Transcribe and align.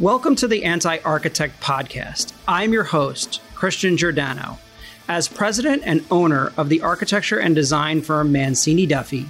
Welcome 0.00 0.36
to 0.36 0.46
the 0.46 0.62
Anti 0.62 0.98
Architect 0.98 1.60
Podcast. 1.60 2.32
I'm 2.46 2.72
your 2.72 2.84
host, 2.84 3.40
Christian 3.56 3.96
Giordano. 3.96 4.60
As 5.08 5.26
president 5.26 5.82
and 5.84 6.06
owner 6.08 6.52
of 6.56 6.68
the 6.68 6.82
architecture 6.82 7.40
and 7.40 7.52
design 7.52 8.02
firm 8.02 8.30
Mancini 8.30 8.86
Duffy, 8.86 9.26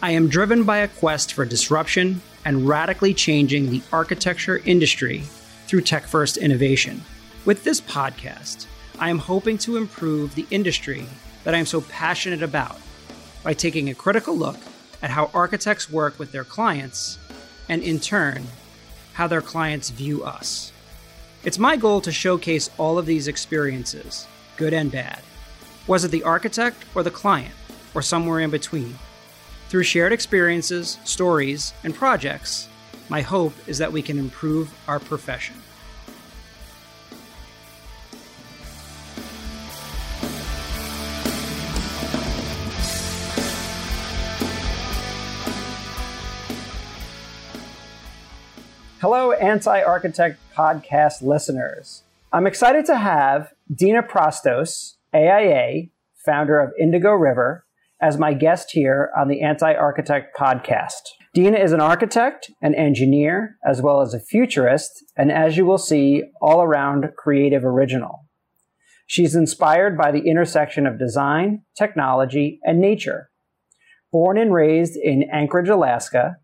I 0.00 0.12
am 0.12 0.30
driven 0.30 0.64
by 0.64 0.78
a 0.78 0.88
quest 0.88 1.34
for 1.34 1.44
disruption 1.44 2.22
and 2.46 2.66
radically 2.66 3.12
changing 3.12 3.68
the 3.68 3.82
architecture 3.92 4.62
industry 4.64 5.18
through 5.66 5.82
tech 5.82 6.06
first 6.06 6.38
innovation. 6.38 7.02
With 7.44 7.64
this 7.64 7.82
podcast, 7.82 8.64
I 8.98 9.10
am 9.10 9.18
hoping 9.18 9.58
to 9.58 9.76
improve 9.76 10.34
the 10.34 10.46
industry 10.50 11.04
that 11.44 11.54
I 11.54 11.58
am 11.58 11.66
so 11.66 11.82
passionate 11.82 12.42
about 12.42 12.78
by 13.42 13.52
taking 13.52 13.90
a 13.90 13.94
critical 13.94 14.34
look 14.34 14.56
at 15.02 15.10
how 15.10 15.30
architects 15.34 15.90
work 15.90 16.18
with 16.18 16.32
their 16.32 16.44
clients 16.44 17.18
and, 17.68 17.82
in 17.82 18.00
turn, 18.00 18.46
how 19.20 19.26
their 19.26 19.42
clients 19.42 19.90
view 19.90 20.24
us. 20.24 20.72
It's 21.44 21.58
my 21.58 21.76
goal 21.76 22.00
to 22.00 22.10
showcase 22.10 22.70
all 22.78 22.96
of 22.96 23.04
these 23.04 23.28
experiences, 23.28 24.26
good 24.56 24.72
and 24.72 24.90
bad. 24.90 25.20
Was 25.86 26.04
it 26.04 26.10
the 26.10 26.22
architect 26.22 26.86
or 26.94 27.02
the 27.02 27.10
client, 27.10 27.54
or 27.92 28.00
somewhere 28.00 28.40
in 28.40 28.48
between? 28.48 28.98
Through 29.68 29.82
shared 29.82 30.14
experiences, 30.14 30.96
stories, 31.04 31.74
and 31.84 31.94
projects, 31.94 32.70
my 33.10 33.20
hope 33.20 33.52
is 33.66 33.76
that 33.76 33.92
we 33.92 34.00
can 34.00 34.18
improve 34.18 34.72
our 34.88 34.98
profession. 34.98 35.56
Hello, 49.00 49.32
Anti 49.32 49.80
Architect 49.80 50.38
podcast 50.54 51.22
listeners. 51.22 52.02
I'm 52.34 52.46
excited 52.46 52.84
to 52.84 52.98
have 52.98 53.54
Dena 53.74 54.02
Prastos, 54.02 54.96
AIA, 55.14 55.84
founder 56.26 56.60
of 56.60 56.74
Indigo 56.78 57.12
River, 57.12 57.64
as 58.02 58.18
my 58.18 58.34
guest 58.34 58.72
here 58.72 59.10
on 59.18 59.28
the 59.28 59.40
Anti 59.40 59.72
Architect 59.72 60.36
podcast. 60.38 61.00
Dena 61.32 61.56
is 61.56 61.72
an 61.72 61.80
architect, 61.80 62.50
an 62.60 62.74
engineer, 62.74 63.56
as 63.66 63.80
well 63.80 64.02
as 64.02 64.12
a 64.12 64.20
futurist, 64.20 65.02
and 65.16 65.32
as 65.32 65.56
you 65.56 65.64
will 65.64 65.78
see, 65.78 66.24
all 66.42 66.60
around 66.60 67.06
creative 67.16 67.64
original. 67.64 68.26
She's 69.06 69.34
inspired 69.34 69.96
by 69.96 70.12
the 70.12 70.28
intersection 70.28 70.86
of 70.86 70.98
design, 70.98 71.62
technology, 71.74 72.60
and 72.64 72.78
nature. 72.78 73.30
Born 74.12 74.36
and 74.36 74.52
raised 74.52 74.94
in 74.94 75.24
Anchorage, 75.32 75.70
Alaska, 75.70 76.36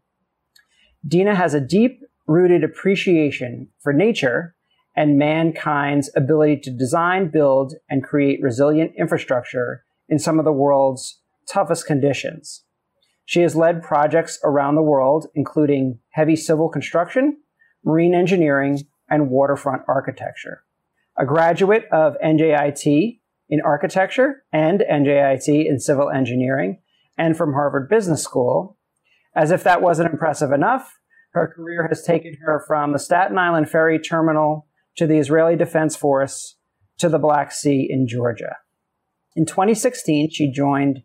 Dena 1.06 1.34
has 1.34 1.52
a 1.52 1.60
deep 1.60 2.00
rooted 2.26 2.64
appreciation 2.64 3.68
for 3.80 3.92
nature 3.92 4.54
and 4.96 5.18
mankind's 5.18 6.10
ability 6.16 6.58
to 6.60 6.70
design, 6.70 7.28
build, 7.28 7.74
and 7.88 8.02
create 8.02 8.40
resilient 8.42 8.92
infrastructure 8.98 9.84
in 10.08 10.18
some 10.18 10.38
of 10.38 10.44
the 10.44 10.52
world's 10.52 11.20
toughest 11.48 11.86
conditions. 11.86 12.64
She 13.24 13.40
has 13.40 13.56
led 13.56 13.82
projects 13.82 14.38
around 14.44 14.76
the 14.76 14.82
world, 14.82 15.26
including 15.34 15.98
heavy 16.10 16.36
civil 16.36 16.68
construction, 16.68 17.38
marine 17.84 18.14
engineering, 18.14 18.82
and 19.10 19.30
waterfront 19.30 19.82
architecture. 19.88 20.62
A 21.18 21.26
graduate 21.26 21.86
of 21.92 22.16
NJIT 22.24 23.20
in 23.48 23.60
architecture 23.60 24.44
and 24.52 24.80
NJIT 24.80 25.66
in 25.66 25.78
civil 25.78 26.10
engineering, 26.10 26.80
and 27.16 27.36
from 27.36 27.52
Harvard 27.52 27.88
Business 27.88 28.22
School. 28.22 28.76
As 29.34 29.50
if 29.50 29.62
that 29.64 29.82
wasn't 29.82 30.10
impressive 30.10 30.52
enough, 30.52 30.98
her 31.36 31.52
career 31.54 31.86
has 31.88 32.02
taken 32.02 32.34
her 32.46 32.64
from 32.66 32.92
the 32.92 32.98
Staten 32.98 33.36
Island 33.36 33.68
Ferry 33.68 33.98
Terminal 33.98 34.66
to 34.96 35.06
the 35.06 35.18
Israeli 35.18 35.54
Defense 35.54 35.94
Force 35.94 36.56
to 36.98 37.10
the 37.10 37.18
Black 37.18 37.52
Sea 37.52 37.86
in 37.88 38.08
Georgia. 38.08 38.56
In 39.36 39.44
2016, 39.44 40.30
she 40.32 40.50
joined 40.50 41.02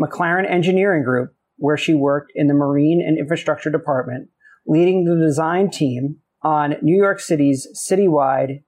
McLaren 0.00 0.50
Engineering 0.50 1.04
Group, 1.04 1.34
where 1.56 1.76
she 1.76 1.92
worked 1.92 2.32
in 2.34 2.46
the 2.46 2.54
Marine 2.54 3.04
and 3.06 3.18
Infrastructure 3.18 3.70
Department, 3.70 4.30
leading 4.66 5.04
the 5.04 5.22
design 5.22 5.70
team 5.70 6.16
on 6.42 6.76
New 6.80 6.96
York 6.96 7.20
City's 7.20 7.68
citywide 7.76 8.62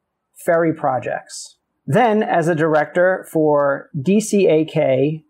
ferry 0.45 0.75
projects. 0.75 1.57
Then, 1.87 2.23
as 2.23 2.47
a 2.47 2.55
director 2.55 3.27
for 3.33 3.89
DCAK 3.97 5.25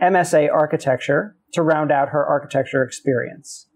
MSA 0.00 0.50
Architecture 0.50 1.36
to 1.52 1.62
round 1.62 1.92
out 1.92 2.08
her 2.08 2.24
architecture 2.24 2.82
experience. 2.82 3.66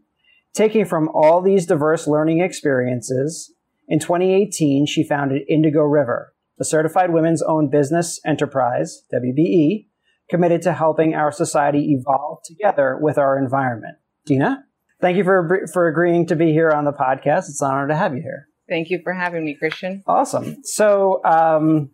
Taking 0.54 0.84
from 0.84 1.08
all 1.08 1.42
these 1.42 1.66
diverse 1.66 2.06
learning 2.06 2.40
experiences, 2.40 3.52
in 3.88 3.98
2018, 3.98 4.86
she 4.86 5.06
founded 5.06 5.42
Indigo 5.48 5.82
River, 5.82 6.32
a 6.60 6.64
certified 6.64 7.12
women's 7.12 7.42
owned 7.42 7.70
business 7.70 8.20
enterprise, 8.24 9.02
WBE, 9.12 9.88
committed 10.30 10.62
to 10.62 10.72
helping 10.72 11.14
our 11.14 11.32
society 11.32 11.92
evolve 11.92 12.38
together 12.44 12.96
with 13.00 13.18
our 13.18 13.36
environment. 13.36 13.96
Dena, 14.26 14.64
thank 15.00 15.16
you 15.16 15.24
for, 15.24 15.66
for 15.72 15.88
agreeing 15.88 16.26
to 16.28 16.36
be 16.36 16.52
here 16.52 16.70
on 16.70 16.84
the 16.84 16.92
podcast. 16.92 17.50
It's 17.50 17.60
an 17.60 17.70
honor 17.70 17.88
to 17.88 17.96
have 17.96 18.14
you 18.14 18.22
here. 18.22 18.48
Thank 18.68 18.90
you 18.90 19.00
for 19.02 19.12
having 19.12 19.44
me, 19.44 19.56
Christian. 19.58 20.02
Awesome. 20.06 20.56
So, 20.62 21.20
um, 21.24 21.90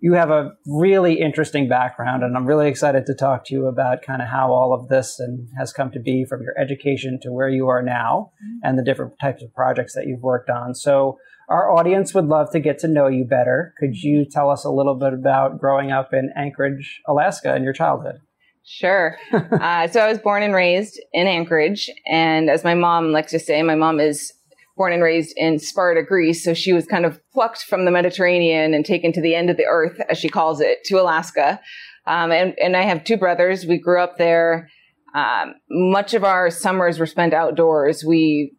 you 0.00 0.12
have 0.12 0.30
a 0.30 0.52
really 0.66 1.20
interesting 1.20 1.68
background, 1.68 2.22
and 2.22 2.36
I'm 2.36 2.46
really 2.46 2.68
excited 2.68 3.06
to 3.06 3.14
talk 3.14 3.44
to 3.46 3.54
you 3.54 3.66
about 3.66 4.02
kind 4.02 4.22
of 4.22 4.28
how 4.28 4.52
all 4.52 4.72
of 4.72 4.88
this 4.88 5.18
and 5.18 5.48
has 5.58 5.72
come 5.72 5.90
to 5.90 6.00
be 6.00 6.24
from 6.24 6.40
your 6.42 6.56
education 6.58 7.18
to 7.22 7.32
where 7.32 7.48
you 7.48 7.66
are 7.66 7.82
now 7.82 8.30
mm-hmm. 8.36 8.58
and 8.62 8.78
the 8.78 8.84
different 8.84 9.14
types 9.20 9.42
of 9.42 9.52
projects 9.54 9.94
that 9.94 10.06
you've 10.06 10.22
worked 10.22 10.50
on. 10.50 10.74
So, 10.74 11.18
our 11.48 11.70
audience 11.72 12.12
would 12.12 12.26
love 12.26 12.50
to 12.52 12.60
get 12.60 12.78
to 12.80 12.88
know 12.88 13.08
you 13.08 13.24
better. 13.24 13.72
Could 13.80 13.96
you 13.96 14.26
tell 14.30 14.50
us 14.50 14.64
a 14.64 14.70
little 14.70 14.94
bit 14.94 15.14
about 15.14 15.58
growing 15.58 15.90
up 15.90 16.10
in 16.12 16.30
Anchorage, 16.36 17.00
Alaska, 17.08 17.54
and 17.54 17.64
your 17.64 17.72
childhood? 17.72 18.16
Sure. 18.64 19.16
uh, 19.32 19.88
so 19.88 20.00
I 20.00 20.08
was 20.08 20.18
born 20.18 20.42
and 20.42 20.54
raised 20.54 21.00
in 21.14 21.26
Anchorage, 21.26 21.90
and 22.06 22.50
as 22.50 22.64
my 22.64 22.74
mom 22.74 23.12
likes 23.12 23.32
to 23.32 23.38
say, 23.38 23.62
my 23.62 23.74
mom 23.74 23.98
is 23.98 24.34
born 24.78 24.94
and 24.94 25.02
raised 25.02 25.34
in 25.36 25.58
Sparta, 25.58 26.02
Greece. 26.02 26.42
So 26.42 26.54
she 26.54 26.72
was 26.72 26.86
kind 26.86 27.04
of 27.04 27.20
plucked 27.32 27.64
from 27.64 27.84
the 27.84 27.90
Mediterranean 27.90 28.72
and 28.72 28.86
taken 28.86 29.12
to 29.12 29.20
the 29.20 29.34
end 29.34 29.50
of 29.50 29.58
the 29.58 29.66
earth, 29.66 30.00
as 30.08 30.16
she 30.16 30.30
calls 30.30 30.60
it, 30.60 30.84
to 30.84 30.98
Alaska. 30.98 31.60
Um, 32.06 32.32
and, 32.32 32.54
and 32.58 32.76
I 32.76 32.82
have 32.82 33.04
two 33.04 33.18
brothers. 33.18 33.66
We 33.66 33.78
grew 33.78 34.00
up 34.00 34.16
there. 34.16 34.70
Um, 35.14 35.54
much 35.68 36.14
of 36.14 36.24
our 36.24 36.48
summers 36.48 36.98
were 36.98 37.06
spent 37.06 37.34
outdoors. 37.34 38.04
We 38.04 38.54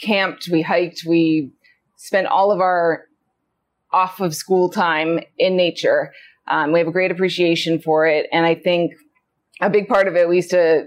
camped, 0.00 0.48
we 0.50 0.62
hiked, 0.62 1.04
we 1.06 1.52
spent 1.96 2.26
all 2.26 2.50
of 2.50 2.60
our 2.60 3.04
off 3.92 4.20
of 4.20 4.34
school 4.34 4.70
time 4.70 5.20
in 5.38 5.56
nature. 5.56 6.12
Um, 6.48 6.72
we 6.72 6.78
have 6.78 6.88
a 6.88 6.92
great 6.92 7.10
appreciation 7.10 7.80
for 7.80 8.06
it. 8.06 8.26
And 8.32 8.46
I 8.46 8.54
think 8.54 8.92
a 9.60 9.68
big 9.68 9.88
part 9.88 10.08
of 10.08 10.16
it, 10.16 10.28
we 10.28 10.36
used 10.36 10.50
to 10.50 10.86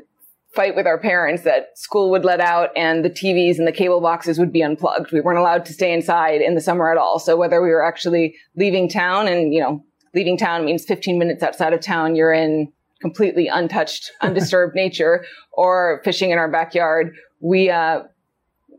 fight 0.54 0.76
with 0.76 0.86
our 0.86 1.00
parents 1.00 1.44
that 1.44 1.78
school 1.78 2.12
would 2.12 2.24
let 2.24 2.40
out 2.40 2.70
and 2.76 3.04
the 3.04 3.10
TVs 3.10 3.58
and 3.58 3.68
the 3.68 3.72
cable 3.72 4.02
boxes 4.02 4.38
would 4.38 4.54
be 4.54 4.62
unplugged. 4.62 5.12
We 5.12 5.22
weren't 5.22 5.40
allowed 5.40 5.66
to 5.66 5.74
stay 5.74 5.92
inside 5.92 6.42
in 6.42 6.54
the 6.54 6.62
summer 6.62 6.92
at 6.92 6.98
all. 6.98 7.18
So 7.20 7.36
whether 7.36 7.62
we 7.62 7.70
were 7.70 7.84
actually 7.84 8.36
leaving 8.56 8.88
town 8.88 9.28
and, 9.28 9.54
you 9.54 9.60
know, 9.60 9.84
leaving 10.14 10.38
town 10.38 10.66
means 10.66 10.86
15 10.86 11.18
minutes 11.18 11.42
outside 11.42 11.74
of 11.74 11.82
town, 11.82 12.16
you're 12.16 12.34
in 12.34 12.72
completely 13.02 13.48
untouched, 13.48 14.12
undisturbed 14.22 14.76
nature 14.76 15.26
or 15.52 16.02
fishing 16.04 16.30
in 16.30 16.38
our 16.38 16.50
backyard. 16.50 17.16
We, 17.40 17.72
uh, 17.72 18.04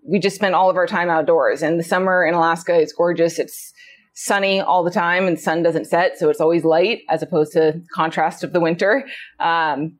we 0.06 0.20
just 0.20 0.36
spent 0.36 0.54
all 0.54 0.70
of 0.70 0.76
our 0.76 0.86
time 0.86 1.10
outdoors 1.10 1.62
and 1.62 1.78
the 1.78 1.84
summer 1.84 2.24
in 2.24 2.34
Alaska 2.34 2.76
is 2.78 2.92
gorgeous. 2.92 3.38
It's 3.40 3.72
sunny 4.14 4.60
all 4.60 4.84
the 4.84 4.92
time 4.92 5.26
and 5.26 5.40
sun 5.40 5.64
doesn't 5.64 5.86
set. 5.86 6.18
So 6.18 6.30
it's 6.30 6.40
always 6.40 6.62
light 6.64 7.00
as 7.08 7.20
opposed 7.20 7.52
to 7.54 7.82
contrast 7.92 8.44
of 8.44 8.52
the 8.52 8.60
winter. 8.60 9.04
Um, 9.40 9.98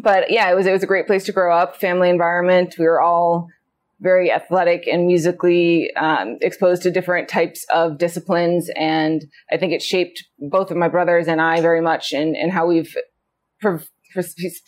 but 0.00 0.30
yeah, 0.30 0.50
it 0.50 0.54
was 0.54 0.66
it 0.66 0.72
was 0.72 0.82
a 0.82 0.86
great 0.86 1.06
place 1.06 1.24
to 1.24 1.32
grow 1.32 1.54
up. 1.54 1.76
Family 1.76 2.08
environment. 2.08 2.74
We 2.78 2.86
were 2.86 3.00
all 3.00 3.48
very 4.00 4.32
athletic 4.32 4.88
and 4.88 5.06
musically 5.06 5.94
um, 5.94 6.36
exposed 6.40 6.82
to 6.82 6.90
different 6.90 7.28
types 7.28 7.64
of 7.72 7.98
disciplines, 7.98 8.70
and 8.76 9.24
I 9.50 9.56
think 9.56 9.72
it 9.72 9.82
shaped 9.82 10.24
both 10.38 10.70
of 10.70 10.76
my 10.76 10.88
brothers 10.88 11.28
and 11.28 11.40
I 11.40 11.60
very 11.60 11.80
much 11.80 12.12
in 12.12 12.34
in 12.34 12.50
how 12.50 12.66
we've 12.66 12.94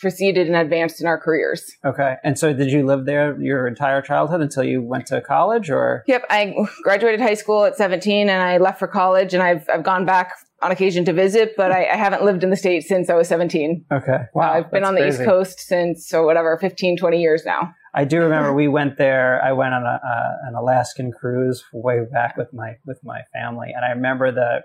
proceeded 0.00 0.47
and 0.47 0.56
advanced 0.56 1.00
in 1.00 1.06
our 1.06 1.19
careers. 1.19 1.71
Okay. 1.85 2.17
And 2.25 2.38
so 2.38 2.53
did 2.53 2.71
you 2.71 2.85
live 2.87 3.05
there 3.05 3.41
your 3.41 3.67
entire 3.67 4.00
childhood 4.03 4.41
until 4.41 4.65
you 4.65 4.82
went 4.82 5.06
to 5.06 5.21
college 5.21 5.71
or? 5.71 6.03
Yep. 6.06 6.25
I 6.31 6.55
graduated 6.82 7.21
high 7.21 7.35
school 7.35 7.65
at 7.65 7.76
17 7.76 8.29
and 8.29 8.43
I 8.43 8.59
left 8.59 8.79
for 8.79 8.88
college 8.88 9.35
and 9.35 9.43
I've, 9.43 9.69
I've 9.73 9.82
gone 9.82 10.06
back 10.06 10.32
on 10.64 10.70
occasion 10.70 11.05
to 11.05 11.12
visit, 11.12 11.55
but 11.56 11.70
I, 11.70 11.87
I, 11.87 11.96
haven't 11.96 12.25
lived 12.25 12.43
in 12.43 12.50
the 12.50 12.56
States 12.56 12.88
since 12.88 13.11
I 13.11 13.14
was 13.14 13.28
17. 13.28 13.84
Okay. 13.93 14.19
Wow. 14.34 14.50
Uh, 14.50 14.55
I've 14.55 14.70
been 14.70 14.84
on 14.84 14.94
the 14.94 15.02
crazy. 15.02 15.22
East 15.22 15.28
Coast 15.28 15.61
since, 15.61 16.08
so 16.08 16.25
whatever, 16.25 16.56
15, 16.58 16.96
20 16.96 17.20
years 17.20 17.44
now. 17.44 17.72
I 17.94 18.05
do 18.05 18.20
remember 18.20 18.52
we 18.55 18.66
went 18.66 18.96
there. 18.96 19.43
I 19.44 19.52
went 19.52 19.75
on 19.75 19.82
a, 19.82 20.00
uh, 20.05 20.49
an 20.49 20.55
Alaskan 20.55 21.12
cruise 21.12 21.62
way 21.72 22.00
back 22.11 22.37
with 22.37 22.52
my, 22.52 22.76
with 22.87 22.99
my 23.05 23.20
family. 23.32 23.72
And 23.75 23.84
I 23.84 23.90
remember 23.90 24.32
the 24.32 24.62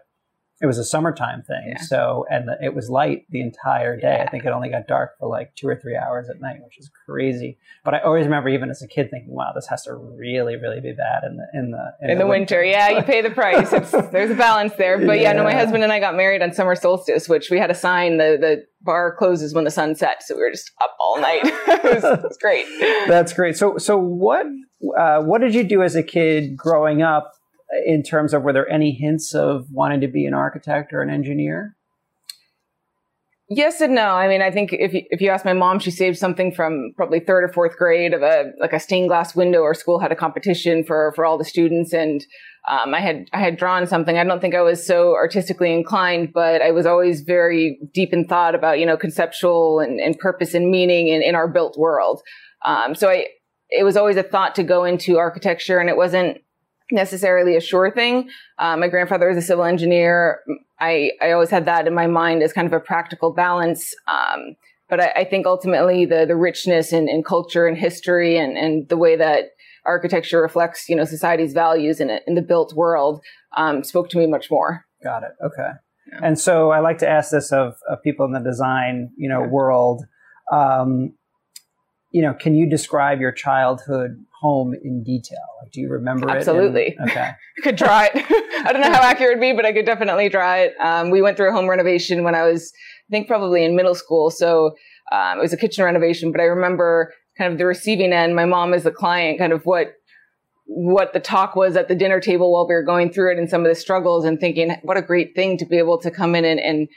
it 0.61 0.65
was 0.65 0.77
a 0.77 0.83
summertime 0.83 1.41
thing. 1.41 1.73
Yeah. 1.75 1.81
So, 1.81 2.25
and 2.29 2.47
the, 2.47 2.57
it 2.61 2.75
was 2.75 2.89
light 2.89 3.25
the 3.29 3.41
entire 3.41 3.95
day. 3.95 4.17
Yeah. 4.19 4.25
I 4.25 4.29
think 4.29 4.45
it 4.45 4.49
only 4.49 4.69
got 4.69 4.87
dark 4.87 5.17
for 5.17 5.29
like 5.29 5.55
two 5.55 5.67
or 5.67 5.75
three 5.75 5.95
hours 5.95 6.29
at 6.29 6.41
night, 6.41 6.57
which 6.63 6.77
is 6.77 6.89
crazy. 7.05 7.57
But 7.85 7.93
I 7.93 7.99
always 7.99 8.25
remember, 8.25 8.49
even 8.49 8.69
as 8.69 8.81
a 8.81 8.87
kid, 8.87 9.09
thinking, 9.09 9.33
"Wow, 9.33 9.51
this 9.55 9.67
has 9.67 9.83
to 9.83 9.93
really, 9.93 10.57
really 10.57 10.81
be 10.81 10.91
bad 10.91 11.23
in 11.23 11.37
the 11.37 11.47
in 11.53 11.71
the 11.71 12.11
in, 12.11 12.17
the, 12.17 12.27
winter. 12.27 12.63
Yeah, 12.63 12.89
you 12.89 13.03
pay 13.03 13.21
the 13.21 13.29
price. 13.29 13.71
It's, 13.71 13.91
there's 14.11 14.31
a 14.31 14.35
balance 14.35 14.73
there. 14.73 14.97
But 14.97 15.19
yeah. 15.19 15.31
no, 15.31 15.43
my 15.43 15.53
husband 15.53 15.83
and 15.83 15.93
I 15.93 15.99
got 15.99 16.15
married 16.15 16.41
on 16.41 16.51
summer 16.51 16.75
solstice, 16.75 17.29
which 17.29 17.49
we 17.49 17.57
had 17.57 17.71
a 17.71 17.75
sign 17.75 18.17
the 18.17 18.37
the 18.39 18.65
bar 18.81 19.15
closes 19.15 19.53
when 19.53 19.63
the 19.63 19.71
sun 19.71 19.95
sets, 19.95 20.27
so 20.27 20.35
we 20.35 20.41
were 20.41 20.51
just 20.51 20.71
up 20.81 20.95
all 20.99 21.19
night. 21.21 21.41
it, 21.43 21.83
was, 21.83 22.03
it 22.03 22.23
was 22.23 22.37
great. 22.37 22.65
That's 23.07 23.33
great. 23.33 23.57
So, 23.57 23.77
so 23.77 23.97
what 23.97 24.45
uh, 24.97 25.21
what 25.21 25.41
did 25.41 25.53
you 25.53 25.63
do 25.63 25.83
as 25.83 25.95
a 25.95 26.03
kid 26.03 26.55
growing 26.55 27.01
up? 27.01 27.33
In 27.85 28.03
terms 28.03 28.33
of 28.33 28.43
were 28.43 28.53
there 28.53 28.69
any 28.69 28.91
hints 28.91 29.35
of 29.35 29.67
wanting 29.71 30.01
to 30.01 30.07
be 30.07 30.25
an 30.25 30.33
architect 30.33 30.91
or 30.91 31.01
an 31.01 31.09
engineer? 31.09 31.75
Yes 33.51 33.81
and 33.81 33.95
no. 33.95 34.09
I 34.09 34.27
mean, 34.27 34.43
I 34.43 34.51
think 34.51 34.73
if 34.73 34.93
you, 34.93 35.01
if 35.09 35.21
you 35.21 35.31
ask 35.31 35.43
my 35.43 35.53
mom, 35.53 35.79
she 35.79 35.89
saved 35.89 36.19
something 36.19 36.53
from 36.53 36.93
probably 36.95 37.19
third 37.19 37.43
or 37.43 37.47
fourth 37.47 37.77
grade 37.77 38.13
of 38.13 38.21
a 38.21 38.51
like 38.59 38.73
a 38.73 38.79
stained 38.79 39.09
glass 39.09 39.35
window. 39.35 39.63
Our 39.63 39.73
school 39.73 39.97
had 39.97 40.11
a 40.11 40.15
competition 40.15 40.83
for 40.83 41.13
for 41.15 41.25
all 41.25 41.39
the 41.39 41.43
students, 41.43 41.91
and 41.91 42.23
um, 42.69 42.93
I 42.93 42.99
had 42.99 43.27
I 43.33 43.39
had 43.39 43.57
drawn 43.57 43.87
something. 43.87 44.19
I 44.19 44.23
don't 44.23 44.39
think 44.39 44.53
I 44.53 44.61
was 44.61 44.85
so 44.85 45.15
artistically 45.15 45.73
inclined, 45.73 46.31
but 46.31 46.61
I 46.61 46.69
was 46.69 46.85
always 46.85 47.21
very 47.21 47.79
deep 47.91 48.13
in 48.13 48.27
thought 48.27 48.53
about 48.53 48.77
you 48.77 48.85
know 48.85 48.97
conceptual 48.97 49.79
and, 49.79 49.99
and 49.99 50.15
purpose 50.19 50.53
and 50.53 50.69
meaning 50.69 51.07
in, 51.07 51.23
in 51.23 51.33
our 51.33 51.47
built 51.47 51.75
world. 51.75 52.21
Um, 52.63 52.93
so 52.93 53.09
I 53.09 53.25
it 53.71 53.83
was 53.83 53.97
always 53.97 54.17
a 54.17 54.23
thought 54.23 54.53
to 54.55 54.63
go 54.63 54.83
into 54.83 55.17
architecture, 55.17 55.79
and 55.79 55.89
it 55.89 55.97
wasn't 55.97 56.37
necessarily 56.91 57.55
a 57.55 57.61
sure 57.61 57.91
thing. 57.91 58.29
Uh, 58.57 58.77
my 58.77 58.87
grandfather 58.87 59.27
was 59.27 59.37
a 59.37 59.41
civil 59.41 59.65
engineer. 59.65 60.39
I, 60.79 61.11
I 61.21 61.31
always 61.31 61.49
had 61.49 61.65
that 61.65 61.87
in 61.87 61.93
my 61.93 62.07
mind 62.07 62.41
as 62.43 62.53
kind 62.53 62.67
of 62.67 62.73
a 62.73 62.79
practical 62.79 63.33
balance. 63.33 63.93
Um, 64.07 64.55
but 64.89 64.99
I, 64.99 65.11
I, 65.17 65.23
think 65.23 65.45
ultimately 65.45 66.05
the, 66.05 66.25
the 66.25 66.35
richness 66.35 66.91
in, 66.91 67.07
in 67.07 67.23
culture 67.23 67.67
and 67.67 67.77
history 67.77 68.37
and, 68.37 68.57
and 68.57 68.89
the 68.89 68.97
way 68.97 69.15
that 69.15 69.51
architecture 69.85 70.41
reflects, 70.41 70.89
you 70.89 70.95
know, 70.95 71.05
society's 71.05 71.53
values 71.53 71.99
in, 71.99 72.09
a, 72.09 72.19
in 72.27 72.35
the 72.35 72.41
built 72.41 72.73
world 72.73 73.21
um, 73.55 73.83
spoke 73.83 74.09
to 74.09 74.17
me 74.17 74.25
much 74.25 74.49
more. 74.49 74.85
Got 75.03 75.23
it. 75.23 75.31
Okay. 75.43 75.69
Yeah. 76.11 76.19
And 76.23 76.39
so 76.39 76.71
I 76.71 76.79
like 76.79 76.97
to 76.99 77.09
ask 77.09 77.31
this 77.31 77.51
of, 77.51 77.75
of 77.89 78.01
people 78.03 78.25
in 78.25 78.31
the 78.31 78.39
design, 78.39 79.11
you 79.15 79.29
know, 79.29 79.41
Yeah. 79.41 79.47
world. 79.47 80.05
Um, 80.51 81.13
you 82.11 82.21
know, 82.21 82.33
can 82.33 82.55
you 82.55 82.67
describe 82.69 83.19
your 83.19 83.31
childhood 83.31 84.23
home 84.41 84.73
in 84.73 85.03
detail? 85.03 85.37
Like, 85.61 85.71
do 85.71 85.81
you 85.81 85.89
remember 85.89 86.29
it? 86.29 86.37
Absolutely. 86.37 86.97
Okay. 87.01 87.19
I 87.59 87.61
could 87.61 87.77
try 87.77 88.09
it. 88.13 88.25
I 88.65 88.71
don't 88.71 88.81
know 88.81 88.91
how 88.91 89.03
accurate 89.03 89.31
it'd 89.31 89.41
be, 89.41 89.53
but 89.53 89.65
I 89.65 89.73
could 89.73 89.85
definitely 89.85 90.29
try 90.29 90.61
it. 90.61 90.73
Um, 90.79 91.11
we 91.11 91.21
went 91.21 91.37
through 91.37 91.49
a 91.49 91.53
home 91.53 91.69
renovation 91.69 92.23
when 92.23 92.35
I 92.35 92.43
was, 92.43 92.71
I 93.09 93.11
think, 93.11 93.27
probably 93.27 93.63
in 93.63 93.75
middle 93.75 93.95
school. 93.95 94.31
So 94.31 94.75
um, 95.11 95.37
it 95.37 95.41
was 95.41 95.53
a 95.53 95.57
kitchen 95.57 95.83
renovation, 95.83 96.31
but 96.31 96.41
I 96.41 96.45
remember 96.45 97.13
kind 97.37 97.51
of 97.51 97.59
the 97.59 97.65
receiving 97.65 98.11
end. 98.11 98.35
My 98.35 98.45
mom 98.45 98.73
as 98.73 98.83
the 98.83 98.91
client, 98.91 99.39
kind 99.39 99.53
of 99.53 99.63
what 99.63 99.93
what 100.71 101.13
the 101.13 101.19
talk 101.19 101.55
was 101.55 101.75
at 101.75 101.87
the 101.87 101.95
dinner 101.95 102.19
table 102.19 102.53
while 102.53 102.67
we 102.67 102.75
were 102.75 102.83
going 102.83 103.11
through 103.11 103.31
it, 103.31 103.39
and 103.39 103.49
some 103.49 103.61
of 103.61 103.67
the 103.67 103.75
struggles, 103.75 104.23
and 104.23 104.39
thinking, 104.39 104.75
what 104.83 104.97
a 104.97 105.01
great 105.01 105.33
thing 105.35 105.57
to 105.57 105.65
be 105.65 105.77
able 105.77 105.97
to 105.99 106.11
come 106.11 106.35
in 106.35 106.45
and, 106.45 106.59
and 106.59 106.87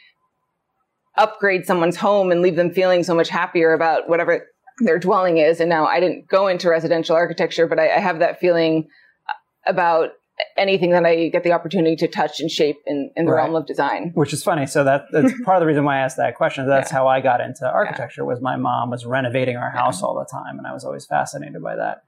upgrade 1.17 1.67
someone's 1.67 1.97
home 1.97 2.31
and 2.31 2.43
leave 2.43 2.57
them 2.57 2.73
feeling 2.73 3.03
so 3.03 3.15
much 3.15 3.29
happier 3.29 3.73
about 3.73 4.09
whatever 4.09 4.47
their 4.79 4.99
dwelling 4.99 5.39
is. 5.39 5.61
And 5.61 5.69
now 5.69 5.87
I 5.87 6.01
didn't 6.01 6.29
go 6.29 6.49
into 6.49 6.69
residential 6.69 7.15
architecture, 7.17 7.67
but 7.67 7.79
I, 7.79 7.97
I 7.97 7.99
have 8.01 8.19
that 8.21 8.41
feeling 8.41 8.89
uh, 9.29 9.33
about 9.71 10.11
anything 10.57 10.91
that 10.91 11.05
I 11.05 11.29
get 11.29 11.45
the 11.45 11.53
opportunity 11.53 11.95
to 11.97 12.09
touch 12.09 12.41
and 12.41 12.51
shape 12.51 12.77
in, 12.87 13.11
in 13.17 13.27
the 13.27 13.33
Right. 13.33 13.43
realm 13.43 13.55
of 13.55 13.67
design. 13.67 14.13
Which 14.15 14.33
is 14.33 14.43
funny. 14.43 14.67
So 14.67 14.83
that 14.85 15.05
that's 15.13 15.33
part 15.45 15.57
of 15.59 15.61
the 15.61 15.67
reason 15.67 15.85
why 15.85 15.97
I 15.99 16.01
asked 16.01 16.17
that 16.17 16.35
question. 16.37 16.67
That's 16.69 16.91
how 16.91 17.07
I 17.07 17.21
got 17.21 17.41
into 17.41 17.71
architecture. 17.71 18.25
Was 18.25 18.41
my 18.41 18.57
mom 18.57 18.91
was 18.91 19.05
renovating 19.07 19.57
our 19.57 19.71
house 19.71 20.03
all 20.03 20.15
the 20.15 20.27
time, 20.31 20.59
and 20.59 20.67
I 20.67 20.73
was 20.73 20.85
always 20.85 21.07
fascinated 21.07 21.63
by 21.63 21.77
that. 21.77 22.03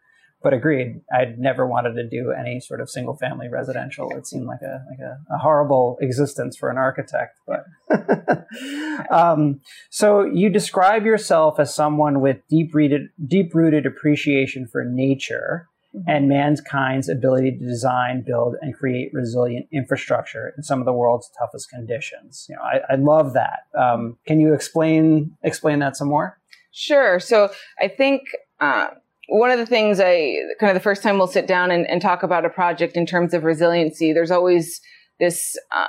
But 0.45 0.53
agreed, 0.53 1.01
I'd 1.11 1.39
never 1.39 1.67
wanted 1.67 1.95
to 1.95 2.07
do 2.07 2.31
any 2.31 2.61
sort 2.61 2.83
of 2.83 2.91
single 2.91 3.17
family 3.17 3.49
residential. 3.49 4.11
It 4.15 4.27
seemed 4.27 4.47
like 4.47 4.61
a 4.61 4.85
like 4.91 4.99
a, 4.99 5.19
a 5.35 5.39
horrible 5.39 5.97
existence 6.03 6.55
for 6.55 6.69
an 6.69 6.77
architect. 6.77 7.41
But 7.47 7.65
um, 9.11 9.61
so 9.89 10.23
you 10.23 10.51
describe 10.51 11.07
yourself 11.07 11.59
as 11.59 11.75
someone 11.75 12.21
with 12.21 12.47
deep 12.51 12.75
rooted 12.75 13.09
deep 13.27 13.55
rooted 13.55 13.87
appreciation 13.87 14.67
for 14.67 14.85
nature 14.85 15.67
and 16.07 16.29
mankind's 16.29 17.09
ability 17.09 17.53
to 17.53 17.59
design, 17.65 18.23
build, 18.27 18.57
and 18.61 18.75
create 18.75 19.15
resilient 19.15 19.67
infrastructure 19.73 20.53
in 20.57 20.63
some 20.63 20.81
of 20.81 20.85
the 20.85 20.93
world's 20.93 21.31
toughest 21.39 21.71
conditions. 21.71 22.47
You 22.51 22.57
know, 22.57 22.63
I, 22.63 22.81
I 22.93 22.97
love 22.97 23.33
that. 23.33 23.61
Um, 23.79 24.19
can 24.27 24.41
you 24.41 24.53
explain 24.53 25.37
explain 25.43 25.79
that 25.79 25.97
some 25.97 26.09
more? 26.09 26.39
Sure. 26.71 27.21
So 27.21 27.51
I 27.81 27.89
think 27.89 28.23
uh, 28.61 28.89
one 29.29 29.51
of 29.51 29.59
the 29.59 29.67
things 29.67 30.01
I 30.01 30.35
kind 30.61 30.71
of 30.71 30.75
the 30.75 30.81
first 30.81 31.03
time 31.03 31.19
we'll 31.19 31.27
sit 31.27 31.47
down 31.47 31.71
and, 31.71 31.87
and 31.89 32.01
talk 32.01 32.23
about 32.23 32.45
a 32.45 32.51
project 32.51 32.97
in 32.97 33.07
terms 33.07 33.35
of 33.35 33.45
resiliency, 33.45 34.13
there's 34.13 34.31
always 34.31 34.81
this 35.19 35.57
uh, 35.75 35.89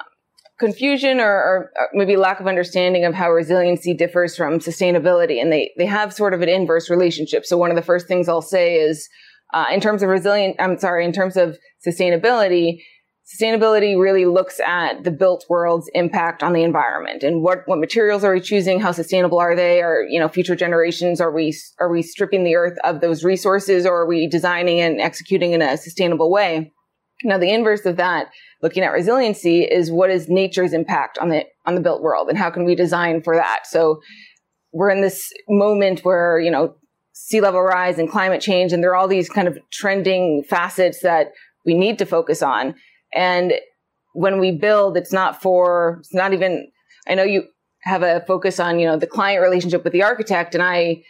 confusion 0.60 1.20
or, 1.20 1.72
or 1.76 1.90
maybe 1.94 2.16
lack 2.16 2.40
of 2.40 2.48
understanding 2.48 3.04
of 3.04 3.14
how 3.14 3.32
resiliency 3.32 3.94
differs 3.94 4.38
from 4.38 4.60
sustainability, 4.60 5.42
and 5.42 5.52
they 5.52 5.72
they 5.78 5.86
have 5.86 6.14
sort 6.14 6.34
of 6.34 6.42
an 6.42 6.50
inverse 6.50 6.90
relationship. 6.90 7.46
So 7.46 7.58
one 7.58 7.72
of 7.72 7.76
the 7.76 7.82
first 7.82 8.08
things 8.08 8.30
I'll 8.30 8.42
say 8.42 8.76
is, 8.76 9.10
uh, 9.54 9.66
in 9.72 9.82
terms 9.82 10.02
of 10.02 10.10
resilient, 10.10 10.56
I'm 10.60 10.78
sorry, 10.78 11.04
in 11.06 11.12
terms 11.12 11.36
of 11.36 11.58
sustainability, 11.86 12.82
sustainability 13.26 14.00
really 14.00 14.26
looks 14.26 14.60
at 14.60 15.04
the 15.04 15.12
built 15.12 15.46
world's 15.50 15.90
impact 15.96 16.44
on 16.44 16.54
the 16.54 16.64
environment 16.64 17.24
and 17.24 17.42
what, 17.42 17.64
what 17.66 17.80
materials 17.80 18.24
are 18.24 18.34
we 18.34 18.40
choosing? 18.40 18.80
How 18.80 18.92
sustainable 18.92 19.40
are 19.40 19.56
they? 19.56 19.82
Are, 19.82 20.04
you 20.04 20.20
know, 20.20 20.28
future 20.28 20.56
generations, 20.56 21.20
are 21.20 21.32
we, 21.32 21.56
are 21.80 21.90
we 21.90 22.04
stripping 22.04 22.44
the 22.44 22.56
earth 22.56 22.78
of 22.84 23.02
those 23.02 23.24
resources 23.24 23.86
or 23.86 24.02
are 24.02 24.08
we 24.08 24.28
designing 24.28 24.80
and 24.80 25.02
executing 25.02 25.54
in 25.54 25.62
a 25.62 25.76
sustainable 25.76 26.32
way? 26.32 26.72
Now, 27.24 27.40
the 27.40 27.52
inverse 27.52 27.86
of 27.86 27.98
that, 27.98 28.28
looking 28.62 28.84
at 28.84 28.92
resiliency 28.92 29.64
is 29.64 29.92
what 29.92 30.12
is 30.12 30.30
nature's 30.30 30.74
impact 30.74 31.18
on 31.18 31.30
the, 31.30 31.46
on 31.66 31.74
the 31.74 31.82
built 31.82 32.04
world 32.04 32.30
and 32.30 32.38
how 32.38 32.52
can 32.52 32.64
we 32.64 32.76
design 32.76 33.24
for 33.24 33.36
that? 33.36 33.62
So 33.66 34.02
we're 34.72 34.90
in 34.90 35.02
this 35.02 35.32
moment 35.48 36.02
where, 36.02 36.40
you 36.40 36.52
know, 36.52 36.76
sea 37.14 37.42
level 37.42 37.62
rise 37.62 37.98
and 37.98 38.12
climate 38.12 38.42
change, 38.42 38.74
and 38.74 38.84
there 38.84 38.92
are 38.92 38.96
all 38.96 39.08
these 39.08 39.30
kind 39.30 39.48
of 39.48 39.58
trending 39.72 40.44
facets 40.48 41.00
that 41.00 41.32
we 41.66 41.74
need 41.74 41.98
to 41.98 42.06
focus 42.06 42.44
on. 42.44 42.76
And 43.16 43.54
when 44.14 44.40
we 44.40 44.52
build, 44.52 44.98
it's 44.98 45.14
not 45.14 45.42
for, 45.42 45.98
it's 46.00 46.14
not 46.14 46.34
even, 46.34 46.72
I 47.08 47.16
know 47.16 47.24
you 47.24 47.46
have 47.82 48.04
a 48.04 48.24
focus 48.28 48.60
on, 48.60 48.80
you 48.80 48.86
know, 48.86 48.98
the 48.98 49.08
client 49.08 49.42
relationship 49.42 49.84
with 49.84 49.94
the 49.94 50.04
architect. 50.04 50.54
And 50.54 50.64
I, 50.64 51.04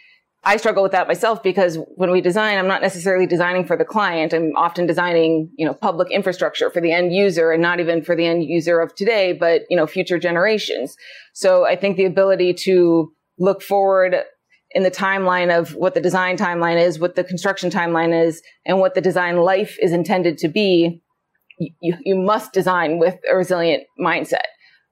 I 0.44 0.58
struggle 0.58 0.82
with 0.82 0.92
that 0.92 1.08
myself 1.08 1.42
because 1.42 1.78
when 1.96 2.12
we 2.12 2.20
design, 2.20 2.58
I'm 2.58 2.68
not 2.68 2.82
necessarily 2.82 3.26
designing 3.26 3.66
for 3.66 3.76
the 3.76 3.84
client. 3.84 4.32
I'm 4.32 4.52
often 4.56 4.86
designing, 4.86 5.50
you 5.56 5.66
know, 5.66 5.74
public 5.74 6.10
infrastructure 6.12 6.70
for 6.70 6.80
the 6.80 6.92
end 6.92 7.12
user 7.12 7.50
and 7.50 7.60
not 7.60 7.80
even 7.80 8.02
for 8.02 8.14
the 8.14 8.26
end 8.26 8.44
user 8.44 8.80
of 8.80 8.94
today, 8.94 9.32
but, 9.32 9.62
you 9.68 9.76
know, 9.76 9.86
future 9.86 10.18
generations. 10.18 10.96
So 11.34 11.66
I 11.66 11.74
think 11.74 11.96
the 11.96 12.04
ability 12.04 12.54
to 12.64 13.12
look 13.38 13.62
forward 13.62 14.16
in 14.70 14.82
the 14.82 14.90
timeline 14.90 15.56
of 15.56 15.74
what 15.74 15.94
the 15.94 16.00
design 16.00 16.36
timeline 16.36 16.80
is, 16.80 16.98
what 16.98 17.16
the 17.16 17.24
construction 17.24 17.70
timeline 17.70 18.26
is, 18.26 18.42
and 18.64 18.78
what 18.78 18.94
the 18.94 19.00
design 19.00 19.38
life 19.38 19.76
is 19.80 19.92
intended 19.92 20.38
to 20.38 20.48
be, 20.48 21.02
you, 21.58 21.96
you 22.04 22.16
must 22.16 22.52
design 22.52 22.98
with 22.98 23.16
a 23.30 23.36
resilient 23.36 23.84
mindset. 24.00 24.46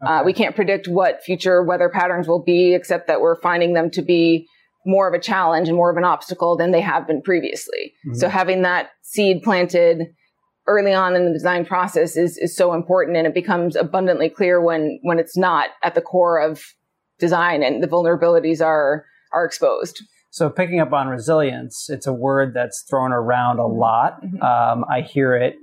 Uh, 0.06 0.22
we 0.22 0.34
can't 0.34 0.54
predict 0.54 0.86
what 0.86 1.22
future 1.22 1.62
weather 1.62 1.88
patterns 1.88 2.28
will 2.28 2.42
be, 2.42 2.74
except 2.74 3.06
that 3.06 3.22
we're 3.22 3.40
finding 3.40 3.72
them 3.72 3.90
to 3.90 4.02
be 4.02 4.46
more 4.84 5.08
of 5.08 5.14
a 5.14 5.18
challenge 5.18 5.66
and 5.66 5.76
more 5.76 5.90
of 5.90 5.96
an 5.96 6.04
obstacle 6.04 6.56
than 6.58 6.72
they 6.72 6.80
have 6.80 7.06
been 7.06 7.22
previously. 7.22 7.94
Mhm. 8.06 8.16
So 8.16 8.28
having 8.28 8.62
that 8.62 8.90
seed 9.00 9.42
planted 9.42 10.08
early 10.66 10.92
on 10.92 11.16
in 11.16 11.24
the 11.24 11.32
design 11.32 11.64
process 11.64 12.16
is, 12.18 12.36
is 12.36 12.54
so 12.54 12.74
important 12.74 13.16
and 13.16 13.26
it 13.26 13.32
becomes 13.32 13.76
abundantly 13.76 14.28
clear 14.28 14.60
when, 14.60 14.98
when 15.02 15.18
it's 15.18 15.38
not 15.38 15.70
at 15.82 15.94
the 15.94 16.02
core 16.02 16.38
of 16.38 16.62
design 17.18 17.62
and 17.62 17.82
the 17.82 17.88
vulnerabilities 17.88 18.62
are, 18.62 19.06
are 19.32 19.44
exposed. 19.44 20.02
So 20.30 20.50
picking 20.50 20.80
up 20.80 20.92
on 20.92 21.08
resilience, 21.08 21.88
it's 21.88 22.06
a 22.06 22.12
word 22.12 22.52
that's 22.54 22.84
thrown 22.90 23.12
around 23.12 23.58
a 23.58 23.66
lot. 23.66 24.22
Mhm. 24.22 24.42
Um, 24.42 24.84
I 24.90 25.00
hear 25.00 25.34
it 25.34 25.54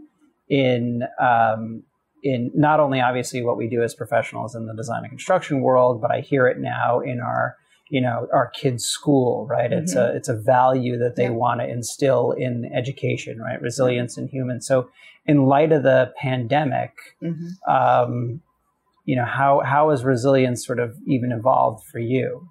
in 0.51 1.03
um, 1.20 1.81
in 2.24 2.51
not 2.53 2.79
only 2.79 3.00
obviously 3.01 3.41
what 3.41 3.58
we 3.58 3.67
do 3.67 3.81
as 3.81 3.96
professionals 3.96 4.53
in 4.53 4.67
the 4.67 4.75
design 4.75 5.00
and 5.03 5.10
construction 5.10 5.62
world, 5.62 6.01
but 6.01 6.12
I 6.12 6.20
hear 6.20 6.46
it 6.48 6.60
now 6.60 7.00
in 7.00 7.20
our 7.22 7.55
you 7.89 8.01
know 8.01 8.27
our 8.34 8.50
kids' 8.51 8.86
school. 8.86 9.48
Right? 9.48 9.72
It's 9.72 9.96
a 9.96 10.15
it's 10.15 10.29
a 10.29 10.36
value 10.36 10.98
that 11.00 11.15
they 11.15 11.24
Yeah. 11.24 11.29
want 11.43 11.62
to 11.62 11.67
instill 11.67 12.31
in 12.34 12.70
education. 12.75 13.39
Right? 13.39 13.60
Resilience 13.62 14.17
in 14.17 14.27
humans. 14.27 14.67
So 14.67 14.89
in 15.25 15.46
light 15.46 15.72
of 15.72 15.84
the 15.84 16.12
pandemic, 16.17 16.91
um, 17.67 18.41
you 19.05 19.15
know 19.15 19.25
how 19.25 19.62
how 19.65 19.89
has 19.91 20.03
resilience 20.03 20.65
sort 20.65 20.79
of 20.79 20.96
even 21.08 21.31
evolved 21.31 21.86
for 21.88 22.00
you? 22.00 22.48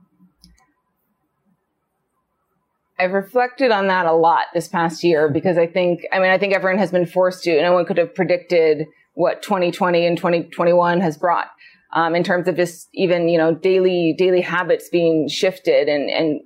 I've 3.01 3.13
reflected 3.13 3.71
on 3.71 3.87
that 3.87 4.05
a 4.05 4.13
lot 4.13 4.47
this 4.53 4.69
past 4.69 5.03
year 5.03 5.31
because 5.31 5.57
I 5.57 5.67
think, 5.67 6.03
I 6.13 6.19
mean, 6.19 6.31
I 6.31 6.39
think 6.39 6.55
everyone 6.55 6.79
has 6.79 6.91
been 6.91 7.07
forced 7.07 7.45
to, 7.45 7.63
no 7.63 7.73
one 7.73 7.87
could 7.87 7.97
have 7.97 8.15
predicted 8.15 8.87
what 9.15 9.43
2020 9.43 10.07
and 10.07 10.17
2021 10.17 11.01
has 11.01 11.17
brought 11.17 11.49
um, 11.93 12.15
in 12.15 12.23
terms 12.23 12.49
of 12.49 12.57
just 12.57 12.89
even 12.95 13.29
you 13.29 13.39
know 13.39 13.55
daily 13.55 14.15
daily 14.17 14.41
habits 14.41 14.89
being 14.89 15.29
shifted 15.29 15.89
and 15.89 16.11
and 16.11 16.41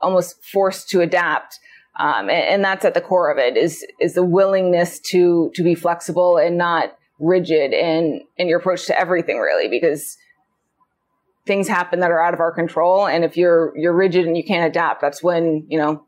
almost 0.00 0.42
forced 0.44 0.88
to 0.90 1.00
adapt. 1.00 1.58
Um, 1.98 2.30
and, 2.30 2.30
and, 2.30 2.64
that's 2.64 2.84
at 2.84 2.94
the 2.94 3.00
core 3.00 3.28
of 3.28 3.38
it 3.38 3.56
is 3.56 3.84
is 4.00 4.14
the 4.14 4.22
willingness 4.22 5.00
to 5.10 5.50
to 5.54 5.64
be 5.64 5.74
flexible 5.74 6.36
and 6.36 6.56
not 6.56 6.96
rigid 7.18 7.72
in 7.72 8.20
in 8.36 8.46
your 8.46 8.60
approach 8.60 8.86
to 8.86 8.98
everything 8.98 9.38
really 9.38 9.68
because 9.68 10.16
things 11.48 11.66
happen 11.66 11.98
that 11.98 12.12
are 12.12 12.22
out 12.22 12.34
of 12.34 12.38
our 12.38 12.52
control. 12.52 13.08
And 13.08 13.24
if 13.24 13.36
you're 13.36 13.72
you're 13.76 13.96
rigid 13.96 14.26
and 14.26 14.36
you 14.36 14.44
can't 14.44 14.68
adapt 14.68 15.00
that's 15.00 15.20
when 15.22 15.66
you 15.68 15.78
know 15.78 16.04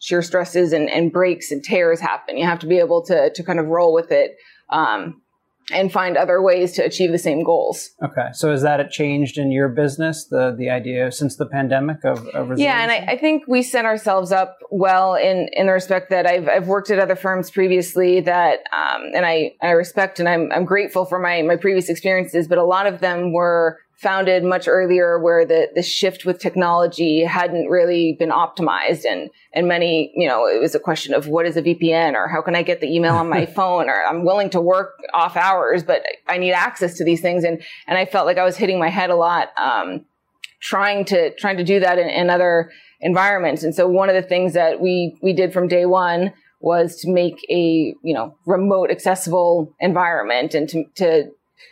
shear 0.00 0.22
stresses 0.22 0.72
and, 0.72 0.88
and 0.88 1.12
breaks 1.12 1.50
and 1.50 1.62
tears 1.62 2.00
happen. 2.00 2.38
You 2.38 2.46
have 2.46 2.60
to 2.60 2.66
be 2.66 2.78
able 2.78 3.04
to 3.06 3.30
to 3.30 3.42
kind 3.42 3.58
of 3.58 3.66
roll 3.66 3.92
with 3.92 4.10
it 4.10 4.36
um, 4.70 5.20
and 5.72 5.90
find 5.90 6.18
other 6.18 6.42
ways 6.42 6.72
to 6.72 6.84
achieve 6.84 7.10
the 7.10 7.18
same 7.18 7.42
goals. 7.42 7.90
Okay, 8.02 8.28
so 8.32 8.52
is 8.52 8.60
that 8.62 8.80
it 8.80 8.90
changed 8.90 9.38
in 9.38 9.50
your 9.50 9.68
business 9.68 10.26
the 10.26 10.54
the 10.56 10.68
idea 10.68 11.10
since 11.10 11.36
the 11.36 11.46
pandemic 11.46 12.04
of, 12.04 12.26
of 12.28 12.58
yeah, 12.58 12.82
and 12.82 12.92
I, 12.92 13.12
I, 13.12 13.18
think 13.18 13.44
we 13.48 13.62
set 13.62 13.86
ourselves 13.86 14.30
up 14.30 14.58
well 14.70 15.14
in 15.14 15.48
in 15.52 15.66
the 15.66 15.72
respect 15.72 16.10
that 16.10 16.26
I've 16.26 16.48
I've 16.48 16.68
worked 16.68 16.90
at 16.90 16.98
other 16.98 17.16
firms 17.16 17.50
previously 17.50 18.20
that 18.20 18.60
um, 18.72 19.04
and 19.14 19.24
I 19.24 19.54
I 19.62 19.70
respect 19.70 20.20
and 20.20 20.28
I'm 20.28 20.52
I'm 20.52 20.66
grateful 20.66 21.06
for 21.06 21.18
my 21.18 21.40
my 21.42 21.56
previous 21.56 21.88
experiences, 21.88 22.46
but 22.46 22.58
a 22.58 22.64
lot 22.64 22.86
of 22.86 23.00
them 23.00 23.32
were 23.32 23.78
founded 23.96 24.42
much 24.42 24.66
earlier 24.66 25.18
where 25.18 25.46
the, 25.46 25.68
the 25.74 25.82
shift 25.82 26.24
with 26.24 26.38
technology 26.38 27.24
hadn't 27.24 27.68
really 27.68 28.16
been 28.18 28.30
optimized 28.30 29.04
and, 29.04 29.30
and 29.52 29.68
many, 29.68 30.12
you 30.16 30.26
know, 30.26 30.46
it 30.46 30.60
was 30.60 30.74
a 30.74 30.80
question 30.80 31.14
of 31.14 31.28
what 31.28 31.46
is 31.46 31.56
a 31.56 31.62
VPN 31.62 32.14
or 32.14 32.28
how 32.28 32.42
can 32.42 32.56
I 32.56 32.62
get 32.62 32.80
the 32.80 32.92
email 32.92 33.14
on 33.14 33.28
my 33.28 33.46
phone 33.56 33.88
or 33.88 34.04
I'm 34.04 34.24
willing 34.24 34.50
to 34.50 34.60
work 34.60 34.94
off 35.14 35.36
hours, 35.36 35.82
but 35.82 36.02
I 36.26 36.38
need 36.38 36.52
access 36.52 36.96
to 36.98 37.04
these 37.04 37.20
things. 37.20 37.44
And, 37.44 37.62
and 37.86 37.96
I 37.96 38.04
felt 38.04 38.26
like 38.26 38.38
I 38.38 38.44
was 38.44 38.56
hitting 38.56 38.78
my 38.78 38.90
head 38.90 39.10
a 39.10 39.16
lot, 39.16 39.56
um, 39.58 40.04
trying 40.60 41.04
to, 41.06 41.34
trying 41.36 41.56
to 41.58 41.64
do 41.64 41.78
that 41.80 41.98
in, 41.98 42.08
in 42.08 42.30
other 42.30 42.70
environments. 43.00 43.62
And 43.62 43.74
so 43.74 43.86
one 43.86 44.08
of 44.08 44.14
the 44.16 44.28
things 44.28 44.54
that 44.54 44.80
we, 44.80 45.16
we 45.22 45.32
did 45.32 45.52
from 45.52 45.68
day 45.68 45.86
one 45.86 46.32
was 46.60 46.96
to 46.96 47.12
make 47.12 47.44
a, 47.48 47.94
you 48.02 48.14
know, 48.14 48.36
remote 48.46 48.90
accessible 48.90 49.74
environment 49.78 50.54
and 50.54 50.68
to, 50.70 50.84
to 50.96 51.30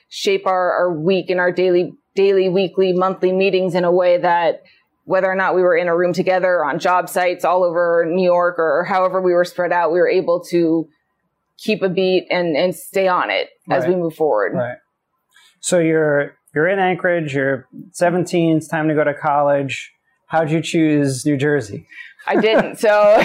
shape 0.09 0.47
our, 0.47 0.73
our 0.73 0.93
week 0.93 1.31
and 1.31 1.41
our 1.41 1.51
daily 1.51 1.95
daily, 2.15 2.49
weekly, 2.49 2.93
monthly 2.93 3.33
meetings 3.33 3.75
in 3.75 3.85
a 3.85 3.93
way 3.93 4.19
that 4.19 4.63
whether 5.05 5.31
or 5.31 5.35
not 5.35 5.55
we 5.55 5.63
were 5.63 5.77
in 5.77 5.89
a 5.89 5.97
room 5.97 6.13
together 6.13 6.65
on 6.65 6.79
job 6.79 7.09
sites 7.09 7.45
all 7.45 7.65
over 7.65 8.07
New 8.09 8.25
York 8.25 8.59
or 8.59 8.85
however 8.85 9.21
we 9.21 9.33
were 9.33 9.45
spread 9.45 9.73
out, 9.73 9.93
we 9.93 9.99
were 9.99 10.09
able 10.09 10.43
to 10.45 10.89
keep 11.59 11.83
a 11.83 11.89
beat 11.89 12.27
and, 12.31 12.57
and 12.57 12.75
stay 12.75 13.09
on 13.09 13.31
it 13.31 13.49
as 13.71 13.87
we 13.87 13.95
move 13.95 14.15
forward. 14.15 14.55
Right. 14.55 14.79
So 15.61 15.79
you're 15.79 16.37
you're 16.55 16.69
in 16.69 16.79
Anchorage, 16.79 17.35
you're 17.35 17.67
17, 17.93 18.59
it's 18.59 18.69
time 18.69 18.89
to 18.89 18.95
go 18.95 19.05
to 19.05 19.15
college. 19.15 19.93
How'd 20.27 20.51
you 20.51 20.61
choose 20.61 21.25
New 21.25 21.37
Jersey? 21.37 21.87
I 22.27 22.37
didn't. 22.37 22.79
So, 22.79 23.23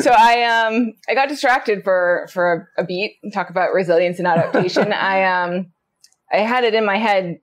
so 0.00 0.10
I 0.10 0.44
um 0.44 0.92
I 1.08 1.14
got 1.14 1.28
distracted 1.28 1.84
for 1.84 2.28
for 2.32 2.68
a, 2.76 2.82
a 2.82 2.84
beat. 2.84 3.16
Talk 3.32 3.50
about 3.50 3.72
resilience 3.72 4.18
and 4.18 4.26
adaptation. 4.26 4.92
I 4.92 5.24
um 5.24 5.72
I 6.32 6.38
had 6.38 6.64
it 6.64 6.74
in 6.74 6.84
my 6.84 6.98
head 6.98 7.38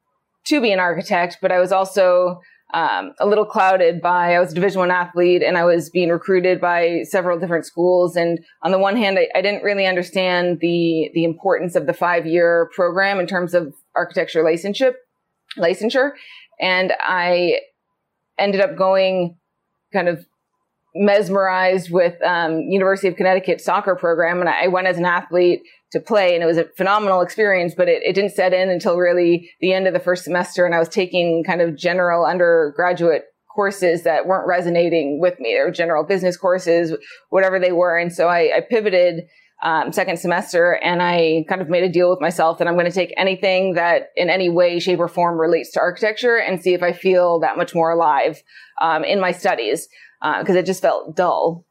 to 0.48 0.62
be 0.62 0.72
an 0.72 0.80
architect, 0.80 1.38
but 1.42 1.52
I 1.52 1.60
was 1.60 1.72
also 1.72 2.42
um, 2.74 3.14
a 3.20 3.28
little 3.28 3.46
clouded 3.46 4.02
by 4.02 4.36
I 4.36 4.40
was 4.40 4.52
a 4.52 4.56
Division 4.56 4.80
One 4.80 4.92
athlete 4.92 5.42
and 5.44 5.58
I 5.58 5.64
was 5.64 5.90
being 5.90 6.10
recruited 6.10 6.60
by 6.60 7.04
several 7.04 7.40
different 7.40 7.66
schools. 7.66 8.16
And 8.16 8.40
on 8.64 8.72
the 8.72 8.80
one 8.80 8.98
hand, 8.98 9.18
I, 9.20 9.28
I 9.36 9.42
didn't 9.42 9.64
really 9.64 9.86
understand 9.86 10.60
the 10.60 11.10
the 11.14 11.24
importance 11.24 11.76
of 11.76 11.86
the 11.86 11.94
five 11.94 12.26
year 12.26 12.70
program 12.76 13.20
in 13.20 13.28
terms 13.28 13.54
of 13.54 13.74
architecture 13.96 14.44
licensure, 14.44 14.94
licensure, 15.58 16.12
and 16.60 16.94
I 17.00 17.60
ended 18.38 18.62
up 18.62 18.76
going 18.76 19.38
kind 19.94 20.10
of 20.10 20.26
mesmerized 20.96 21.92
with 21.92 22.22
um, 22.24 22.62
University 22.62 23.08
of 23.08 23.16
Connecticut 23.16 23.62
soccer 23.62 23.96
program, 23.96 24.40
and 24.40 24.50
I 24.50 24.68
went 24.68 24.88
as 24.88 24.98
an 24.98 25.06
athlete 25.06 25.62
to 25.96 26.00
play, 26.00 26.36
and 26.36 26.44
it 26.44 26.46
was 26.46 26.58
a 26.58 26.66
phenomenal 26.78 27.22
experience. 27.22 27.74
But 27.76 27.90
it, 27.90 28.04
it 28.04 28.14
didn't 28.14 28.34
set 28.34 28.54
in 28.54 28.70
until 28.70 28.98
really 28.98 29.50
the 29.62 29.74
end 29.74 29.88
of 29.88 29.94
the 29.94 30.00
first 30.00 30.24
semester, 30.24 30.66
and 30.66 30.76
I 30.76 30.80
was 30.80 30.90
taking 30.90 31.44
kind 31.44 31.62
of 31.62 31.76
general 31.76 32.26
undergraduate 32.26 33.24
courses 33.54 34.04
that 34.04 34.28
weren't 34.28 34.48
resonating 34.48 35.20
with 35.20 35.40
me. 35.40 35.56
They 35.56 35.64
were 35.64 35.72
general 35.72 36.04
business 36.04 36.38
courses, 36.38 36.94
whatever 37.30 37.60
they 37.60 37.72
were, 37.72 37.98
and 37.98 38.14
so 38.14 38.28
I, 38.28 38.58
I 38.58 38.62
pivoted. 38.70 39.24
Um, 39.64 39.94
second 39.94 40.20
semester 40.20 40.78
and 40.84 41.02
I 41.02 41.46
kind 41.48 41.62
of 41.62 41.70
made 41.70 41.86
a 41.86 41.90
deal 41.90 42.10
with 42.10 42.20
myself 42.20 42.58
that 42.58 42.68
I'm 42.68 42.74
going 42.74 42.88
to 42.88 42.92
take 42.92 43.14
anything 43.16 43.76
that 43.76 44.10
in 44.18 44.30
any 44.30 44.50
way, 44.50 44.80
shape 44.80 45.00
or 45.00 45.08
form 45.08 45.40
relates 45.40 45.72
to 45.72 45.80
architecture 45.80 46.36
and 46.36 46.62
see 46.62 46.74
if 46.74 46.84
I 46.84 46.92
feel 46.92 47.40
that 47.40 47.56
much 47.56 47.74
more 47.74 47.90
alive, 47.90 48.44
um, 48.82 49.06
in 49.06 49.22
my 49.22 49.32
studies 49.32 49.88
because 50.22 50.56
uh, 50.56 50.60
it 50.60 50.66
just 50.66 50.82
felt 50.82 51.16
dull 51.16 51.66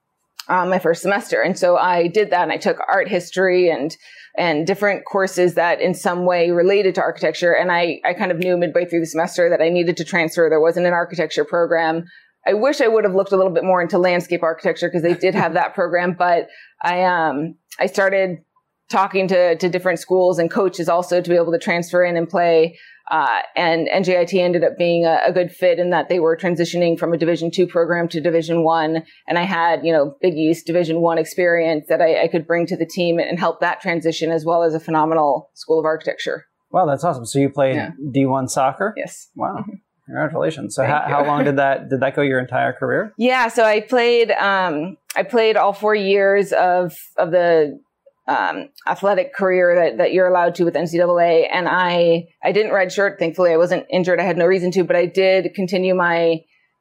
um, 0.48 0.68
my 0.70 0.78
first 0.78 1.02
semester. 1.02 1.40
And 1.40 1.58
so 1.58 1.76
I 1.76 2.08
did 2.08 2.30
that 2.30 2.42
and 2.42 2.52
I 2.52 2.56
took 2.56 2.78
art 2.90 3.08
history 3.08 3.68
and 3.68 3.96
and 4.36 4.66
different 4.66 5.04
courses 5.04 5.54
that 5.54 5.80
in 5.80 5.94
some 5.94 6.26
way 6.26 6.50
related 6.50 6.96
to 6.96 7.00
architecture. 7.00 7.52
And 7.52 7.70
I, 7.70 8.00
I 8.04 8.14
kind 8.14 8.32
of 8.32 8.38
knew 8.38 8.56
midway 8.56 8.84
through 8.84 8.98
the 8.98 9.06
semester 9.06 9.48
that 9.48 9.62
I 9.62 9.68
needed 9.68 9.96
to 9.98 10.04
transfer. 10.04 10.48
There 10.50 10.60
wasn't 10.60 10.86
an 10.86 10.92
architecture 10.92 11.44
program. 11.44 12.04
I 12.44 12.54
wish 12.54 12.80
I 12.80 12.88
would 12.88 13.04
have 13.04 13.14
looked 13.14 13.30
a 13.30 13.36
little 13.36 13.52
bit 13.52 13.62
more 13.62 13.80
into 13.80 13.96
landscape 13.96 14.42
architecture 14.42 14.88
because 14.88 15.02
they 15.02 15.14
did 15.14 15.36
have 15.36 15.54
that 15.54 15.74
program, 15.74 16.14
but 16.18 16.48
I 16.82 17.04
um 17.04 17.56
I 17.78 17.86
started 17.86 18.38
talking 18.90 19.28
to 19.28 19.56
to 19.56 19.68
different 19.68 19.98
schools 19.98 20.38
and 20.38 20.50
coaches 20.50 20.88
also 20.88 21.20
to 21.20 21.30
be 21.30 21.36
able 21.36 21.52
to 21.52 21.58
transfer 21.58 22.04
in 22.04 22.16
and 22.16 22.28
play 22.28 22.76
uh, 23.10 23.40
and 23.54 23.86
NJIT 23.88 24.32
ended 24.40 24.64
up 24.64 24.78
being 24.78 25.04
a, 25.04 25.20
a, 25.26 25.32
good 25.32 25.50
fit 25.50 25.78
in 25.78 25.90
that 25.90 26.08
they 26.08 26.20
were 26.20 26.36
transitioning 26.36 26.98
from 26.98 27.12
a 27.12 27.18
Division 27.18 27.50
two 27.50 27.66
program 27.66 28.08
to 28.08 28.20
Division 28.20 28.64
one, 28.64 29.02
and 29.28 29.38
I 29.38 29.42
had 29.42 29.84
you 29.84 29.92
know 29.92 30.16
Big 30.22 30.34
East 30.34 30.66
Division 30.66 31.02
one 31.02 31.18
experience 31.18 31.86
that 31.88 32.00
I, 32.00 32.22
I, 32.22 32.28
could 32.28 32.46
bring 32.46 32.66
to 32.66 32.76
the 32.76 32.86
team 32.86 33.18
and 33.18 33.38
help 33.38 33.60
that 33.60 33.82
transition, 33.82 34.30
as 34.30 34.46
well 34.46 34.62
as 34.62 34.72
a 34.72 34.80
phenomenal 34.80 35.50
School 35.52 35.78
of 35.78 35.84
Architecture. 35.84 36.46
Wow, 36.70 36.86
that's 36.86 37.04
awesome! 37.04 37.26
So 37.26 37.38
you 37.38 37.50
played 37.50 37.74
yeah. 37.74 37.90
D 38.10 38.24
one 38.24 38.48
soccer? 38.48 38.94
Yes. 38.96 39.28
Wow. 39.36 39.64
Congratulations! 40.06 40.74
So 40.74 40.84
how, 40.84 41.04
how, 41.06 41.26
long 41.26 41.44
did 41.44 41.56
that 41.58 41.90
did 41.90 42.00
that 42.00 42.16
go 42.16 42.22
your 42.22 42.40
entire 42.40 42.72
career? 42.72 43.12
Yeah, 43.18 43.48
so 43.48 43.64
I 43.64 43.80
played 43.80 44.30
um, 44.30 44.96
I 45.14 45.24
played 45.24 45.58
all 45.58 45.74
four 45.74 45.94
years 45.94 46.54
of 46.54 46.96
of 47.18 47.32
the 47.32 47.78
um, 48.26 48.69
athletic 48.87 49.35
career 49.35 49.75
that, 49.75 49.99
that 49.99 50.12
you're 50.12 50.28
allowed 50.28 50.54
to 50.57 50.64
with 50.64 50.75
NCAA. 50.75 51.49
And 51.52 51.69
I, 51.69 52.28
I 52.43 52.52
didn't 52.52 52.73
redshirt. 52.73 53.19
Thankfully, 53.19 53.52
I 53.52 53.57
wasn't 53.57 53.87
injured. 53.90 54.21
I 54.21 54.25
had 54.25 54.38
no 54.38 54.47
reason 54.47 54.71
to, 54.73 54.85
but 54.85 54.97
I 54.97 55.07
did 55.07 55.54
continue 55.54 55.95
my 55.95 56.40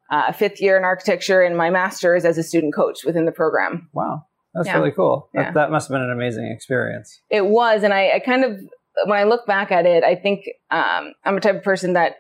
uh, 0.09 0.31
fifth 0.31 0.61
year 0.61 0.77
in 0.77 0.83
architecture 0.83 1.41
and 1.41 1.57
my 1.57 1.69
master's 1.69 2.25
as 2.25 2.37
a 2.37 2.43
student 2.43 2.73
coach 2.73 3.03
within 3.05 3.25
the 3.25 3.31
program. 3.31 3.89
Wow. 3.93 4.23
That's 4.53 4.67
yeah. 4.67 4.77
really 4.77 4.91
cool. 4.91 5.29
That, 5.33 5.41
yeah. 5.41 5.51
that 5.51 5.71
must 5.71 5.87
have 5.87 5.95
been 5.95 6.03
an 6.03 6.11
amazing 6.11 6.51
experience. 6.53 7.19
It 7.29 7.45
was. 7.45 7.83
And 7.83 7.93
I, 7.93 8.11
I 8.11 8.19
kind 8.19 8.43
of, 8.43 8.59
when 9.05 9.17
I 9.17 9.23
look 9.23 9.47
back 9.47 9.71
at 9.71 9.85
it, 9.85 10.03
I 10.03 10.15
think 10.15 10.45
um, 10.69 11.13
I'm 11.25 11.37
a 11.37 11.39
type 11.39 11.55
of 11.55 11.63
person 11.63 11.93
that 11.93 12.17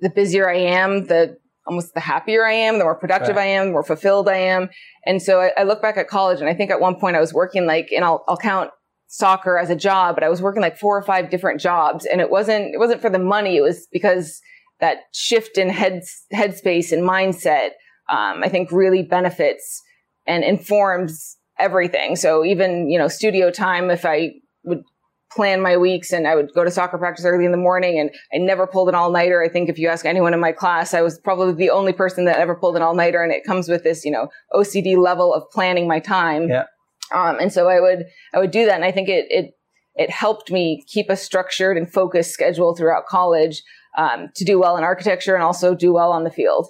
the 0.00 0.10
busier 0.10 0.50
I 0.50 0.56
am, 0.56 1.06
the 1.06 1.38
almost 1.66 1.94
the 1.94 2.00
happier 2.00 2.44
I 2.44 2.52
am, 2.52 2.78
the 2.78 2.84
more 2.84 2.94
productive 2.94 3.36
right. 3.36 3.42
I 3.42 3.46
am, 3.46 3.66
the 3.66 3.72
more 3.72 3.82
fulfilled 3.82 4.28
I 4.28 4.36
am. 4.36 4.68
And 5.04 5.20
so 5.20 5.40
I, 5.40 5.52
I, 5.56 5.62
look 5.64 5.82
back 5.82 5.96
at 5.96 6.08
college 6.08 6.40
and 6.40 6.48
I 6.48 6.54
think 6.54 6.70
at 6.70 6.80
one 6.80 6.96
point 6.96 7.16
I 7.16 7.20
was 7.20 7.34
working 7.34 7.66
like, 7.66 7.88
and 7.94 8.04
I'll, 8.04 8.24
I'll 8.28 8.36
count 8.36 8.70
soccer 9.08 9.58
as 9.58 9.70
a 9.70 9.76
job, 9.76 10.14
but 10.14 10.24
I 10.24 10.28
was 10.28 10.40
working 10.40 10.62
like 10.62 10.78
four 10.78 10.96
or 10.96 11.02
five 11.02 11.30
different 11.30 11.60
jobs 11.60 12.06
and 12.06 12.20
it 12.20 12.30
wasn't, 12.30 12.74
it 12.74 12.78
wasn't 12.78 13.00
for 13.00 13.10
the 13.10 13.18
money. 13.18 13.56
It 13.56 13.62
was 13.62 13.86
because 13.92 14.40
that 14.80 14.98
shift 15.12 15.58
in 15.58 15.68
head, 15.70 16.02
headspace 16.32 16.92
and 16.92 17.02
mindset, 17.02 17.70
um, 18.08 18.42
I 18.44 18.48
think 18.48 18.70
really 18.70 19.02
benefits 19.02 19.82
and 20.26 20.44
informs 20.44 21.36
everything. 21.58 22.16
So 22.16 22.44
even, 22.44 22.90
you 22.90 22.98
know, 22.98 23.08
studio 23.08 23.50
time, 23.50 23.90
if 23.90 24.04
I 24.04 24.32
would 24.64 24.82
plan 25.36 25.60
my 25.60 25.76
weeks 25.76 26.12
and 26.12 26.26
I 26.26 26.34
would 26.34 26.52
go 26.54 26.64
to 26.64 26.70
soccer 26.70 26.98
practice 26.98 27.24
early 27.24 27.44
in 27.44 27.52
the 27.52 27.58
morning 27.58 28.00
and 28.00 28.10
I 28.34 28.38
never 28.38 28.66
pulled 28.66 28.88
an 28.88 28.94
all 28.94 29.12
nighter. 29.12 29.42
I 29.42 29.48
think 29.48 29.68
if 29.68 29.78
you 29.78 29.88
ask 29.88 30.04
anyone 30.04 30.34
in 30.34 30.40
my 30.40 30.50
class, 30.50 30.94
I 30.94 31.02
was 31.02 31.18
probably 31.18 31.52
the 31.52 31.70
only 31.70 31.92
person 31.92 32.24
that 32.24 32.38
ever 32.38 32.54
pulled 32.54 32.74
an 32.74 32.82
all 32.82 32.94
nighter 32.94 33.22
and 33.22 33.32
it 33.32 33.44
comes 33.44 33.68
with 33.68 33.84
this, 33.84 34.04
you 34.04 34.10
know, 34.10 34.28
OCD 34.52 34.96
level 34.96 35.32
of 35.32 35.44
planning 35.50 35.86
my 35.86 36.00
time. 36.00 36.48
Yeah. 36.48 36.64
Um, 37.14 37.38
and 37.38 37.52
so 37.52 37.68
I 37.68 37.80
would, 37.80 38.06
I 38.34 38.40
would 38.40 38.50
do 38.50 38.64
that. 38.64 38.74
And 38.74 38.84
I 38.84 38.90
think 38.90 39.08
it, 39.08 39.26
it, 39.28 39.52
it 39.94 40.10
helped 40.10 40.50
me 40.50 40.82
keep 40.88 41.08
a 41.10 41.16
structured 41.16 41.76
and 41.76 41.90
focused 41.92 42.32
schedule 42.32 42.74
throughout 42.74 43.06
college, 43.06 43.62
um, 43.96 44.28
to 44.34 44.44
do 44.44 44.58
well 44.58 44.76
in 44.76 44.84
architecture 44.84 45.34
and 45.34 45.42
also 45.42 45.74
do 45.74 45.92
well 45.92 46.12
on 46.12 46.24
the 46.24 46.30
field. 46.30 46.68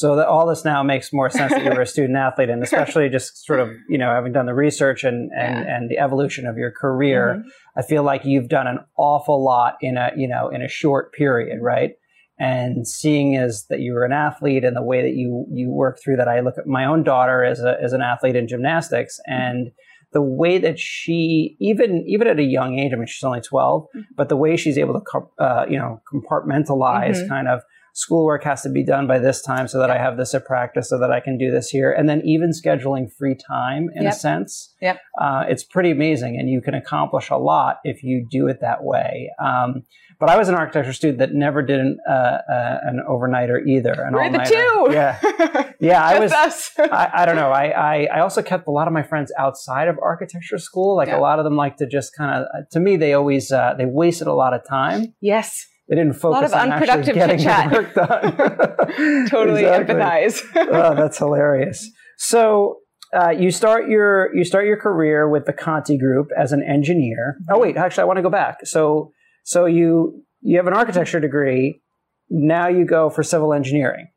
So 0.00 0.16
that 0.16 0.28
all 0.28 0.46
this 0.46 0.64
now 0.64 0.82
makes 0.82 1.12
more 1.12 1.28
sense 1.28 1.52
that 1.52 1.62
you 1.62 1.68
were 1.68 1.82
a 1.82 1.86
student 1.86 2.16
athlete, 2.16 2.48
and 2.48 2.62
especially 2.68 3.10
just 3.10 3.44
sort 3.44 3.60
of 3.60 3.68
you 3.86 3.98
know 3.98 4.10
having 4.10 4.32
done 4.32 4.46
the 4.46 4.54
research 4.54 5.04
and 5.04 5.30
and, 5.36 5.58
yeah. 5.58 5.76
and 5.76 5.90
the 5.90 5.98
evolution 5.98 6.46
of 6.46 6.56
your 6.56 6.70
career, 6.70 7.36
mm-hmm. 7.36 7.48
I 7.78 7.82
feel 7.82 8.02
like 8.02 8.24
you've 8.24 8.48
done 8.48 8.66
an 8.66 8.78
awful 8.96 9.44
lot 9.44 9.74
in 9.82 9.98
a 9.98 10.10
you 10.16 10.26
know 10.26 10.48
in 10.48 10.62
a 10.62 10.68
short 10.68 11.12
period, 11.12 11.58
right? 11.60 11.90
And 12.38 12.88
seeing 12.88 13.36
as 13.36 13.66
that 13.68 13.80
you 13.80 13.92
were 13.92 14.06
an 14.06 14.12
athlete 14.12 14.64
and 14.64 14.74
the 14.74 14.82
way 14.82 15.02
that 15.02 15.12
you 15.12 15.44
you 15.52 15.70
work 15.70 15.98
through 16.02 16.16
that, 16.16 16.28
I 16.28 16.40
look 16.40 16.56
at 16.56 16.66
my 16.66 16.86
own 16.86 17.02
daughter 17.02 17.44
as 17.44 17.60
a 17.60 17.76
as 17.82 17.92
an 17.92 18.00
athlete 18.00 18.36
in 18.36 18.48
gymnastics, 18.48 19.20
and 19.26 19.70
the 20.14 20.22
way 20.22 20.56
that 20.56 20.78
she 20.78 21.58
even 21.60 22.04
even 22.06 22.26
at 22.26 22.38
a 22.38 22.42
young 22.42 22.78
age, 22.78 22.92
I 22.94 22.96
mean, 22.96 23.06
she's 23.06 23.22
only 23.22 23.42
12, 23.42 23.82
mm-hmm. 23.82 24.00
but 24.16 24.30
the 24.30 24.36
way 24.38 24.56
she's 24.56 24.78
able 24.78 24.94
to 24.94 25.44
uh, 25.44 25.66
you 25.68 25.76
know 25.76 26.00
compartmentalize 26.10 27.16
mm-hmm. 27.16 27.28
kind 27.28 27.48
of 27.48 27.60
schoolwork 27.94 28.44
has 28.44 28.62
to 28.62 28.68
be 28.68 28.84
done 28.84 29.06
by 29.06 29.18
this 29.18 29.42
time 29.42 29.68
so 29.68 29.78
that 29.78 29.88
yep. 29.88 29.98
I 29.98 30.02
have 30.02 30.16
this 30.16 30.34
at 30.34 30.44
practice 30.44 30.88
so 30.88 30.98
that 30.98 31.10
I 31.10 31.20
can 31.20 31.38
do 31.38 31.50
this 31.50 31.68
here. 31.68 31.92
And 31.92 32.08
then 32.08 32.22
even 32.24 32.50
scheduling 32.50 33.08
free 33.18 33.36
time 33.36 33.88
in 33.94 34.04
yep. 34.04 34.12
a 34.12 34.16
sense. 34.16 34.74
Yep. 34.80 35.00
Uh, 35.20 35.44
it's 35.48 35.64
pretty 35.64 35.90
amazing. 35.90 36.38
And 36.38 36.48
you 36.48 36.60
can 36.60 36.74
accomplish 36.74 37.30
a 37.30 37.36
lot 37.36 37.78
if 37.84 38.02
you 38.02 38.26
do 38.30 38.46
it 38.48 38.58
that 38.60 38.84
way. 38.84 39.30
Um, 39.42 39.82
but 40.18 40.28
I 40.28 40.36
was 40.36 40.48
an 40.48 40.54
architecture 40.54 40.92
student 40.92 41.18
that 41.20 41.32
never 41.32 41.62
did 41.62 41.80
an, 41.80 41.98
uh, 42.08 42.12
uh, 42.12 42.78
an 42.82 43.02
overnighter 43.08 43.66
either. 43.66 43.92
An 43.92 44.12
We're 44.12 44.30
the 44.30 44.38
two. 44.38 44.88
Yeah. 44.92 45.66
Yeah. 45.80 46.04
I 46.04 46.18
was, 46.18 46.30
I, 46.78 47.10
I, 47.14 47.24
don't 47.24 47.36
know. 47.36 47.50
I, 47.50 47.68
I, 47.68 48.08
I, 48.16 48.20
also 48.20 48.42
kept 48.42 48.66
a 48.66 48.70
lot 48.70 48.86
of 48.86 48.92
my 48.92 49.02
friends 49.02 49.32
outside 49.38 49.88
of 49.88 49.96
architecture 50.02 50.58
school. 50.58 50.94
Like 50.94 51.08
a 51.08 51.16
lot 51.16 51.38
of 51.38 51.44
them 51.44 51.56
like 51.56 51.78
to 51.78 51.86
just 51.86 52.14
kind 52.14 52.44
of, 52.44 52.68
to 52.72 52.80
me, 52.80 52.98
they 52.98 53.14
always, 53.14 53.50
uh, 53.50 53.72
they 53.78 53.86
wasted 53.86 54.26
a 54.26 54.34
lot 54.34 54.52
of 54.52 54.60
time. 54.68 55.14
Yes 55.22 55.69
they 55.90 55.96
didn't 55.96 56.14
focus 56.14 56.52
on 56.52 56.70
actually 56.70 57.12
getting 57.12 57.38
the 57.38 57.70
work 57.72 57.94
done. 57.94 59.26
totally 59.28 59.62
empathize. 59.62 60.40
oh, 60.56 60.94
that's 60.94 61.18
hilarious. 61.18 61.90
So 62.16 62.76
uh, 63.12 63.30
you 63.30 63.50
start 63.50 63.88
your 63.88 64.34
you 64.34 64.44
start 64.44 64.66
your 64.66 64.76
career 64.76 65.28
with 65.28 65.46
the 65.46 65.52
Conti 65.52 65.98
Group 65.98 66.28
as 66.38 66.52
an 66.52 66.62
engineer. 66.62 67.38
Oh 67.50 67.58
wait, 67.58 67.76
actually, 67.76 68.02
I 68.02 68.04
want 68.04 68.18
to 68.18 68.22
go 68.22 68.30
back. 68.30 68.58
So 68.64 69.10
so 69.42 69.66
you 69.66 70.22
you 70.40 70.58
have 70.58 70.68
an 70.68 70.74
architecture 70.74 71.18
degree. 71.18 71.82
Now 72.30 72.68
you 72.68 72.86
go 72.86 73.10
for 73.10 73.24
civil 73.24 73.52
engineering. 73.52 74.10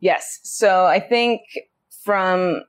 Yes. 0.00 0.40
So 0.44 0.86
I 0.86 0.98
think 0.98 1.42
from 2.04 2.62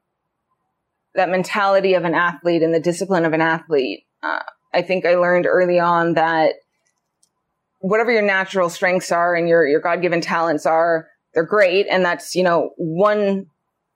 that 1.15 1.29
mentality 1.29 1.93
of 1.93 2.03
an 2.03 2.13
athlete 2.13 2.61
and 2.61 2.73
the 2.73 2.81
discipline 2.81 3.23
of 3.23 3.31
an 3.31 3.39
athlete, 3.39 4.01
uh, 4.21 4.39
I 4.73 4.81
think 4.81 5.05
I 5.05 5.15
learned 5.15 5.45
early 5.45 5.79
on 5.79 6.15
that 6.15 6.55
whatever 7.79 8.11
your 8.11 8.21
natural 8.21 8.69
strengths 8.69 9.11
are 9.11 9.35
and 9.35 9.47
your, 9.47 9.67
your 9.67 9.81
God-given 9.81 10.21
talents 10.21 10.65
are, 10.65 11.07
they're 11.33 11.45
great. 11.45 11.85
And 11.89 12.03
that's, 12.03 12.35
you 12.35 12.43
know, 12.43 12.71
one, 12.77 13.45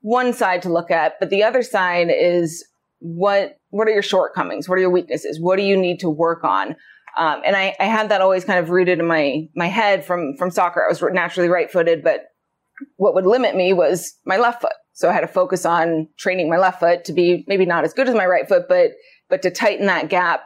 one 0.00 0.32
side 0.32 0.62
to 0.62 0.72
look 0.72 0.90
at. 0.90 1.14
But 1.18 1.30
the 1.30 1.42
other 1.42 1.62
side 1.62 2.08
is 2.10 2.64
what, 3.00 3.58
what 3.70 3.88
are 3.88 3.92
your 3.92 4.02
shortcomings? 4.02 4.68
What 4.68 4.78
are 4.78 4.82
your 4.82 4.90
weaknesses? 4.90 5.40
What 5.40 5.56
do 5.56 5.62
you 5.62 5.76
need 5.76 5.98
to 6.00 6.10
work 6.10 6.44
on? 6.44 6.76
Um, 7.18 7.42
and 7.44 7.56
I, 7.56 7.74
I 7.80 7.84
had 7.84 8.08
that 8.10 8.20
always 8.20 8.44
kind 8.44 8.58
of 8.58 8.70
rooted 8.70 9.00
in 9.00 9.06
my, 9.06 9.48
my 9.56 9.66
head 9.66 10.04
from, 10.04 10.34
from 10.38 10.50
soccer. 10.50 10.82
I 10.82 10.88
was 10.88 11.02
naturally 11.12 11.48
right 11.48 11.70
footed, 11.70 12.02
but 12.02 12.26
what 12.96 13.14
would 13.14 13.26
limit 13.26 13.54
me 13.54 13.72
was 13.72 14.14
my 14.24 14.36
left 14.36 14.62
foot. 14.62 14.72
So 14.92 15.10
I 15.10 15.12
had 15.12 15.20
to 15.20 15.26
focus 15.26 15.66
on 15.66 16.08
training 16.18 16.48
my 16.48 16.58
left 16.58 16.80
foot 16.80 17.04
to 17.06 17.12
be 17.12 17.44
maybe 17.48 17.66
not 17.66 17.84
as 17.84 17.92
good 17.92 18.08
as 18.08 18.14
my 18.14 18.26
right 18.26 18.48
foot, 18.48 18.64
but, 18.68 18.92
but 19.28 19.42
to 19.42 19.50
tighten 19.50 19.86
that 19.86 20.08
gap 20.08 20.44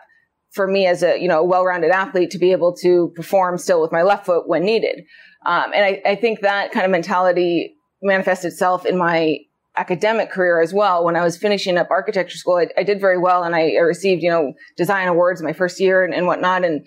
for 0.56 0.66
me 0.66 0.86
as 0.86 1.04
a 1.04 1.20
you 1.20 1.28
know 1.28 1.44
well-rounded 1.44 1.90
athlete 1.90 2.30
to 2.30 2.38
be 2.38 2.50
able 2.50 2.75
to 2.75 3.12
perform 3.14 3.58
still 3.58 3.80
with 3.80 3.92
my 3.92 4.02
left 4.02 4.26
foot 4.26 4.48
when 4.48 4.64
needed. 4.64 5.04
Um, 5.44 5.72
and 5.72 5.84
I, 5.84 6.02
I, 6.04 6.16
think 6.16 6.40
that 6.40 6.72
kind 6.72 6.84
of 6.84 6.90
mentality 6.90 7.76
manifests 8.02 8.44
itself 8.44 8.84
in 8.84 8.98
my 8.98 9.38
academic 9.76 10.28
career 10.30 10.60
as 10.60 10.75
well. 10.75 11.04
When 11.04 11.14
I 11.14 11.22
was 11.22 11.36
finishing 11.36 11.78
up 11.78 11.88
architecture 11.88 12.36
school, 12.36 12.56
I, 12.56 12.66
I 12.76 12.82
did 12.82 13.00
very 13.00 13.18
well, 13.18 13.44
and 13.44 13.54
I, 13.54 13.75
I, 13.75 13.82
received 13.82 14.22
you 14.22 14.30
know 14.30 14.54
design 14.76 15.06
awards 15.06 15.42
my 15.42 15.52
first 15.52 15.78
year 15.78 16.04
and, 16.04 16.12
and 16.12 16.26
whatnot, 16.26 16.64
and 16.64 16.84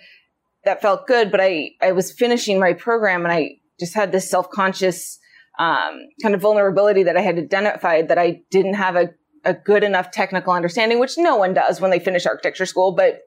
that 0.64 0.82
felt 0.82 1.06
good. 1.06 1.30
But 1.30 1.40
I 1.40 1.70
I 1.80 1.92
was 1.92 2.12
finishing 2.12 2.58
my 2.58 2.74
program, 2.74 3.24
and 3.24 3.32
I 3.32 3.52
just 3.78 3.94
had 3.94 4.12
this 4.12 4.28
self-conscious 4.28 5.18
um, 5.58 6.00
kind 6.22 6.34
of 6.34 6.42
vulnerability 6.42 7.04
that 7.04 7.16
I 7.16 7.22
had 7.22 7.38
identified 7.38 8.08
that 8.08 8.18
I 8.18 8.42
didn't 8.50 8.74
have 8.74 8.96
a 8.96 9.10
a 9.44 9.54
good 9.54 9.82
enough 9.82 10.10
technical 10.10 10.52
understanding, 10.52 10.98
which 10.98 11.16
no 11.16 11.36
one 11.36 11.54
does 11.54 11.80
when 11.80 11.90
they 11.90 11.98
finish 11.98 12.26
architecture 12.26 12.66
school, 12.66 12.92
but 12.92 13.20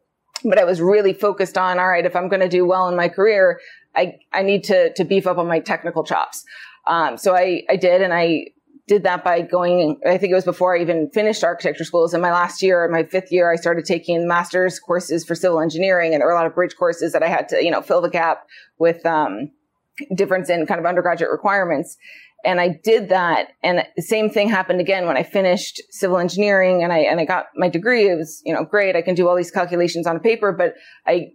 but 0.43 0.59
I 0.59 0.63
was 0.63 0.81
really 0.81 1.13
focused 1.13 1.57
on, 1.57 1.79
all 1.79 1.88
right, 1.88 2.05
if 2.05 2.15
I'm 2.15 2.29
going 2.29 2.41
to 2.41 2.50
do 2.50 2.65
well 2.65 2.88
in 2.89 2.95
my 2.95 3.09
career, 3.09 3.59
I, 3.95 4.19
I 4.31 4.41
need 4.41 4.63
to, 4.65 4.93
to 4.93 5.03
beef 5.03 5.27
up 5.27 5.38
on 5.38 5.47
my 5.47 5.59
technical 5.59 6.03
chops. 6.03 6.43
Um, 6.88 7.17
so 7.17 7.35
I, 7.35 7.63
I 7.69 7.75
did, 7.75 8.01
and 8.01 8.13
I 8.13 8.47
did 8.88 9.03
that 9.03 9.23
by 9.23 9.41
going, 9.41 9.99
I 10.06 10.17
think 10.17 10.32
it 10.32 10.36
was 10.36 10.43
before 10.43 10.75
I 10.75 10.82
even 10.82 11.10
finished 11.13 11.43
architecture 11.43 11.86
schools. 11.86 12.13
In 12.13 12.21
my 12.21 12.32
last 12.32 12.62
year, 12.62 12.84
in 12.84 12.91
my 12.91 13.03
fifth 13.03 13.32
year, 13.32 13.51
I 13.51 13.56
started 13.56 13.86
taking 13.86 14.27
master's 14.27 14.79
courses 14.79 15.23
for 15.23 15.36
civil 15.36 15.62
engineering 15.62 16.13
and 16.13 16.19
there 16.19 16.27
were 16.27 16.34
a 16.34 16.36
lot 16.36 16.45
of 16.45 16.53
bridge 16.53 16.75
courses 16.77 17.13
that 17.13 17.23
I 17.23 17.27
had 17.27 17.47
to, 17.49 17.63
you 17.63 17.71
know, 17.71 17.82
fill 17.82 18.01
the 18.01 18.10
gap 18.10 18.45
with, 18.77 19.06
um, 19.06 19.51
difference 20.13 20.49
in 20.49 20.65
kind 20.65 20.79
of 20.79 20.86
undergraduate 20.86 21.32
requirements. 21.32 21.97
And 22.43 22.60
I 22.60 22.79
did 22.84 23.10
that. 23.10 23.49
And 23.63 23.84
the 23.95 24.01
same 24.01 24.29
thing 24.29 24.49
happened 24.49 24.82
again 24.82 25.06
when 25.06 25.17
I 25.17 25.23
finished 25.23 25.82
civil 25.89 26.17
engineering 26.17 26.84
and 26.84 26.91
I, 26.91 26.99
and 26.99 27.19
I 27.19 27.25
got 27.25 27.47
my 27.56 27.69
degree. 27.69 28.10
It 28.10 28.17
was, 28.17 28.41
you 28.45 28.53
know, 28.53 28.63
great. 28.63 28.95
I 28.95 29.01
can 29.01 29.15
do 29.15 29.27
all 29.27 29.36
these 29.36 29.51
calculations 29.51 30.06
on 30.06 30.19
paper, 30.19 30.51
but 30.51 30.75
I 31.08 31.32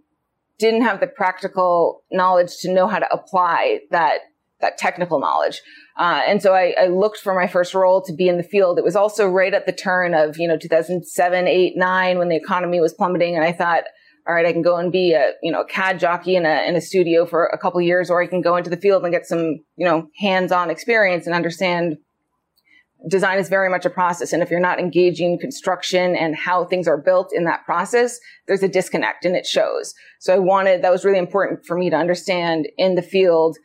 didn't 0.59 0.83
have 0.83 0.99
the 0.99 1.07
practical 1.07 2.03
knowledge 2.11 2.57
to 2.59 2.71
know 2.71 2.87
how 2.87 2.99
to 2.99 3.11
apply 3.11 3.79
that, 3.91 4.19
that 4.61 4.77
technical 4.77 5.19
knowledge. 5.19 5.61
Uh, 5.97 6.21
and 6.27 6.41
so 6.41 6.53
I, 6.53 6.75
I, 6.79 6.87
looked 6.87 7.17
for 7.17 7.33
my 7.33 7.47
first 7.47 7.73
role 7.73 8.01
to 8.03 8.13
be 8.13 8.27
in 8.27 8.37
the 8.37 8.43
field. 8.43 8.77
It 8.77 8.83
was 8.83 8.95
also 8.95 9.25
right 9.27 9.53
at 9.53 9.65
the 9.65 9.71
turn 9.71 10.13
of, 10.13 10.37
you 10.37 10.47
know, 10.47 10.57
2007, 10.57 11.47
8, 11.47 11.73
9 11.77 12.17
when 12.17 12.29
the 12.29 12.35
economy 12.35 12.79
was 12.79 12.93
plummeting. 12.93 13.35
And 13.35 13.43
I 13.43 13.51
thought, 13.51 13.83
all 14.29 14.35
right, 14.35 14.45
I 14.45 14.53
can 14.53 14.61
go 14.61 14.77
and 14.77 14.91
be 14.91 15.13
a, 15.13 15.31
you 15.41 15.51
know, 15.51 15.61
a 15.61 15.65
CAD 15.65 15.99
jockey 15.99 16.35
in 16.35 16.45
a, 16.45 16.67
in 16.67 16.75
a 16.75 16.81
studio 16.81 17.25
for 17.25 17.47
a 17.47 17.57
couple 17.57 17.81
years, 17.81 18.11
or 18.11 18.21
I 18.21 18.27
can 18.27 18.41
go 18.41 18.57
into 18.57 18.69
the 18.69 18.77
field 18.77 19.01
and 19.01 19.11
get 19.11 19.25
some, 19.25 19.59
you 19.75 19.85
know, 19.87 20.07
hands-on 20.19 20.69
experience 20.69 21.25
and 21.25 21.35
understand 21.35 21.97
design 23.09 23.39
is 23.39 23.49
very 23.49 23.69
much 23.69 23.85
a 23.85 23.89
process. 23.89 24.31
And 24.31 24.43
if 24.43 24.51
you're 24.51 24.59
not 24.59 24.79
engaging 24.79 25.39
construction 25.39 26.15
and 26.15 26.35
how 26.35 26.63
things 26.63 26.87
are 26.87 26.97
built 26.97 27.31
in 27.33 27.45
that 27.45 27.65
process, 27.65 28.19
there's 28.45 28.61
a 28.61 28.67
disconnect 28.67 29.25
and 29.25 29.35
it 29.35 29.47
shows. 29.47 29.95
So 30.19 30.35
I 30.35 30.37
wanted, 30.37 30.83
that 30.83 30.91
was 30.91 31.03
really 31.03 31.17
important 31.17 31.65
for 31.65 31.75
me 31.75 31.89
to 31.89 31.95
understand 31.95 32.67
in 32.77 32.93
the 32.93 33.01
field. 33.01 33.57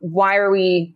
Why 0.00 0.36
are 0.36 0.50
we, 0.50 0.94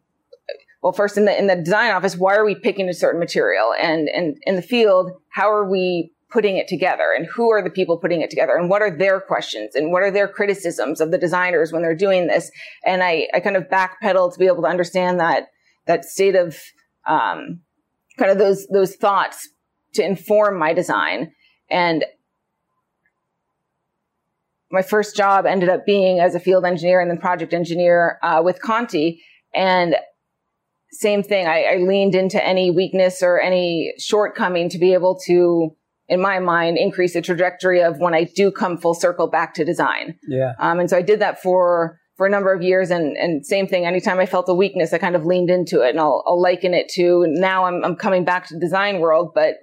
well, 0.83 0.93
first 0.93 1.17
in 1.17 1.25
the, 1.25 1.39
in 1.39 1.47
the 1.47 1.57
design 1.57 1.93
office, 1.93 2.17
why 2.17 2.35
are 2.35 2.45
we 2.45 2.55
picking 2.55 2.91
a 2.91 2.93
certain 2.93 3.19
material? 3.19 3.73
And, 3.81 4.11
and 4.11 4.37
in 4.43 4.57
the 4.57 4.63
field, 4.63 5.11
how 5.31 5.51
are 5.51 5.67
we 5.67 6.12
putting 6.33 6.57
it 6.57 6.67
together 6.67 7.13
and 7.17 7.27
who 7.27 7.51
are 7.51 7.63
the 7.63 7.71
people 7.71 7.99
putting 7.99 8.23
it 8.23 8.31
together 8.31 8.57
and 8.57 8.71
what 8.71 8.81
are 8.83 8.91
their 8.91 9.21
questions 9.21 9.75
and 9.75 9.93
what 9.93 10.03
are 10.03 10.11
their 10.11 10.27
criticisms 10.27 11.01
of 11.01 11.11
the 11.11 11.19
designers 11.19 11.73
when 11.73 11.83
they're 11.83 11.95
doing 11.95 12.27
this. 12.27 12.51
And 12.85 13.03
I, 13.03 13.29
I 13.35 13.41
kind 13.41 13.57
of 13.57 13.65
backpedal 13.65 14.33
to 14.33 14.39
be 14.39 14.47
able 14.47 14.63
to 14.63 14.69
understand 14.69 15.21
that, 15.21 15.49
that 15.87 16.05
state 16.05 16.35
of, 16.35 16.59
um, 17.07 17.61
kind 18.19 18.31
of 18.31 18.39
those, 18.39 18.67
those 18.69 18.95
thoughts 18.97 19.49
to 19.95 20.05
inform 20.05 20.59
my 20.59 20.73
design. 20.73 21.33
And 21.71 22.05
my 24.71 24.83
first 24.83 25.15
job 25.15 25.45
ended 25.45 25.69
up 25.69 25.85
being 25.85 26.19
as 26.19 26.35
a 26.35 26.41
field 26.41 26.65
engineer 26.65 27.01
and 27.01 27.11
then 27.11 27.19
project 27.19 27.53
engineer, 27.53 28.19
uh, 28.23 28.41
with 28.43 28.63
Conti. 28.63 29.23
And 29.55 29.97
same 30.93 31.23
thing. 31.23 31.47
I, 31.47 31.65
I 31.65 31.77
leaned 31.77 32.15
into 32.15 32.43
any 32.43 32.71
weakness 32.71 33.23
or 33.23 33.39
any 33.41 33.93
shortcoming 33.99 34.71
to 34.71 34.79
be 34.79 34.95
able 34.95 35.19
to 35.27 35.77
in 36.09 36.21
my 36.21 36.39
mind, 36.39 36.79
increase 36.79 37.15
the 37.15 37.23
trajectory 37.23 37.83
of 37.83 37.99
when 37.99 38.15
I 38.15 38.25
do 38.25 38.51
come 38.51 38.77
full 38.77 38.95
circle 38.95 39.29
back 39.29 39.55
to 39.55 39.65
design. 39.65 40.19
Yeah. 40.29 40.53
Um, 40.59 40.81
and 40.81 40.91
so 40.91 40.97
I 40.97 41.03
did 41.03 41.21
that 41.21 41.41
for, 41.41 41.99
for 42.17 42.27
a 42.27 42.31
number 42.31 42.53
of 42.53 42.63
years. 42.63 42.91
And, 42.91 43.17
and 43.17 43.47
same 43.47 43.67
thing, 43.67 43.87
anytime 43.87 44.19
I 44.19 44.27
felt 44.27 44.49
a 44.49 44.55
weakness, 44.55 44.93
I 44.93 44.99
kind 44.99 45.17
of 45.17 45.25
leaned 45.25 45.51
into 45.51 45.81
it 45.81 45.91
and 45.91 46.01
I'll, 46.01 46.23
I'll 46.27 46.41
liken 46.41 46.75
it 46.75 46.89
to 46.95 47.25
now 47.29 47.65
I'm, 47.65 47.85
I'm 47.85 47.97
coming 47.97 48.25
back 48.25 48.47
to 48.49 48.55
the 48.55 48.61
design 48.61 49.01
world. 49.01 49.33
But 49.35 49.55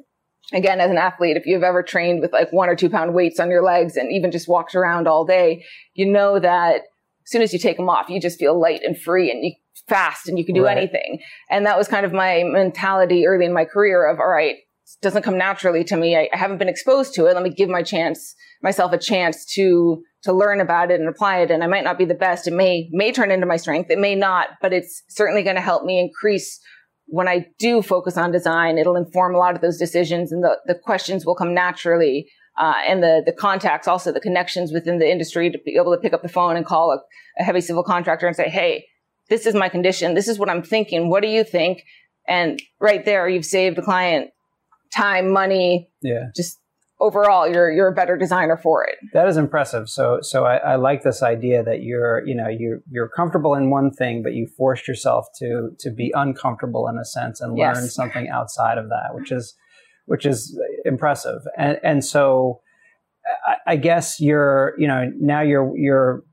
again, 0.54 0.80
as 0.80 0.90
an 0.90 0.98
athlete, 0.98 1.38
if 1.38 1.46
you've 1.46 1.64
ever 1.64 1.84
trained 1.84 2.22
with 2.22 2.34
like 2.34 2.52
one 2.52 2.70
or 2.70 2.76
two 2.76 2.90
pound 2.90 3.14
weights 3.14 3.40
on 3.40 3.52
your 3.52 3.64
legs 3.64 3.98
and 3.98 4.12
even 4.12 4.32
just 4.32 4.48
walked 4.48 4.76
around 4.76 5.08
all 5.08 5.26
day, 5.26 5.64
you 5.94 6.12
know 6.12 6.40
that 6.40 6.76
as 6.76 7.32
soon 7.32 7.42
as 7.42 7.54
you 7.54 7.60
take 7.60 7.78
them 7.78 7.90
off, 7.90 8.10
you 8.10 8.20
just 8.20 8.40
feel 8.40 8.60
light 8.60 8.82
and 8.84 9.00
free 9.00 9.30
and 9.30 9.44
you 9.44 9.52
fast 9.88 10.28
and 10.28 10.40
you 10.40 10.46
can 10.46 10.56
do 10.56 10.66
right. 10.66 10.78
anything. 10.78 11.20
And 11.50 11.66
that 11.66 11.78
was 11.78 11.88
kind 11.88 12.06
of 12.06 12.14
my 12.14 12.44
mentality 12.44 13.28
early 13.28 13.46
in 13.46 13.54
my 13.54 13.66
career 13.66 14.10
of, 14.10 14.20
all 14.20 14.28
right, 14.28 14.56
doesn't 15.02 15.24
come 15.24 15.38
naturally 15.38 15.84
to 15.86 15.96
me. 15.96 16.16
I, 16.16 16.30
I, 16.34 16.38
haven't 16.38 16.58
been 16.58 16.70
exposed 16.70 17.14
to 17.16 17.26
it. 17.26 17.34
Let 17.34 17.44
me 17.44 17.50
give 17.50 17.70
my 17.70 17.84
chance, 17.84 18.36
myself 18.62 18.92
a 18.92 18.98
chance 18.98 19.46
to, 19.54 20.02
to 20.24 20.34
learn 20.34 20.62
about 20.62 20.92
it 20.92 21.00
and 21.00 21.10
apply 21.10 21.40
it. 21.40 21.52
And 21.52 21.64
I 21.64 21.68
might 21.68 21.84
not 21.84 21.98
be 21.98 22.06
the 22.06 22.14
best. 22.14 22.48
It 22.48 22.54
may, 22.54 22.90
may 22.92 23.12
turn 23.12 23.32
into 23.32 23.46
my 23.46 23.58
strength. 23.58 23.90
It 23.90 24.00
may 24.00 24.16
not, 24.16 24.50
but 24.62 24.74
it's 24.74 25.04
certainly 25.10 25.44
going 25.44 25.56
to 25.56 25.62
help 25.62 25.84
me 25.84 26.00
increase 26.00 26.60
when 27.06 27.28
I 27.28 27.48
do 27.58 27.82
focus 27.82 28.18
on 28.18 28.32
design. 28.32 28.78
It'll 28.78 28.96
inform 28.96 29.36
a 29.36 29.38
lot 29.38 29.56
of 29.56 29.62
those 29.62 29.78
decisions 29.78 30.32
and 30.32 30.44
the, 30.44 30.58
the 30.66 30.76
questions 30.76 31.26
will 31.26 31.36
come 31.36 31.54
naturally. 31.54 32.30
Uh, 32.58 32.74
and 32.88 33.02
the, 33.02 33.24
the 33.26 33.32
contacts, 33.32 33.88
also 33.88 34.12
the 34.12 34.20
connections 34.20 34.74
within 34.74 35.00
the 35.00 35.10
industry 35.10 35.50
to 35.50 35.58
be 35.64 35.78
able 35.78 35.96
to 35.96 36.02
pick 36.02 36.12
up 36.12 36.22
the 36.22 36.28
phone 36.28 36.58
and 36.58 36.66
call 36.66 36.92
a, 36.92 37.00
a 37.40 37.44
heavy 37.44 37.62
civil 37.62 37.84
contractor 37.84 38.28
and 38.28 38.36
say, 38.36 38.50
Hey, 38.50 38.86
this 39.30 39.46
is 39.46 39.56
my 39.56 39.70
condition. 39.70 40.14
This 40.14 40.28
is 40.28 40.38
what 40.38 40.50
I'm 40.50 40.64
thinking. 40.64 41.10
What 41.10 41.22
do 41.22 41.30
you 41.30 41.46
think? 41.46 41.84
And 42.28 42.62
right 42.82 43.06
there, 43.06 43.30
you've 43.30 43.46
saved 43.46 43.78
a 43.78 43.82
client 43.82 44.32
time, 44.94 45.32
money. 45.32 45.90
Yeah. 46.02 46.30
Just 46.36 46.60
overall, 47.00 47.48
you're 47.48 47.72
you're 47.72 47.88
a 47.88 47.94
better 47.94 48.18
designer 48.18 48.58
for 48.58 48.84
it. 48.84 48.96
That 49.14 49.28
is 49.28 49.38
impressive. 49.38 49.90
So 49.90 50.20
so 50.22 50.46
I, 50.46 50.58
I 50.58 50.76
like 50.76 51.04
this 51.04 51.24
idea 51.24 51.64
that 51.64 51.82
you're 51.82 52.26
you 52.26 52.36
know 52.36 52.48
you 52.48 52.82
you're 52.90 53.10
comfortable 53.10 53.56
in 53.56 53.70
one 53.70 53.92
thing, 53.92 54.22
but 54.24 54.34
you 54.34 54.48
forced 54.58 54.88
yourself 54.88 55.28
to 55.40 55.72
to 55.80 55.92
be 55.92 56.12
uncomfortable 56.16 56.88
in 56.88 56.98
a 56.98 57.06
sense 57.06 57.42
and 57.42 57.52
learn 57.52 57.76
yes. 57.76 57.94
something 57.94 58.30
outside 58.30 58.78
of 58.78 58.90
that, 58.90 59.14
which 59.14 59.32
is 59.32 59.56
which 60.06 60.26
is 60.26 60.60
impressive. 60.86 61.42
And 61.58 61.80
and 61.84 62.04
so 62.04 62.62
I, 63.46 63.74
I 63.74 63.76
guess 63.76 64.20
you're 64.20 64.74
you 64.78 64.88
know 64.88 65.12
now 65.20 65.42
you're 65.42 65.78
you're. 65.78 66.24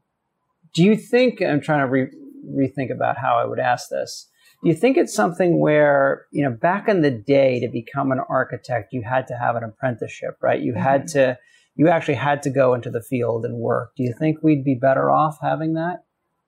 Do 0.75 0.83
you 0.83 0.97
think 0.97 1.41
I'm 1.41 1.63
trying 1.63 1.81
to 1.81 1.87
re, 1.87 2.07
rethink 2.51 2.93
about 2.93 3.17
how 3.17 3.39
I 3.39 3.47
would 3.47 3.59
ask 3.59 3.89
this? 3.89 4.29
Do 4.63 4.71
you 4.71 4.75
think 4.75 4.97
it's 4.97 5.15
something 5.15 5.61
where 5.61 6.27
you 6.33 6.45
know 6.45 6.51
back 6.51 6.89
in 6.89 7.03
the 7.03 7.11
day 7.11 7.61
to 7.61 7.69
become 7.69 8.13
an 8.13 8.21
architect 8.29 8.93
you 8.93 9.03
had 9.03 9.27
to 9.29 9.35
have 9.35 9.57
an 9.57 9.65
apprenticeship, 9.65 10.37
right? 10.41 10.61
You 10.61 10.73
mm-hmm. 10.73 10.83
had 10.83 11.09
to 11.09 11.39
you 11.75 11.89
actually 11.89 12.15
had 12.15 12.43
to 12.43 12.51
go 12.51 12.75
into 12.75 12.91
the 12.91 13.03
field 13.03 13.45
and 13.45 13.59
work. 13.59 13.93
Do 13.97 14.03
you 14.03 14.15
think 14.19 14.39
we'd 14.43 14.65
be 14.65 14.75
better 14.75 15.11
off 15.11 15.39
having 15.43 15.75
that? 15.75 16.07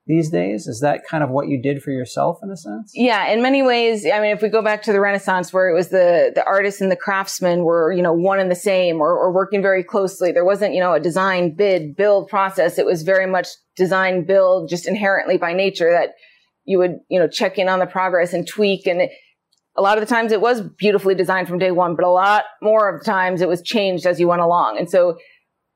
these 0.09 0.31
days? 0.31 0.65
Is 0.65 0.79
that 0.81 1.03
kind 1.07 1.23
of 1.23 1.29
what 1.29 1.47
you 1.47 1.61
did 1.61 1.83
for 1.83 1.91
yourself 1.91 2.39
in 2.41 2.49
a 2.49 2.57
sense? 2.57 2.91
Yeah, 2.95 3.31
in 3.31 3.43
many 3.43 3.61
ways. 3.61 4.05
I 4.11 4.19
mean, 4.19 4.31
if 4.31 4.41
we 4.41 4.49
go 4.49 4.63
back 4.63 4.81
to 4.83 4.91
the 4.91 4.99
Renaissance 4.99 5.53
where 5.53 5.69
it 5.69 5.73
was 5.75 5.89
the, 5.89 6.31
the 6.33 6.43
artists 6.45 6.81
and 6.81 6.91
the 6.91 6.95
craftsmen 6.95 7.63
were, 7.63 7.93
you 7.93 8.01
know, 8.01 8.11
one 8.11 8.39
and 8.39 8.49
the 8.49 8.55
same 8.55 8.99
or, 8.99 9.15
or 9.15 9.31
working 9.31 9.61
very 9.61 9.83
closely. 9.83 10.31
There 10.31 10.43
wasn't, 10.43 10.73
you 10.73 10.79
know, 10.79 10.93
a 10.93 10.99
design, 10.99 11.51
bid, 11.51 11.95
build 11.95 12.27
process. 12.27 12.79
It 12.79 12.87
was 12.87 13.03
very 13.03 13.27
much 13.27 13.49
design, 13.77 14.25
build 14.25 14.67
just 14.67 14.87
inherently 14.87 15.37
by 15.37 15.53
nature 15.53 15.91
that 15.91 16.15
you 16.69 16.77
would, 16.77 16.99
you 17.09 17.19
know, 17.19 17.27
check 17.27 17.57
in 17.57 17.67
on 17.67 17.79
the 17.79 17.87
progress 17.87 18.31
and 18.31 18.47
tweak. 18.47 18.85
And 18.85 19.01
it, 19.01 19.09
a 19.75 19.81
lot 19.81 19.97
of 19.97 20.07
the 20.07 20.13
times 20.13 20.31
it 20.31 20.39
was 20.39 20.61
beautifully 20.61 21.15
designed 21.15 21.47
from 21.47 21.57
day 21.57 21.71
one, 21.71 21.95
but 21.95 22.05
a 22.05 22.11
lot 22.11 22.43
more 22.61 22.87
of 22.87 22.99
the 22.99 23.05
times 23.05 23.41
it 23.41 23.47
was 23.47 23.63
changed 23.63 24.05
as 24.05 24.19
you 24.19 24.27
went 24.27 24.43
along. 24.43 24.77
And 24.77 24.87
so 24.87 25.17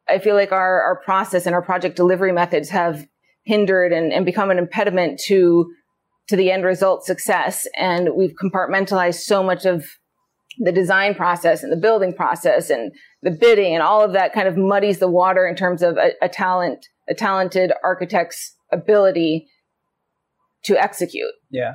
I 0.08 0.20
feel 0.20 0.36
like 0.36 0.52
our, 0.52 0.84
our 0.84 1.02
process 1.04 1.48
and 1.48 1.56
our 1.56 1.64
project 1.64 1.96
delivery 1.96 2.32
methods 2.32 2.70
have 2.70 3.08
hindered 3.44 3.92
and, 3.92 4.14
and 4.14 4.24
become 4.24 4.52
an 4.52 4.60
impediment 4.60 5.20
to 5.26 5.66
to 6.30 6.36
the 6.38 6.52
end 6.52 6.64
result 6.64 7.04
success. 7.04 7.68
And 7.76 8.10
we've 8.16 8.36
compartmentalized 8.42 9.22
so 9.22 9.44
much 9.44 9.66
of 9.66 9.86
the 10.60 10.72
design 10.72 11.16
process 11.16 11.64
and 11.64 11.72
the 11.72 11.76
building 11.78 12.14
process 12.14 12.70
and 12.70 12.92
the 13.24 13.32
bidding 13.32 13.74
and 13.74 13.82
all 13.82 14.04
of 14.04 14.14
that 14.14 14.32
kind 14.32 14.48
of 14.48 14.56
muddies 14.56 15.00
the 15.00 15.10
water 15.10 15.48
in 15.48 15.56
terms 15.56 15.82
of 15.82 15.98
a, 15.98 16.12
a 16.22 16.30
talent, 16.30 16.86
a 17.10 17.16
talented 17.16 17.74
architect's 17.84 18.56
ability 18.72 19.50
to 20.66 20.82
execute. 20.82 21.34
Yeah. 21.50 21.74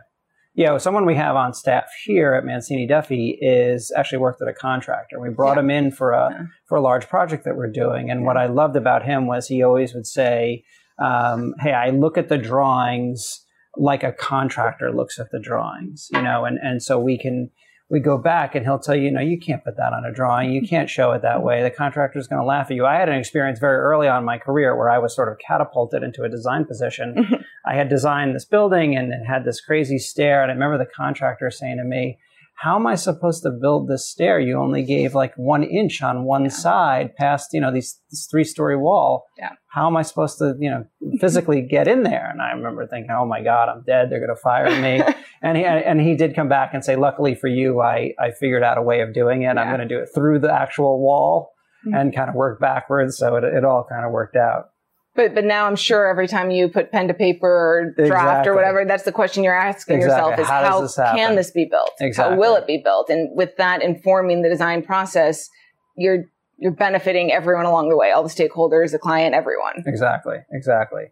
Yeah, 0.54 0.76
someone 0.78 1.06
we 1.06 1.14
have 1.14 1.36
on 1.36 1.54
staff 1.54 1.84
here 2.04 2.34
at 2.34 2.44
Mancini 2.44 2.86
Duffy 2.86 3.38
is 3.40 3.92
actually 3.96 4.18
worked 4.18 4.42
at 4.42 4.48
a 4.48 4.52
contractor. 4.52 5.20
We 5.20 5.30
brought 5.30 5.56
yeah. 5.56 5.62
him 5.62 5.70
in 5.70 5.90
for 5.92 6.10
a 6.10 6.30
yeah. 6.32 6.42
for 6.68 6.76
a 6.76 6.80
large 6.80 7.08
project 7.08 7.44
that 7.44 7.56
we're 7.56 7.70
doing, 7.70 8.10
and 8.10 8.20
yeah. 8.20 8.26
what 8.26 8.36
I 8.36 8.46
loved 8.46 8.74
about 8.74 9.04
him 9.04 9.28
was 9.28 9.46
he 9.46 9.62
always 9.62 9.94
would 9.94 10.06
say, 10.06 10.64
um, 10.98 11.54
hey, 11.60 11.74
I 11.74 11.90
look 11.90 12.18
at 12.18 12.28
the 12.28 12.38
drawings 12.38 13.44
like 13.78 14.02
a 14.02 14.12
contractor 14.12 14.92
looks 14.92 15.18
at 15.18 15.30
the 15.30 15.38
drawings, 15.38 16.08
you 16.12 16.20
know, 16.20 16.44
and, 16.44 16.58
and 16.62 16.82
so 16.82 16.98
we 16.98 17.18
can, 17.18 17.50
we 17.90 18.00
go 18.00 18.18
back 18.18 18.54
and 18.54 18.66
he'll 18.66 18.78
tell 18.78 18.94
you, 18.94 19.10
no, 19.10 19.20
you 19.20 19.38
can't 19.38 19.64
put 19.64 19.76
that 19.78 19.94
on 19.94 20.04
a 20.04 20.12
drawing. 20.12 20.52
You 20.52 20.66
can't 20.66 20.90
show 20.90 21.12
it 21.12 21.22
that 21.22 21.42
way. 21.42 21.62
The 21.62 21.70
contractor's 21.70 22.26
going 22.26 22.40
to 22.40 22.46
laugh 22.46 22.70
at 22.70 22.76
you. 22.76 22.84
I 22.84 22.96
had 22.96 23.08
an 23.08 23.18
experience 23.18 23.58
very 23.58 23.78
early 23.78 24.08
on 24.08 24.18
in 24.18 24.24
my 24.26 24.36
career 24.36 24.76
where 24.76 24.90
I 24.90 24.98
was 24.98 25.14
sort 25.14 25.32
of 25.32 25.38
catapulted 25.38 26.02
into 26.02 26.22
a 26.22 26.28
design 26.28 26.66
position. 26.66 27.44
I 27.66 27.74
had 27.74 27.88
designed 27.88 28.34
this 28.34 28.44
building 28.44 28.94
and 28.94 29.10
it 29.12 29.24
had 29.26 29.44
this 29.44 29.62
crazy 29.62 29.98
stair. 29.98 30.42
And 30.42 30.50
I 30.50 30.54
remember 30.54 30.76
the 30.76 30.90
contractor 30.90 31.50
saying 31.50 31.78
to 31.78 31.84
me, 31.84 32.18
how 32.58 32.74
am 32.74 32.88
I 32.88 32.96
supposed 32.96 33.44
to 33.44 33.50
build 33.50 33.86
this 33.86 34.10
stair? 34.10 34.40
You 34.40 34.58
only 34.58 34.82
gave 34.82 35.14
like 35.14 35.32
one 35.36 35.62
inch 35.62 36.02
on 36.02 36.24
one 36.24 36.44
yeah. 36.44 36.50
side 36.50 37.14
past, 37.14 37.50
you 37.52 37.60
know, 37.60 37.72
these, 37.72 38.00
this 38.10 38.26
three 38.28 38.42
story 38.42 38.76
wall. 38.76 39.26
Yeah. 39.38 39.50
How 39.68 39.86
am 39.86 39.96
I 39.96 40.02
supposed 40.02 40.38
to, 40.38 40.56
you 40.58 40.68
know, 40.68 40.84
physically 41.20 41.62
get 41.62 41.86
in 41.86 42.02
there? 42.02 42.28
And 42.28 42.42
I 42.42 42.50
remember 42.50 42.84
thinking, 42.88 43.12
oh 43.12 43.24
my 43.24 43.42
God, 43.42 43.68
I'm 43.68 43.84
dead. 43.84 44.10
They're 44.10 44.18
going 44.18 44.34
to 44.34 44.42
fire 44.42 44.70
me. 44.82 45.00
and 45.42 45.56
he, 45.56 45.64
and 45.64 46.00
he 46.00 46.16
did 46.16 46.34
come 46.34 46.48
back 46.48 46.74
and 46.74 46.84
say, 46.84 46.96
luckily 46.96 47.36
for 47.36 47.46
you, 47.46 47.80
I, 47.80 48.14
I 48.18 48.32
figured 48.32 48.64
out 48.64 48.76
a 48.76 48.82
way 48.82 49.02
of 49.02 49.14
doing 49.14 49.42
it. 49.42 49.54
Yeah. 49.54 49.60
I'm 49.60 49.68
going 49.68 49.86
to 49.86 49.94
do 49.94 50.00
it 50.00 50.08
through 50.12 50.40
the 50.40 50.52
actual 50.52 50.98
wall 50.98 51.52
mm-hmm. 51.86 51.96
and 51.96 52.14
kind 52.14 52.28
of 52.28 52.34
work 52.34 52.58
backwards. 52.58 53.18
So 53.18 53.36
it, 53.36 53.44
it 53.44 53.64
all 53.64 53.86
kind 53.88 54.04
of 54.04 54.10
worked 54.10 54.34
out. 54.34 54.70
But 55.18 55.34
but 55.34 55.44
now 55.44 55.66
I'm 55.66 55.74
sure 55.74 56.06
every 56.06 56.28
time 56.28 56.52
you 56.52 56.68
put 56.68 56.92
pen 56.92 57.08
to 57.08 57.14
paper 57.14 57.48
or 57.48 57.92
draft 57.96 58.08
exactly. 58.08 58.50
or 58.50 58.54
whatever, 58.54 58.84
that's 58.84 59.02
the 59.02 59.10
question 59.10 59.42
you're 59.42 59.52
asking 59.52 59.96
exactly. 59.96 60.30
yourself 60.30 60.38
is 60.38 60.46
how, 60.46 60.62
how 60.62 60.80
this 60.80 60.94
can 60.94 61.34
this 61.34 61.50
be 61.50 61.66
built? 61.68 61.90
Exactly. 62.00 62.34
How 62.36 62.40
will 62.40 62.54
it 62.54 62.68
be 62.68 62.80
built? 62.82 63.10
And 63.10 63.28
with 63.36 63.56
that 63.56 63.82
informing 63.82 64.42
the 64.42 64.48
design 64.48 64.80
process, 64.80 65.50
you're 65.96 66.26
you're 66.56 66.70
benefiting 66.70 67.32
everyone 67.32 67.66
along 67.66 67.88
the 67.88 67.96
way, 67.96 68.12
all 68.12 68.22
the 68.22 68.28
stakeholders, 68.28 68.92
the 68.92 68.98
client, 69.00 69.34
everyone. 69.34 69.82
Exactly, 69.86 70.36
exactly. 70.52 71.06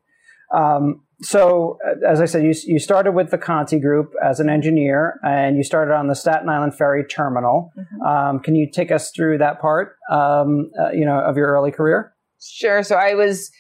Um, 0.54 1.02
so, 1.20 1.78
uh, 1.84 2.08
as 2.08 2.20
I 2.20 2.26
said, 2.26 2.44
you, 2.44 2.54
you 2.64 2.78
started 2.78 3.10
with 3.10 3.32
the 3.32 3.38
Conti 3.38 3.80
Group 3.80 4.12
as 4.24 4.38
an 4.38 4.48
engineer, 4.48 5.18
and 5.24 5.56
you 5.56 5.64
started 5.64 5.92
on 5.92 6.06
the 6.06 6.14
Staten 6.14 6.48
Island 6.48 6.76
Ferry 6.76 7.04
Terminal. 7.04 7.72
Mm-hmm. 7.76 8.02
Um, 8.02 8.38
can 8.38 8.54
you 8.54 8.70
take 8.70 8.92
us 8.92 9.10
through 9.10 9.38
that 9.38 9.60
part, 9.60 9.96
um, 10.12 10.70
uh, 10.80 10.90
you 10.92 11.04
know, 11.04 11.18
of 11.18 11.36
your 11.36 11.48
early 11.48 11.72
career? 11.72 12.12
Sure. 12.40 12.84
So 12.84 12.94
I 12.94 13.14
was 13.14 13.50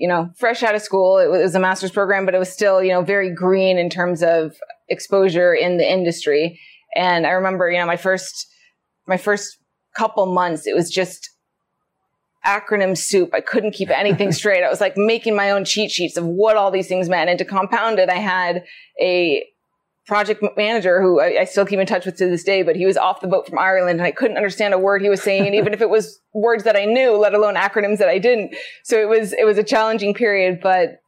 you 0.00 0.08
know, 0.08 0.30
fresh 0.38 0.62
out 0.62 0.74
of 0.74 0.80
school. 0.80 1.18
It 1.18 1.28
was 1.28 1.54
a 1.54 1.60
master's 1.60 1.90
program, 1.90 2.24
but 2.24 2.34
it 2.34 2.38
was 2.38 2.50
still, 2.50 2.82
you 2.82 2.90
know, 2.90 3.02
very 3.02 3.32
green 3.32 3.76
in 3.76 3.90
terms 3.90 4.22
of 4.22 4.56
exposure 4.88 5.52
in 5.52 5.76
the 5.76 5.88
industry. 5.88 6.58
And 6.96 7.26
I 7.26 7.32
remember, 7.32 7.70
you 7.70 7.78
know, 7.78 7.86
my 7.86 7.98
first, 7.98 8.50
my 9.06 9.18
first 9.18 9.58
couple 9.94 10.24
months, 10.24 10.66
it 10.66 10.74
was 10.74 10.90
just 10.90 11.28
acronym 12.46 12.96
soup. 12.96 13.34
I 13.34 13.42
couldn't 13.42 13.72
keep 13.72 13.90
anything 13.90 14.32
straight. 14.40 14.64
I 14.64 14.70
was 14.70 14.80
like 14.80 14.96
making 14.96 15.36
my 15.36 15.50
own 15.50 15.66
cheat 15.66 15.90
sheets 15.90 16.16
of 16.16 16.24
what 16.24 16.56
all 16.56 16.70
these 16.70 16.88
things 16.88 17.10
meant. 17.10 17.28
And 17.28 17.38
to 17.38 17.44
compound 17.44 17.98
it, 17.98 18.08
I 18.08 18.16
had 18.16 18.64
a 18.98 19.46
project 20.06 20.42
manager 20.56 21.00
who 21.00 21.20
I, 21.20 21.40
I, 21.40 21.44
still 21.44 21.66
keep 21.66 21.78
in 21.78 21.86
touch 21.86 22.06
with 22.06 22.16
to 22.16 22.26
this 22.26 22.42
day, 22.42 22.62
but 22.62 22.74
he 22.74 22.86
was 22.86 22.96
off 22.96 23.20
the 23.20 23.28
boat 23.28 23.46
from 23.46 23.58
Ireland 23.58 24.00
and 24.00 24.06
I 24.06 24.10
couldn't 24.10 24.36
understand 24.36 24.74
a 24.74 24.78
word 24.78 25.02
he 25.02 25.08
was 25.08 25.22
saying, 25.22 25.54
even 25.54 25.72
if 25.72 25.80
it 25.80 25.90
was 25.90 26.20
words 26.34 26.64
that 26.64 26.76
I 26.76 26.84
knew, 26.84 27.16
let 27.16 27.34
alone 27.34 27.54
acronyms 27.54 27.98
that 27.98 28.08
I 28.08 28.18
didn't. 28.18 28.54
So 28.84 28.98
it 29.00 29.08
was, 29.08 29.32
it 29.32 29.44
was 29.44 29.58
a 29.58 29.62
challenging 29.62 30.14
period, 30.14 30.60
but 30.62 31.00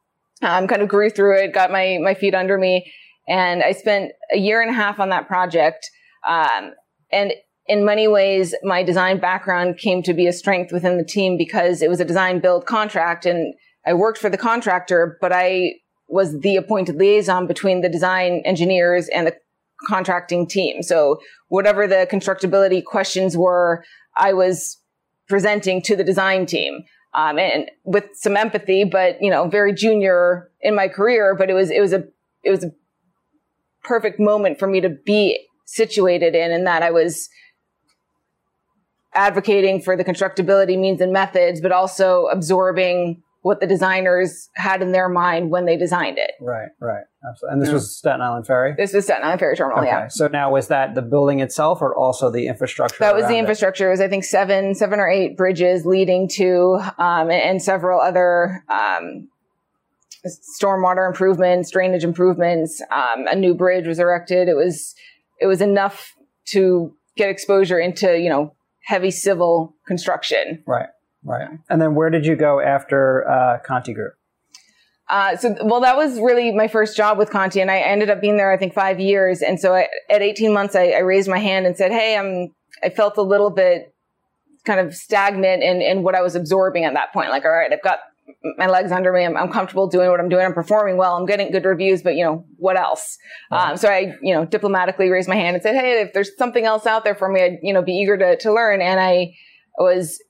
um, 0.43 0.67
kind 0.67 0.83
of 0.83 0.89
grew 0.89 1.11
through 1.11 1.39
it, 1.39 1.55
got 1.55 1.71
my, 1.71 1.99
my 2.03 2.15
feet 2.15 2.35
under 2.35 2.59
me. 2.59 2.93
And 3.29 3.63
I 3.63 3.73
spent 3.73 4.13
a 4.33 4.39
year 4.39 4.61
and 4.61 4.71
a 4.71 4.75
half 4.75 5.01
on 5.01 5.09
that 5.11 5.27
project. 5.27 5.89
Um, 6.27 6.73
and 7.11 7.33
in 7.67 7.85
many 7.85 8.09
ways, 8.09 8.55
my 8.63 8.83
design 8.83 9.21
background 9.21 9.79
came 9.79 10.03
to 10.03 10.15
be 10.15 10.27
a 10.27 10.33
strength 10.33 10.73
within 10.73 10.99
the 10.99 11.05
team 11.05 11.39
because 11.39 11.83
it 11.83 11.89
was 11.89 12.01
a 12.01 12.05
design 12.05 12.41
build 12.41 12.67
contract 12.67 13.25
and 13.25 13.55
I 13.87 13.95
worked 13.95 14.19
for 14.19 14.29
the 14.29 14.39
contractor, 14.39 15.19
but 15.21 15.33
I 15.33 15.75
was 16.13 16.41
the 16.41 16.57
appointed 16.57 16.97
liaison 16.97 17.47
between 17.47 17.81
the 17.81 17.89
design 17.89 18.43
engineers 18.45 19.09
and 19.09 19.27
the 19.27 19.35
contracting 19.89 20.47
team. 20.47 20.83
So 20.83 21.19
whatever 21.49 21.87
the 21.87 22.07
constructability 22.11 22.85
questions 22.85 23.37
were, 23.37 23.83
I 24.17 24.35
was 24.35 24.79
presenting 25.27 25.81
to 25.83 25.97
the 25.97 26.05
design 26.05 26.45
team. 26.45 26.85
Um, 27.15 27.39
and 27.39 27.71
with 27.85 28.05
some 28.13 28.37
empathy, 28.37 28.85
but 28.85 29.21
you 29.23 29.31
know, 29.31 29.49
very 29.49 29.73
junior 29.73 30.51
in 30.61 30.75
my 30.75 30.89
career, 30.89 31.35
but 31.35 31.49
it 31.51 31.55
was, 31.55 31.71
it 31.71 31.81
was 31.81 31.93
a, 31.93 32.05
it 32.43 32.51
was 32.51 32.65
a 32.65 32.73
perfect 33.83 34.21
moment 34.21 34.59
for 34.59 34.67
me 34.67 34.81
to 34.81 34.91
be 34.91 35.47
situated 35.65 36.35
in, 36.35 36.53
and 36.53 36.67
that 36.67 36.83
I 36.83 36.91
was 36.91 37.31
advocating 39.15 39.81
for 39.81 39.97
the 39.97 40.05
constructability 40.05 40.79
means 40.79 41.01
and 41.01 41.13
methods, 41.13 41.61
but 41.61 41.73
also 41.73 42.27
absorbing 42.27 43.23
what 43.43 43.59
the 43.59 43.67
designers 43.67 44.49
had 44.55 44.83
in 44.83 44.93
their 44.93 45.09
mind 45.09 45.51
when 45.51 45.65
they 45.65 45.77
designed 45.77 46.17
it. 46.17 46.31
Right, 46.41 46.69
right. 46.81 47.03
Absolutely. 47.29 47.53
And 47.53 47.63
this 47.63 47.69
yeah. 47.69 47.75
was 47.75 47.97
Staten 47.97 48.21
Island 48.21 48.47
Ferry? 48.47 48.75
This 48.77 48.93
was 48.93 49.05
Staten 49.05 49.25
Island 49.25 49.41
Ferry 49.41 49.57
Terminal, 49.57 49.81
okay. 49.81 49.89
yeah. 49.89 50.09
So 50.09 50.29
now 50.29 50.53
was 50.53 50.69
that 50.69 50.95
the 50.95 51.03
building 51.03 51.41
itself 51.41 51.83
or 51.83 51.95
also 51.95 52.31
the 52.31 52.47
infrastructure? 52.47 52.99
That 53.01 53.17
was 53.17 53.27
the 53.27 53.39
infrastructure. 53.39 53.87
It? 53.87 53.89
it? 53.89 53.91
was, 53.91 54.01
I 54.01 54.09
think, 54.09 54.25
seven, 54.25 54.75
seven 54.77 55.01
or 55.01 55.09
eight 55.09 55.37
bridges 55.37 55.85
leading 55.85 56.29
to, 56.31 56.79
um, 56.99 57.31
and, 57.31 57.33
and, 57.33 57.63
several 57.63 58.01
other, 58.01 58.65
um, 58.69 59.29
stormwater 60.61 61.09
improvements, 61.09 61.71
drainage 61.73 62.05
improvements. 62.05 62.81
Um, 62.93 63.27
a 63.27 63.35
new 63.35 63.55
bridge 63.55 63.89
was 63.89 63.99
erected. 63.99 64.49
It 64.49 64.55
was, 64.55 64.95
it 65.41 65.47
was 65.47 65.61
enough 65.61 66.15
to 66.47 66.95
get 67.17 67.29
exposure 67.29 67.79
into, 67.79 68.19
you 68.19 68.29
know, 68.29 68.55
heavy 68.85 69.11
civil 69.11 69.75
construction. 69.87 70.63
Right. 70.65 70.89
Right. 71.25 71.49
And 71.71 71.81
then 71.81 71.95
where 71.95 72.11
did 72.11 72.27
you 72.27 72.37
go 72.37 72.61
after 72.61 73.29
uh, 73.29 73.59
Conti 73.65 73.95
Group? 73.95 74.15
Uh, 75.09 75.37
so, 75.37 75.55
well, 75.65 75.81
that 75.81 75.97
was 75.97 76.19
really 76.19 76.53
my 76.53 76.69
first 76.69 76.97
job 76.97 77.19
with 77.19 77.31
Conti, 77.31 77.61
and 77.61 77.71
I 77.71 77.79
ended 77.79 78.09
up 78.09 78.21
being 78.21 78.39
there, 78.39 78.51
I 78.51 78.57
think, 78.57 78.73
five 78.73 78.99
years. 78.99 79.43
And 79.43 79.61
so, 79.61 79.75
I, 79.75 79.89
at 80.09 80.23
18 80.23 80.55
months, 80.55 80.75
I, 80.75 80.91
I, 80.91 81.01
raised 81.01 81.29
my 81.29 81.39
hand 81.39 81.67
and 81.67 81.77
said, 81.77 81.93
"Hey, 81.93 82.17
I'm." 82.17 82.55
I 82.85 82.89
felt 82.89 83.17
a 83.17 83.23
little 83.23 83.51
bit 83.51 83.95
kind 84.65 84.81
of 84.81 84.95
stagnant 84.95 85.63
in 85.63 85.83
in 85.83 86.03
what 86.03 86.15
I 86.15 86.23
was 86.23 86.35
absorbing 86.35 86.85
at 86.85 86.95
that 86.95 87.13
point. 87.13 87.31
Like, 87.31 87.45
all 87.45 87.51
right, 87.51 87.71
I've 87.73 87.83
got 87.83 87.99
my 88.57 88.67
legs 88.67 88.91
under 88.91 89.13
me. 89.13 89.25
I'm, 89.25 89.37
I'm 89.37 89.53
comfortable 89.53 89.87
doing 89.87 90.11
what 90.11 90.21
I'm 90.21 90.29
doing. 90.29 90.45
I'm 90.45 90.55
performing 90.55 90.97
well. 90.97 91.17
I'm 91.17 91.27
getting 91.27 91.51
good 91.53 91.65
reviews, 91.65 92.03
but 92.03 92.15
you 92.15 92.25
know, 92.25 92.45
what 92.57 92.79
else? 92.79 93.19
Um, 93.51 93.77
so 93.77 93.89
I, 93.89 94.15
you 94.23 94.35
know, 94.35 94.45
diplomatically 94.45 95.11
raised 95.11 95.29
my 95.29 95.37
hand 95.37 95.55
and 95.55 95.63
said, 95.63 95.75
Hey, 95.75 96.01
if 96.01 96.13
there's 96.13 96.31
something 96.37 96.65
else 96.65 96.87
out 96.87 97.05
there 97.05 97.15
for 97.15 97.29
me, 97.29 97.43
I'd, 97.43 97.59
you 97.63 97.73
know, 97.73 97.83
be 97.83 97.93
eager 97.93 98.17
to, 98.17 98.37
to 98.39 98.53
learn. 98.53 98.81
And 98.81 98.99
I 98.99 99.35
was 99.79 100.23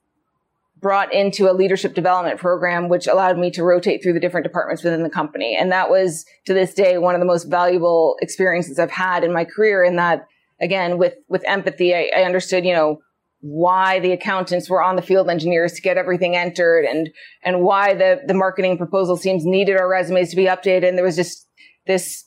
brought 0.82 1.14
into 1.14 1.50
a 1.50 1.54
leadership 1.54 1.94
development 1.94 2.38
program, 2.38 2.88
which 2.88 3.06
allowed 3.06 3.38
me 3.38 3.50
to 3.52 3.62
rotate 3.62 4.02
through 4.02 4.12
the 4.12 4.20
different 4.20 4.44
departments 4.44 4.82
within 4.82 5.04
the 5.04 5.08
company. 5.10 5.56
And 5.58 5.72
that 5.72 5.88
was 5.88 6.26
to 6.46 6.52
this 6.52 6.74
day 6.74 6.98
one 6.98 7.14
of 7.14 7.20
the 7.20 7.26
most 7.26 7.44
valuable 7.44 8.16
experiences 8.20 8.78
I've 8.78 8.90
had 8.90 9.24
in 9.24 9.32
my 9.32 9.44
career 9.44 9.84
in 9.84 9.96
that 9.96 10.26
again, 10.62 10.96
with, 10.96 11.14
with 11.28 11.42
empathy, 11.46 11.94
I, 11.94 12.10
I 12.16 12.22
understood, 12.22 12.64
you 12.64 12.72
know, 12.72 12.98
why 13.40 13.98
the 13.98 14.12
accountants 14.12 14.70
were 14.70 14.82
on 14.82 14.94
the 14.94 15.02
field 15.02 15.28
engineers 15.28 15.72
to 15.72 15.82
get 15.82 15.98
everything 15.98 16.36
entered 16.36 16.84
and, 16.84 17.10
and 17.42 17.62
why 17.62 17.92
the, 17.92 18.20
the 18.24 18.34
marketing 18.34 18.78
proposal 18.78 19.18
teams 19.18 19.44
needed 19.44 19.76
our 19.76 19.88
resumes 19.88 20.30
to 20.30 20.36
be 20.36 20.44
updated. 20.44 20.88
And 20.88 20.96
there 20.96 21.04
was 21.04 21.16
just 21.16 21.48
this 21.86 22.24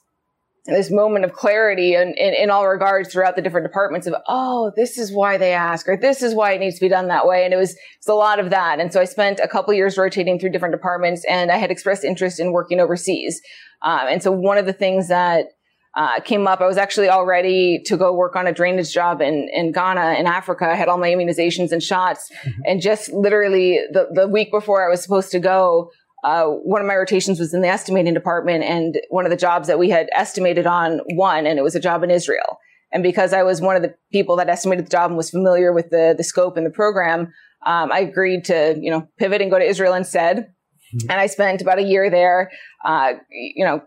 this 0.73 0.89
moment 0.89 1.25
of 1.25 1.34
clarity 1.34 1.93
in, 1.93 2.13
in, 2.17 2.34
in, 2.34 2.49
all 2.49 2.67
regards 2.67 3.12
throughout 3.12 3.36
the 3.36 3.41
different 3.41 3.67
departments 3.67 4.08
of, 4.08 4.15
oh, 4.28 4.71
this 4.75 4.97
is 4.97 5.12
why 5.12 5.38
they 5.38 5.54
ask, 5.54 5.88
or 5.88 5.95
this 5.95 6.23
is 6.23 6.34
why 6.34 6.54
it 6.54 6.60
needs 6.60 6.75
to 6.75 6.82
be 6.82 6.89
done 6.89 7.08
that 7.08 7.28
way. 7.28 7.45
And 7.45 7.54
it 7.54 7.58
was, 7.58 7.71
it 7.71 7.80
was 8.06 8.12
a 8.12 8.15
lot 8.15 8.39
of 8.39 8.49
that. 8.49 8.80
And 8.80 8.91
so 8.91 8.99
I 8.99 9.06
spent 9.06 9.39
a 9.39 9.47
couple 9.47 9.73
years 9.75 9.97
rotating 9.97 10.39
through 10.39 10.49
different 10.49 10.73
departments 10.73 11.23
and 11.30 11.51
I 11.51 11.58
had 11.58 11.69
expressed 11.69 12.04
interest 12.04 12.39
in 12.39 12.51
working 12.51 12.80
overseas. 12.80 13.41
Um, 13.84 14.08
and 14.10 14.23
so 14.23 14.32
one 14.32 14.58
of 14.58 14.65
the 14.65 14.73
things 14.73 15.10
that 15.10 15.49
uh, 15.95 16.19
came 16.21 16.47
up, 16.47 16.62
I 16.62 16.65
was 16.65 16.78
actually 16.78 17.10
all 17.10 17.25
ready 17.25 17.82
to 17.86 17.95
go 17.95 18.13
work 18.13 18.36
on 18.36 18.47
a 18.47 18.51
drainage 18.51 18.91
job 18.91 19.21
in, 19.21 19.47
in 19.54 19.71
Ghana, 19.71 20.15
in 20.19 20.25
Africa. 20.25 20.65
I 20.65 20.75
had 20.75 20.89
all 20.89 20.97
my 20.97 21.10
immunizations 21.10 21.71
and 21.71 21.82
shots. 21.82 22.30
Mm-hmm. 22.43 22.62
And 22.65 22.82
just 22.82 23.13
literally 23.13 23.80
the, 23.91 24.08
the 24.12 24.28
week 24.28 24.51
before 24.51 24.86
I 24.86 24.89
was 24.89 25.01
supposed 25.01 25.32
to 25.32 25.39
go, 25.39 25.91
uh, 26.23 26.45
one 26.45 26.82
of 26.82 26.88
my 26.88 26.95
rotations 26.95 27.39
was 27.39 27.54
in 27.54 27.62
the 27.62 27.67
estimating 27.67 28.13
department 28.13 28.63
and 28.63 28.99
one 29.10 29.25
of 29.25 29.32
the 29.32 29.38
jobs 29.38 29.67
that 29.67 29.78
we 29.78 29.89
had 29.89 30.10
estimated 30.13 30.65
on 30.65 31.01
won 31.12 31.45
and 31.45 31.60
it 31.60 31.62
was 31.62 31.75
a 31.75 31.80
job 31.80 32.04
in 32.04 32.10
Israel. 32.10 32.58
And 32.91 33.04
because 33.04 33.34
I 33.34 33.43
was 33.43 33.62
one 33.62 33.75
of 33.75 33.82
the 33.82 33.93
people 34.12 34.38
that 34.38 34.49
estimated 34.49 34.86
the 34.86 34.89
job 34.89 35.12
and 35.12 35.17
was 35.17 35.30
familiar 35.30 35.73
with 35.73 35.89
the, 35.89 36.15
the 36.17 36.23
scope 36.23 36.58
and 36.58 36.65
the 36.65 36.71
program, 36.71 37.34
um, 37.65 37.91
I 37.91 37.99
agreed 37.99 38.45
to, 38.45 38.75
you 38.80 38.89
know, 38.89 39.08
pivot 39.17 39.41
and 39.41 39.51
go 39.51 39.60
to 39.60 39.65
Israel 39.65 39.93
instead. 39.93 40.38
Mm-hmm. 40.38 41.12
And 41.12 41.19
I 41.19 41.28
spent 41.28 41.62
about 41.62 41.80
a 41.80 41.84
year 41.84 42.10
there, 42.10 42.51
uh, 42.86 43.13
you 43.30 43.65
know, 43.65 43.82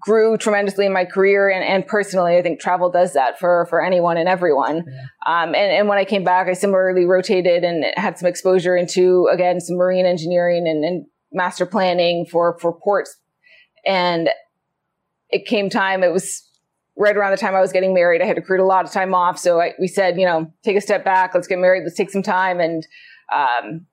grew 0.00 0.36
tremendously 0.36 0.86
in 0.86 0.92
my 0.92 1.04
career 1.04 1.48
and, 1.48 1.64
and 1.64 1.86
personally. 1.86 2.36
I 2.36 2.42
think 2.42 2.58
travel 2.60 2.90
does 2.90 3.12
that 3.12 3.38
for, 3.38 3.66
for 3.68 3.84
anyone 3.84 4.16
and 4.16 4.28
everyone. 4.28 4.84
Yeah. 4.86 5.42
Um, 5.42 5.54
and, 5.54 5.72
and 5.72 5.88
when 5.88 5.98
I 5.98 6.04
came 6.04 6.24
back, 6.24 6.48
I 6.48 6.54
similarly 6.54 7.04
rotated 7.04 7.64
and 7.64 7.84
had 7.96 8.18
some 8.18 8.28
exposure 8.28 8.76
into, 8.76 9.28
again, 9.32 9.60
some 9.60 9.76
marine 9.76 10.06
engineering 10.06 10.66
and, 10.66 10.84
and 10.84 11.06
master 11.34 11.66
planning 11.66 12.26
for, 12.30 12.58
for 12.58 12.72
ports. 12.72 13.16
And 13.84 14.30
it 15.30 15.46
came 15.46 15.68
time, 15.68 16.02
it 16.02 16.12
was 16.12 16.48
right 16.96 17.16
around 17.16 17.32
the 17.32 17.36
time 17.36 17.54
I 17.54 17.60
was 17.60 17.72
getting 17.72 17.92
married. 17.92 18.22
I 18.22 18.26
had 18.26 18.38
accrued 18.38 18.60
a 18.60 18.64
lot 18.64 18.84
of 18.84 18.92
time 18.92 19.14
off. 19.14 19.38
So 19.38 19.60
I, 19.60 19.72
we 19.80 19.88
said, 19.88 20.18
you 20.18 20.24
know, 20.24 20.52
take 20.62 20.76
a 20.76 20.80
step 20.80 21.04
back. 21.04 21.34
Let's 21.34 21.48
get 21.48 21.58
married. 21.58 21.82
Let's 21.82 21.96
take 21.96 22.10
some 22.10 22.22
time. 22.22 22.60
And, 22.60 22.86
um, 23.34 23.86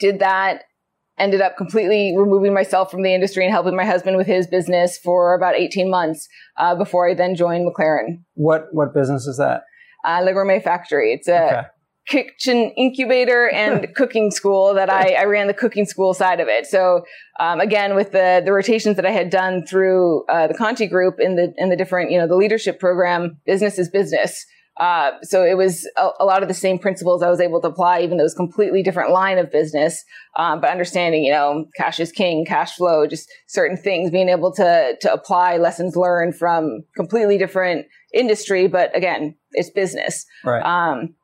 did 0.00 0.18
that. 0.18 0.64
Ended 1.18 1.40
up 1.40 1.56
completely 1.56 2.14
removing 2.14 2.52
myself 2.52 2.90
from 2.90 3.02
the 3.02 3.14
industry 3.14 3.44
and 3.44 3.52
helping 3.52 3.74
my 3.74 3.86
husband 3.86 4.18
with 4.18 4.26
his 4.26 4.46
business 4.46 4.98
for 4.98 5.34
about 5.34 5.54
18 5.54 5.88
months, 5.90 6.28
uh, 6.58 6.74
before 6.74 7.08
I 7.08 7.14
then 7.14 7.34
joined 7.34 7.66
McLaren. 7.66 8.22
What, 8.34 8.66
what 8.72 8.92
business 8.92 9.26
is 9.26 9.38
that? 9.38 9.62
Uh, 10.04 10.20
Le 10.22 10.34
Gourmet 10.34 10.60
Factory. 10.60 11.14
It's 11.14 11.26
a, 11.26 11.46
okay 11.46 11.66
kitchen 12.06 12.70
incubator 12.76 13.48
and 13.48 13.92
cooking 13.96 14.30
school 14.30 14.74
that 14.74 14.90
I, 14.90 15.14
I, 15.14 15.24
ran 15.24 15.46
the 15.46 15.54
cooking 15.54 15.86
school 15.86 16.14
side 16.14 16.40
of 16.40 16.48
it. 16.48 16.66
So 16.66 17.04
um, 17.40 17.60
again, 17.60 17.94
with 17.94 18.12
the 18.12 18.42
the 18.44 18.52
rotations 18.52 18.96
that 18.96 19.06
I 19.06 19.10
had 19.10 19.30
done 19.30 19.66
through 19.66 20.24
uh, 20.26 20.46
the 20.46 20.54
Conti 20.54 20.86
Group 20.86 21.16
in 21.18 21.36
the 21.36 21.52
in 21.56 21.68
the 21.68 21.76
different 21.76 22.10
you 22.10 22.18
know 22.18 22.28
the 22.28 22.36
leadership 22.36 22.78
program, 22.78 23.38
business 23.44 23.78
is 23.78 23.88
business. 23.88 24.44
Uh, 24.78 25.12
so 25.22 25.42
it 25.42 25.56
was 25.56 25.88
a, 25.96 26.10
a, 26.20 26.26
lot 26.26 26.42
of 26.42 26.48
the 26.48 26.54
same 26.54 26.78
principles 26.78 27.22
I 27.22 27.30
was 27.30 27.40
able 27.40 27.62
to 27.62 27.68
apply, 27.68 28.00
even 28.02 28.18
though 28.18 28.24
it 28.24 28.24
was 28.24 28.34
completely 28.34 28.82
different 28.82 29.10
line 29.10 29.38
of 29.38 29.50
business. 29.50 30.04
Um, 30.36 30.60
but 30.60 30.68
understanding, 30.68 31.24
you 31.24 31.32
know, 31.32 31.64
cash 31.76 31.98
is 31.98 32.12
king, 32.12 32.44
cash 32.44 32.76
flow, 32.76 33.06
just 33.06 33.26
certain 33.46 33.78
things, 33.78 34.10
being 34.10 34.28
able 34.28 34.52
to 34.52 34.94
to 35.00 35.12
apply 35.12 35.56
lessons 35.56 35.96
learned 35.96 36.36
from 36.36 36.82
completely 36.94 37.38
different 37.38 37.86
industry, 38.12 38.66
but 38.66 38.94
again, 38.96 39.34
it's 39.52 39.70
business. 39.70 40.26
Right. 40.44 40.62
Um, 40.62 41.14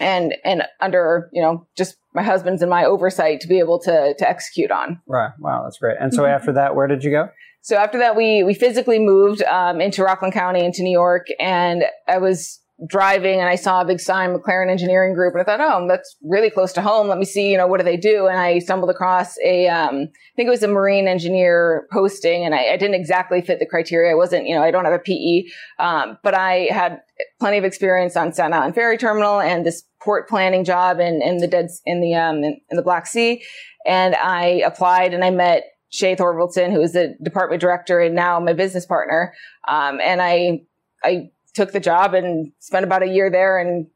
and 0.00 0.34
and 0.44 0.64
under 0.80 1.30
you 1.32 1.42
know 1.42 1.66
just 1.76 1.96
my 2.14 2.22
husband's 2.22 2.62
and 2.62 2.70
my 2.70 2.84
oversight 2.84 3.40
to 3.40 3.48
be 3.48 3.58
able 3.58 3.78
to 3.80 4.14
to 4.18 4.28
execute 4.28 4.70
on. 4.70 5.00
Right. 5.06 5.30
Wow, 5.38 5.62
that's 5.64 5.78
great. 5.78 5.96
And 6.00 6.12
so 6.12 6.22
mm-hmm. 6.22 6.34
after 6.34 6.52
that, 6.54 6.74
where 6.74 6.88
did 6.88 7.04
you 7.04 7.10
go? 7.10 7.28
So 7.62 7.76
after 7.76 7.98
that, 7.98 8.16
we 8.16 8.42
we 8.42 8.54
physically 8.54 8.98
moved 8.98 9.42
um, 9.42 9.80
into 9.80 10.02
Rockland 10.02 10.34
County 10.34 10.64
into 10.64 10.82
New 10.82 10.90
York, 10.92 11.26
and 11.38 11.84
I 12.08 12.18
was 12.18 12.58
driving 12.88 13.40
and 13.40 13.48
I 13.48 13.56
saw 13.56 13.80
a 13.80 13.84
big 13.84 14.00
sign, 14.00 14.34
McLaren 14.34 14.70
Engineering 14.70 15.14
Group, 15.14 15.34
and 15.34 15.42
I 15.42 15.44
thought, 15.44 15.60
oh, 15.60 15.86
that's 15.88 16.16
really 16.22 16.50
close 16.50 16.72
to 16.74 16.82
home. 16.82 17.08
Let 17.08 17.18
me 17.18 17.24
see, 17.24 17.50
you 17.50 17.56
know, 17.56 17.66
what 17.66 17.78
do 17.78 17.84
they 17.84 17.96
do? 17.96 18.26
And 18.26 18.38
I 18.38 18.58
stumbled 18.58 18.90
across 18.90 19.38
a, 19.44 19.68
um, 19.68 19.94
I 19.96 20.34
think 20.36 20.46
it 20.46 20.50
was 20.50 20.62
a 20.62 20.68
marine 20.68 21.08
engineer 21.08 21.86
posting, 21.92 22.44
and 22.44 22.54
I, 22.54 22.72
I, 22.72 22.76
didn't 22.76 22.94
exactly 22.94 23.42
fit 23.42 23.58
the 23.58 23.66
criteria. 23.66 24.12
I 24.12 24.14
wasn't, 24.14 24.46
you 24.46 24.54
know, 24.54 24.62
I 24.62 24.70
don't 24.70 24.84
have 24.84 24.94
a 24.94 24.98
PE, 24.98 25.44
um, 25.78 26.18
but 26.22 26.34
I 26.34 26.68
had 26.70 27.00
plenty 27.38 27.58
of 27.58 27.64
experience 27.64 28.16
on 28.16 28.32
Staten 28.32 28.54
Island 28.54 28.74
Ferry 28.74 28.96
Terminal 28.96 29.40
and 29.40 29.66
this 29.66 29.82
port 30.02 30.28
planning 30.28 30.64
job 30.64 31.00
in, 31.00 31.20
in 31.22 31.38
the 31.38 31.46
dead 31.46 31.68
in 31.84 32.00
the 32.00 32.14
um, 32.14 32.36
in, 32.36 32.60
in 32.70 32.76
the 32.76 32.82
Black 32.82 33.06
Sea, 33.06 33.42
and 33.86 34.14
I 34.14 34.62
applied 34.64 35.12
and 35.12 35.24
I 35.24 35.30
met 35.30 35.64
Shay 35.90 36.14
Thorvaldson, 36.14 36.72
who 36.72 36.80
is 36.80 36.92
the 36.92 37.16
department 37.22 37.60
director 37.60 38.00
and 38.00 38.14
now 38.14 38.38
my 38.40 38.52
business 38.52 38.86
partner. 38.86 39.34
Um, 39.68 40.00
and 40.00 40.22
I, 40.22 40.60
I 41.04 41.30
took 41.54 41.72
the 41.72 41.80
job 41.80 42.14
and 42.14 42.52
spent 42.58 42.84
about 42.84 43.02
a 43.02 43.08
year 43.08 43.30
there 43.30 43.58
and 43.58 43.86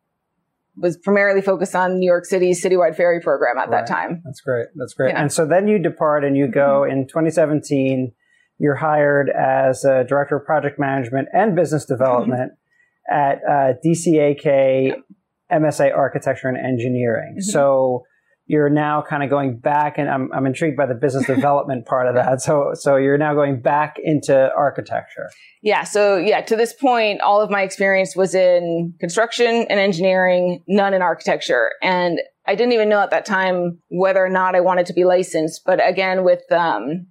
was 0.77 0.97
primarily 0.97 1.41
focused 1.41 1.75
on 1.75 1.99
New 1.99 2.07
York 2.07 2.25
City's 2.25 2.63
citywide 2.63 2.97
ferry 2.97 3.21
program 3.21 3.59
at 3.59 3.69
right. 3.69 3.87
that 3.87 3.87
time. 3.87 4.23
That's 4.25 4.41
great. 4.41 4.67
That's 4.75 4.95
great. 4.95 5.11
Yeah. 5.11 5.21
And 5.21 5.33
so 5.33 5.47
then 5.47 5.69
you 5.69 5.79
depart 5.79 6.25
and 6.25 6.37
you 6.37 6.49
go 6.49 6.83
mm-hmm. 6.83 6.99
in 6.99 7.07
2017. 7.07 8.13
You're 8.59 8.77
hired 8.77 9.31
as 9.31 9.85
a 9.85 10.05
director 10.05 10.37
of 10.37 10.45
project 10.45 10.79
management 10.79 11.29
and 11.33 11.55
business 11.55 11.85
development 11.85 12.53
at 13.11 13.39
uh, 13.49 13.73
DCAK 13.85 14.95
MSA 15.53 15.95
Architecture 15.95 16.49
and 16.49 16.57
Engineering. 16.57 17.37
Mm-hmm. 17.39 17.51
So 17.51 18.05
you're 18.47 18.69
now 18.69 19.03
kind 19.03 19.23
of 19.23 19.31
going 19.31 19.59
back, 19.59 19.97
and 19.97 20.09
I'm, 20.09 20.31
I'm 20.33 20.47
intrigued 20.47 20.77
by 20.77 20.87
the 20.87 20.95
business 20.95 21.27
development 21.27 21.87
part 21.87 22.07
of 22.07 22.15
that. 22.15 22.43
So, 22.43 22.73
so 22.75 22.97
you're 22.97 23.17
now 23.17 23.35
going 23.35 23.61
back 23.63 23.97
into 24.03 24.51
architecture. 24.55 25.31
Yeah. 25.63 25.85
So, 25.85 26.17
yeah, 26.17 26.43
to 26.43 26.57
this 26.57 26.75
point, 26.75 27.23
all 27.23 27.41
of 27.41 27.51
my 27.51 27.63
experience 27.63 28.15
was 28.15 28.35
in 28.35 28.95
construction 29.01 29.67
and 29.71 29.81
engineering, 29.81 30.63
none 30.69 30.93
in 30.93 31.01
architecture. 31.01 31.71
And 31.83 32.19
I 32.47 32.55
didn't 32.55 32.75
even 32.75 32.91
know 32.91 33.01
at 33.01 33.11
that 33.11 33.25
time 33.25 33.79
whether 33.89 34.23
or 34.23 34.29
not 34.29 34.55
I 34.55 34.61
wanted 34.61 34.87
to 34.87 34.93
be 34.93 35.05
licensed. 35.05 35.63
But 35.65 35.81
again, 35.87 36.23
with 36.23 36.43
um, 36.53 37.07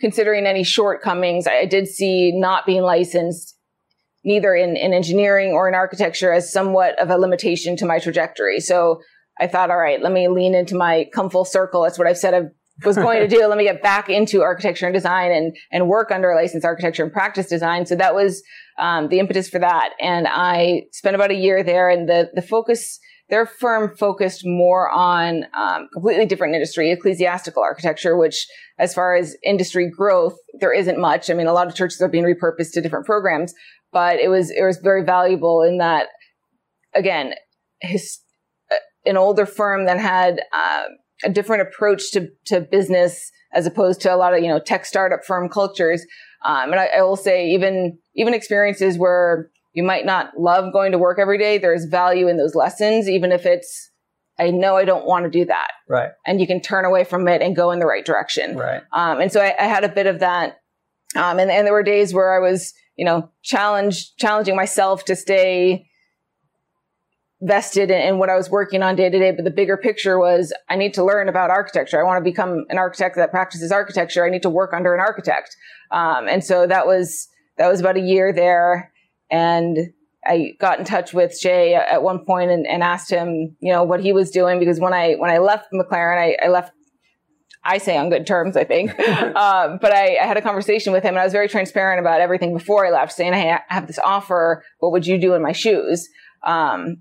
considering 0.00 0.46
any 0.46 0.64
shortcomings, 0.64 1.46
I 1.46 1.64
did 1.66 1.86
see 1.86 2.32
not 2.34 2.66
being 2.66 2.82
licensed 2.82 3.56
neither 4.24 4.54
in, 4.54 4.76
in 4.76 4.92
engineering 4.92 5.52
or 5.52 5.68
in 5.68 5.74
architecture 5.74 6.32
as 6.32 6.50
somewhat 6.50 7.00
of 7.00 7.10
a 7.10 7.18
limitation 7.18 7.76
to 7.76 7.86
my 7.86 7.98
trajectory. 8.00 8.58
So 8.58 9.00
I 9.40 9.46
thought, 9.46 9.70
all 9.70 9.78
right, 9.78 10.00
let 10.02 10.12
me 10.12 10.28
lean 10.28 10.54
into 10.54 10.74
my 10.76 11.06
come 11.12 11.28
full 11.28 11.44
circle. 11.44 11.82
That's 11.82 11.98
what 11.98 12.06
I've 12.06 12.18
said 12.18 12.34
I 12.34 12.42
was 12.84 12.96
going 12.96 13.20
to 13.20 13.28
do. 13.28 13.46
Let 13.46 13.58
me 13.58 13.64
get 13.64 13.82
back 13.82 14.08
into 14.08 14.42
architecture 14.42 14.86
and 14.86 14.94
design 14.94 15.30
and, 15.30 15.56
and 15.70 15.88
work 15.88 16.10
under 16.10 16.30
a 16.30 16.36
licensed 16.36 16.64
architecture 16.64 17.04
and 17.04 17.12
practice 17.12 17.48
design. 17.48 17.86
So 17.86 17.94
that 17.96 18.14
was, 18.14 18.42
um, 18.78 19.08
the 19.08 19.20
impetus 19.20 19.48
for 19.48 19.60
that. 19.60 19.90
And 20.00 20.26
I 20.28 20.82
spent 20.92 21.14
about 21.14 21.30
a 21.30 21.36
year 21.36 21.62
there 21.62 21.88
and 21.88 22.08
the, 22.08 22.30
the 22.34 22.42
focus, 22.42 22.98
their 23.28 23.46
firm 23.46 23.96
focused 23.96 24.42
more 24.44 24.90
on, 24.90 25.44
um, 25.56 25.88
completely 25.92 26.26
different 26.26 26.54
industry, 26.54 26.90
ecclesiastical 26.90 27.62
architecture, 27.62 28.16
which 28.16 28.46
as 28.78 28.92
far 28.92 29.14
as 29.14 29.36
industry 29.44 29.88
growth, 29.88 30.34
there 30.58 30.72
isn't 30.72 30.98
much. 30.98 31.30
I 31.30 31.34
mean, 31.34 31.46
a 31.46 31.52
lot 31.52 31.68
of 31.68 31.76
churches 31.76 32.00
are 32.00 32.08
being 32.08 32.24
repurposed 32.24 32.72
to 32.72 32.80
different 32.80 33.06
programs, 33.06 33.54
but 33.92 34.18
it 34.18 34.28
was, 34.28 34.50
it 34.50 34.62
was 34.64 34.78
very 34.78 35.04
valuable 35.04 35.62
in 35.62 35.78
that, 35.78 36.08
again, 36.92 37.34
his, 37.80 38.18
an 39.06 39.16
older 39.16 39.46
firm 39.46 39.86
that 39.86 39.98
had 39.98 40.40
uh, 40.52 40.84
a 41.24 41.30
different 41.30 41.62
approach 41.62 42.10
to, 42.12 42.28
to 42.46 42.60
business 42.60 43.30
as 43.52 43.66
opposed 43.66 44.00
to 44.02 44.14
a 44.14 44.16
lot 44.16 44.34
of, 44.34 44.42
you 44.42 44.48
know, 44.48 44.58
tech 44.58 44.84
startup 44.84 45.24
firm 45.24 45.48
cultures. 45.48 46.04
Um, 46.44 46.72
and 46.72 46.80
I, 46.80 46.86
I, 46.98 47.02
will 47.02 47.16
say 47.16 47.48
even, 47.50 47.98
even 48.16 48.34
experiences 48.34 48.98
where 48.98 49.50
you 49.72 49.82
might 49.82 50.04
not 50.04 50.38
love 50.38 50.72
going 50.72 50.92
to 50.92 50.98
work 50.98 51.18
every 51.18 51.38
day, 51.38 51.58
there's 51.58 51.84
value 51.84 52.28
in 52.28 52.36
those 52.36 52.54
lessons, 52.54 53.08
even 53.08 53.32
if 53.32 53.46
it's, 53.46 53.90
I 54.38 54.50
know 54.50 54.76
I 54.76 54.84
don't 54.84 55.06
want 55.06 55.24
to 55.24 55.30
do 55.30 55.44
that. 55.46 55.68
Right. 55.88 56.10
And 56.26 56.40
you 56.40 56.46
can 56.46 56.60
turn 56.60 56.84
away 56.84 57.04
from 57.04 57.26
it 57.28 57.40
and 57.40 57.54
go 57.54 57.70
in 57.70 57.78
the 57.78 57.86
right 57.86 58.04
direction. 58.04 58.56
Right. 58.56 58.82
Um, 58.92 59.20
and 59.20 59.32
so 59.32 59.40
I, 59.40 59.54
I, 59.58 59.64
had 59.64 59.84
a 59.84 59.88
bit 59.88 60.06
of 60.06 60.20
that. 60.20 60.56
Um, 61.14 61.38
and, 61.38 61.50
and 61.50 61.66
there 61.66 61.72
were 61.72 61.84
days 61.84 62.12
where 62.12 62.34
I 62.34 62.40
was, 62.40 62.74
you 62.96 63.04
know, 63.04 63.30
challenge, 63.42 64.14
challenging 64.16 64.56
myself 64.56 65.04
to 65.06 65.16
stay, 65.16 65.86
vested 67.44 67.90
in, 67.90 68.00
in, 68.00 68.18
what 68.18 68.30
I 68.30 68.36
was 68.36 68.50
working 68.50 68.82
on 68.82 68.96
day 68.96 69.10
to 69.10 69.18
day. 69.18 69.30
But 69.30 69.44
the 69.44 69.50
bigger 69.50 69.76
picture 69.76 70.18
was 70.18 70.52
I 70.68 70.76
need 70.76 70.94
to 70.94 71.04
learn 71.04 71.28
about 71.28 71.50
architecture. 71.50 72.00
I 72.00 72.04
want 72.04 72.24
to 72.24 72.30
become 72.30 72.64
an 72.68 72.78
architect 72.78 73.16
that 73.16 73.30
practices 73.30 73.70
architecture. 73.70 74.24
I 74.24 74.30
need 74.30 74.42
to 74.42 74.50
work 74.50 74.72
under 74.72 74.94
an 74.94 75.00
architect. 75.00 75.56
Um, 75.90 76.26
and 76.28 76.42
so 76.42 76.66
that 76.66 76.86
was, 76.86 77.28
that 77.58 77.68
was 77.68 77.80
about 77.80 77.96
a 77.96 78.00
year 78.00 78.32
there. 78.32 78.92
And 79.30 79.76
I 80.26 80.52
got 80.58 80.78
in 80.78 80.86
touch 80.86 81.12
with 81.12 81.38
Jay 81.40 81.74
at 81.74 82.02
one 82.02 82.24
point 82.24 82.50
and, 82.50 82.66
and 82.66 82.82
asked 82.82 83.10
him, 83.10 83.56
you 83.60 83.72
know, 83.72 83.84
what 83.84 84.00
he 84.00 84.12
was 84.12 84.30
doing 84.30 84.58
because 84.58 84.80
when 84.80 84.94
I, 84.94 85.14
when 85.14 85.30
I 85.30 85.38
left 85.38 85.66
McLaren, 85.72 86.18
I, 86.18 86.36
I 86.42 86.48
left 86.48 86.72
I 87.66 87.78
say 87.78 87.96
on 87.96 88.10
good 88.10 88.26
terms, 88.26 88.56
I 88.56 88.64
think. 88.64 88.90
um, 89.00 89.78
but 89.80 89.90
I, 89.90 90.18
I, 90.20 90.26
had 90.26 90.36
a 90.36 90.42
conversation 90.42 90.92
with 90.92 91.02
him 91.02 91.14
and 91.14 91.18
I 91.18 91.24
was 91.24 91.32
very 91.32 91.48
transparent 91.48 91.98
about 91.98 92.20
everything 92.20 92.52
before 92.52 92.86
I 92.86 92.90
left, 92.90 93.12
saying, 93.12 93.32
Hey, 93.32 93.50
I 93.52 93.60
have 93.68 93.86
this 93.86 93.98
offer. 93.98 94.62
What 94.80 94.92
would 94.92 95.06
you 95.06 95.18
do 95.18 95.32
in 95.32 95.40
my 95.40 95.52
shoes? 95.52 96.06
Um, 96.46 96.98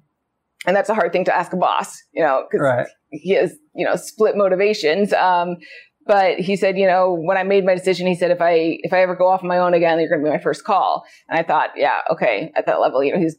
and 0.66 0.76
that's 0.76 0.90
a 0.90 0.94
hard 0.94 1.12
thing 1.12 1.26
to 1.26 1.36
ask 1.36 1.54
a 1.54 1.58
boss, 1.58 2.02
you 2.14 2.24
know, 2.24 2.46
because 2.50 2.64
right. 2.64 2.88
he 3.12 3.32
has, 3.34 3.54
you 3.76 3.86
know, 3.86 3.96
split 3.96 4.36
motivations. 4.36 5.14
Um, 5.14 5.58
but 6.06 6.40
he 6.40 6.56
said, 6.56 6.78
you 6.78 6.88
know, 6.88 7.14
when 7.14 7.38
I 7.38 7.44
made 7.44 7.66
my 7.66 7.76
decision, 7.76 8.08
he 8.08 8.16
said, 8.16 8.32
if 8.32 8.42
I, 8.42 8.80
if 8.84 8.92
I 8.92 9.02
ever 9.02 9.16
go 9.16 9.28
off 9.28 9.42
on 9.42 9.48
my 9.48 9.58
own 9.58 9.74
again, 9.74 10.00
you're 10.00 10.10
going 10.10 10.22
to 10.22 10.26
be 10.26 10.36
my 10.36 10.42
first 10.42 10.64
call. 10.64 11.06
And 11.30 11.40
I 11.40 11.44
thought, 11.44 11.70
yeah, 11.76 12.02
okay, 12.12 12.52
at 12.56 12.66
that 12.66 12.82
level, 12.82 13.04
you 13.04 13.14
know, 13.14 13.20
he's 13.20 13.38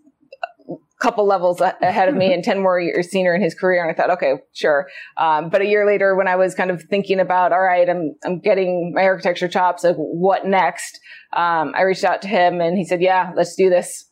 a 0.68 0.74
couple 1.00 1.26
levels 1.26 1.60
ahead 1.60 2.08
of 2.08 2.14
me 2.14 2.32
and 2.32 2.42
10 2.42 2.60
more 2.60 2.80
years 2.80 3.10
senior 3.10 3.34
in 3.34 3.42
his 3.42 3.54
career. 3.54 3.82
And 3.82 3.90
I 3.90 3.94
thought, 3.94 4.10
okay, 4.16 4.34
sure. 4.54 4.88
Um, 5.18 5.50
but 5.50 5.60
a 5.60 5.66
year 5.66 5.86
later, 5.86 6.14
when 6.14 6.26
I 6.26 6.36
was 6.36 6.54
kind 6.54 6.70
of 6.70 6.82
thinking 6.84 7.20
about, 7.20 7.52
all 7.52 7.62
right, 7.62 7.88
I'm, 7.88 8.14
I'm 8.24 8.40
getting 8.40 8.92
my 8.94 9.04
architecture 9.04 9.48
chops, 9.48 9.84
like 9.84 9.96
what 9.96 10.46
next? 10.46 10.98
Um, 11.34 11.74
I 11.76 11.82
reached 11.82 12.04
out 12.04 12.22
to 12.22 12.28
him 12.28 12.60
and 12.62 12.78
he 12.78 12.84
said, 12.84 13.02
yeah, 13.02 13.32
let's 13.36 13.54
do 13.56 13.68
this. 13.68 14.10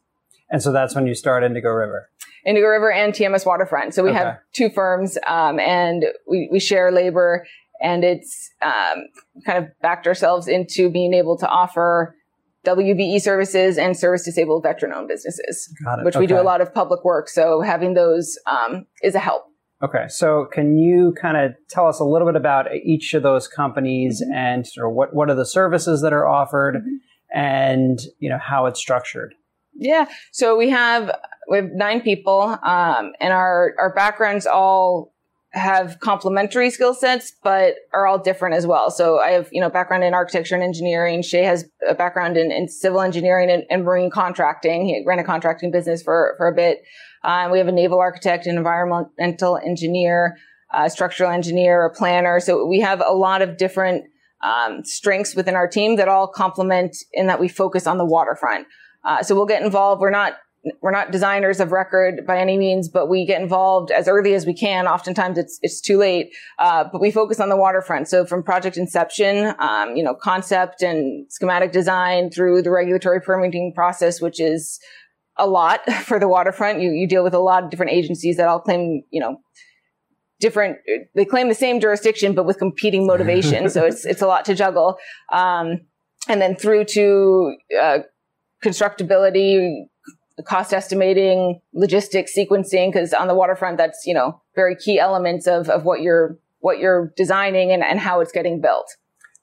And 0.51 0.63
so 0.63 0.71
that's 0.71 0.95
when 0.95 1.07
you 1.07 1.15
start 1.15 1.45
Indigo 1.45 1.71
River. 1.71 2.11
Indigo 2.45 2.67
River 2.67 2.91
and 2.91 3.13
TMS 3.13 3.47
Waterfront. 3.47 3.95
So 3.95 4.03
we 4.03 4.11
okay. 4.11 4.19
have 4.19 4.39
two 4.53 4.71
firms, 4.71 5.19
um, 5.27 5.61
and 5.61 6.05
we, 6.29 6.49
we 6.51 6.61
share 6.61 6.91
labor 6.91 7.47
and 7.83 8.05
it's 8.05 8.51
um, 8.63 9.07
kind 9.45 9.59
of 9.59 9.71
backed 9.83 10.07
ourselves 10.07 10.49
into 10.49 10.89
being 10.89 11.13
able 11.13 11.37
to 11.37 11.49
offer 11.49 12.15
WBE 12.65 13.21
services 13.21 13.77
and 13.77 13.97
service 13.97 14.25
disabled 14.25 14.63
veteran 14.63 14.93
owned 14.93 15.09
businesses, 15.09 15.73
which 16.03 16.15
okay. 16.15 16.21
we 16.21 16.27
do 16.29 16.41
a 16.41 16.43
lot 16.43 16.61
of 16.61 16.73
public 16.73 17.05
work. 17.05 17.29
So 17.29 17.61
having 17.61 17.95
those 17.95 18.39
um, 18.47 18.87
is 19.03 19.17
a 19.17 19.19
help. 19.19 19.47
Okay, 19.83 20.07
so 20.09 20.47
can 20.53 20.79
you 20.79 21.13
kind 21.21 21.37
of 21.37 21.55
tell 21.69 21.89
us 21.89 21.99
a 21.99 22.05
little 22.05 22.29
bit 22.29 22.37
about 22.37 22.73
each 22.73 23.15
of 23.15 23.25
those 23.25 23.49
companies 23.49 24.23
mm-hmm. 24.23 24.33
and 24.33 24.65
sort 24.65 24.89
of 24.89 24.95
what 24.95 25.13
what 25.13 25.29
are 25.29 25.35
the 25.35 25.45
services 25.45 26.03
that 26.03 26.13
are 26.13 26.29
offered, 26.29 26.77
mm-hmm. 26.77 27.37
and 27.37 27.99
you 28.21 28.31
know 28.31 28.39
how 28.39 28.67
it's 28.67 28.79
structured? 28.79 29.35
Yeah, 29.75 30.07
so 30.31 30.57
we 30.57 30.71
have 30.71 31.11
we 31.49 31.57
have 31.57 31.71
nine 31.73 32.01
people, 32.01 32.41
um, 32.63 33.13
and 33.21 33.33
our 33.33 33.75
our 33.79 33.95
backgrounds 33.95 34.47
all 34.47 35.13
have 35.53 36.01
complementary 36.01 36.71
skill 36.71 36.95
sets, 36.95 37.33
but 37.43 37.75
are 37.93 38.07
all 38.07 38.19
different 38.19 38.55
as 38.55 38.67
well. 38.67 38.91
So 38.91 39.19
I 39.19 39.33
have, 39.33 39.49
you 39.53 39.61
know, 39.61 39.69
background 39.69 40.03
in 40.03 40.15
architecture 40.15 40.55
and 40.55 40.65
engineering. 40.65 41.23
Shay 41.23 41.43
has 41.43 41.67
a 41.87 41.95
background 41.95 42.39
in, 42.39 42.51
in 42.51 42.69
civil 42.69 43.03
engineering 43.03 43.51
and, 43.51 43.65
and, 43.69 43.85
marine 43.85 44.11
contracting. 44.11 44.87
He 44.87 45.05
ran 45.07 45.19
a 45.19 45.25
contracting 45.25 45.71
business 45.71 46.03
for, 46.03 46.35
for 46.39 46.49
a 46.49 46.55
bit. 46.55 46.83
Um, 47.23 47.51
we 47.51 47.59
have 47.59 47.69
a 47.69 47.73
naval 47.73 48.01
architect, 48.01 48.47
an 48.47 48.57
environmental 48.57 49.59
engineer, 49.59 50.39
a 50.73 50.89
structural 50.89 51.31
engineer, 51.31 51.85
a 51.85 51.93
planner. 51.93 52.41
So 52.41 52.67
we 52.67 52.81
have 52.81 53.03
a 53.05 53.13
lot 53.13 53.43
of 53.43 53.59
different 53.59 54.05
um, 54.43 54.85
strengths 54.85 55.37
within 55.37 55.55
our 55.55 55.69
team 55.69 55.97
that 55.97 56.09
all 56.09 56.29
complement 56.29 56.97
in 57.13 57.27
that 57.27 57.39
we 57.39 57.49
focus 57.49 57.87
on 57.87 57.99
the 57.99 58.07
waterfront. 58.07 58.67
Uh, 59.05 59.23
so 59.23 59.35
we'll 59.35 59.47
get 59.47 59.63
involved. 59.63 60.01
We're 60.01 60.11
not 60.11 60.35
we're 60.81 60.93
not 60.93 61.11
designers 61.11 61.59
of 61.59 61.73
record 61.73 62.25
by 62.27 62.39
any 62.39 62.57
means, 62.57 62.89
but 62.89 63.09
we 63.09 63.27
get 63.27 63.41
involved 63.41 63.91
as 63.91 64.07
early 64.07 64.35
as 64.35 64.47
we 64.47 64.55
can. 64.55 64.87
Oftentimes 64.87 65.37
it's, 65.37 65.59
it's 65.63 65.81
too 65.81 65.99
late. 65.99 66.33
Uh, 66.59 66.85
but 66.91 67.01
we 67.01 67.11
focus 67.11 67.41
on 67.41 67.49
the 67.49 67.57
waterfront. 67.57 68.09
So 68.09 68.25
from 68.25 68.45
project 68.45 68.77
inception, 68.77 69.55
um, 69.59 69.97
you 69.97 70.05
know, 70.05 70.15
concept 70.15 70.83
and 70.83 71.27
schematic 71.31 71.73
design 71.73 72.31
through 72.31 72.63
the 72.63 72.71
regulatory 72.71 73.21
permitting 73.21 73.73
process, 73.75 74.21
which 74.21 74.41
is 74.41 74.79
a 75.37 75.47
lot 75.47 75.85
for 76.05 76.21
the 76.21 76.29
waterfront. 76.29 76.81
You, 76.81 76.93
you 76.93 77.09
deal 77.09 77.25
with 77.25 77.35
a 77.35 77.41
lot 77.41 77.65
of 77.65 77.71
different 77.71 77.93
agencies 77.93 78.37
that 78.37 78.47
all 78.47 78.61
claim, 78.61 79.03
you 79.11 79.21
know, 79.21 79.39
different, 80.39 80.79
they 81.15 81.25
claim 81.25 81.49
the 81.49 81.55
same 81.55 81.81
jurisdiction, 81.81 82.35
but 82.35 82.47
with 82.47 82.59
competing 82.59 83.07
motivations. 83.07 83.73
so 83.75 83.85
it's, 83.85 84.05
it's 84.05 84.23
a 84.23 84.27
lot 84.27 84.45
to 84.45 84.55
juggle. 84.55 84.97
Um, 85.33 85.81
and 86.29 86.41
then 86.41 86.55
through 86.55 86.85
to, 86.85 87.57
uh, 87.81 87.99
constructability, 88.65 89.87
cost 90.45 90.73
estimating, 90.73 91.61
logistics, 91.73 92.37
sequencing, 92.37 92.93
because 92.93 93.13
on 93.13 93.29
the 93.29 93.35
waterfront, 93.35 93.79
that's, 93.79 94.03
you 94.07 94.15
know, 94.15 94.41
very 94.55 94.77
key 94.77 94.99
elements 94.99 95.47
of, 95.47 95.69
of 95.69 95.85
what 95.85 96.01
you're, 96.01 96.39
what 96.61 96.79
you're 96.79 97.13
designing 97.17 97.73
and, 97.73 97.83
and 97.83 97.99
how 97.99 98.21
it's 98.21 98.33
getting 98.33 98.61
built. 98.61 98.97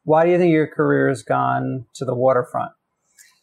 Why 0.04 0.26
do 0.26 0.32
you 0.32 0.38
think 0.38 0.52
your 0.52 0.68
career 0.68 1.08
has 1.10 1.24
gone 1.24 1.86
to 1.96 2.06
the 2.06 2.16
waterfront? 2.16 2.72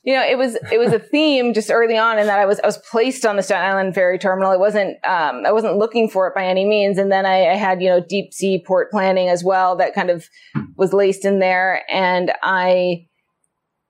You 0.03 0.14
know, 0.14 0.25
it 0.25 0.38
was 0.38 0.57
it 0.71 0.79
was 0.79 0.92
a 0.92 1.01
theme 1.01 1.53
just 1.53 1.69
early 1.69 1.99
on, 1.99 2.21
in 2.21 2.29
that 2.29 2.38
I 2.38 2.47
was 2.47 2.61
I 2.61 2.66
was 2.66 2.79
placed 2.79 3.27
on 3.27 3.35
the 3.35 3.42
Staten 3.42 3.69
Island 3.69 3.92
ferry 3.92 4.21
terminal. 4.21 4.53
It 4.53 4.61
wasn't 4.61 5.05
um, 5.05 5.45
I 5.45 5.51
wasn't 5.51 5.79
looking 5.79 6.09
for 6.09 6.29
it 6.29 6.35
by 6.35 6.45
any 6.47 6.64
means, 6.64 6.97
and 6.97 7.11
then 7.11 7.27
I, 7.27 7.49
I 7.51 7.57
had 7.57 7.83
you 7.83 7.88
know 7.88 8.01
deep 8.01 8.33
sea 8.33 8.62
port 8.64 8.92
planning 8.92 9.29
as 9.29 9.42
well 9.42 9.75
that 9.79 9.95
kind 9.95 10.11
of 10.11 10.29
was 10.77 10.92
laced 10.92 11.25
in 11.25 11.40
there, 11.40 11.83
and 11.90 12.33
I 12.45 13.09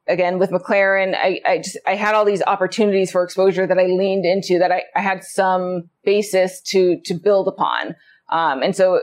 again 0.08 0.38
with 0.38 0.50
McLaren, 0.50 1.14
I, 1.14 1.40
I 1.46 1.58
just 1.58 1.78
I 1.86 1.94
had 1.94 2.14
all 2.14 2.24
these 2.24 2.42
opportunities 2.46 3.10
for 3.10 3.22
exposure 3.24 3.66
that 3.66 3.78
I 3.78 3.86
leaned 3.86 4.24
into 4.24 4.58
that 4.58 4.72
I, 4.72 4.84
I 4.94 5.02
had 5.02 5.24
some 5.24 5.90
basis 6.04 6.60
to 6.68 7.00
to 7.04 7.14
build 7.14 7.48
upon. 7.48 7.94
Um, 8.30 8.62
and 8.62 8.74
so 8.74 9.00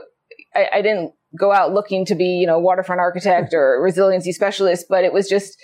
I, 0.54 0.68
I, 0.74 0.82
didn't 0.82 1.14
go 1.38 1.50
out 1.50 1.72
looking 1.72 2.04
to 2.04 2.14
be, 2.14 2.24
you 2.24 2.46
know, 2.46 2.58
waterfront 2.58 3.00
architect 3.00 3.54
or 3.54 3.80
resiliency 3.82 4.32
specialist, 4.32 4.86
but 4.88 5.04
it 5.04 5.12
was 5.12 5.28
just 5.28 5.56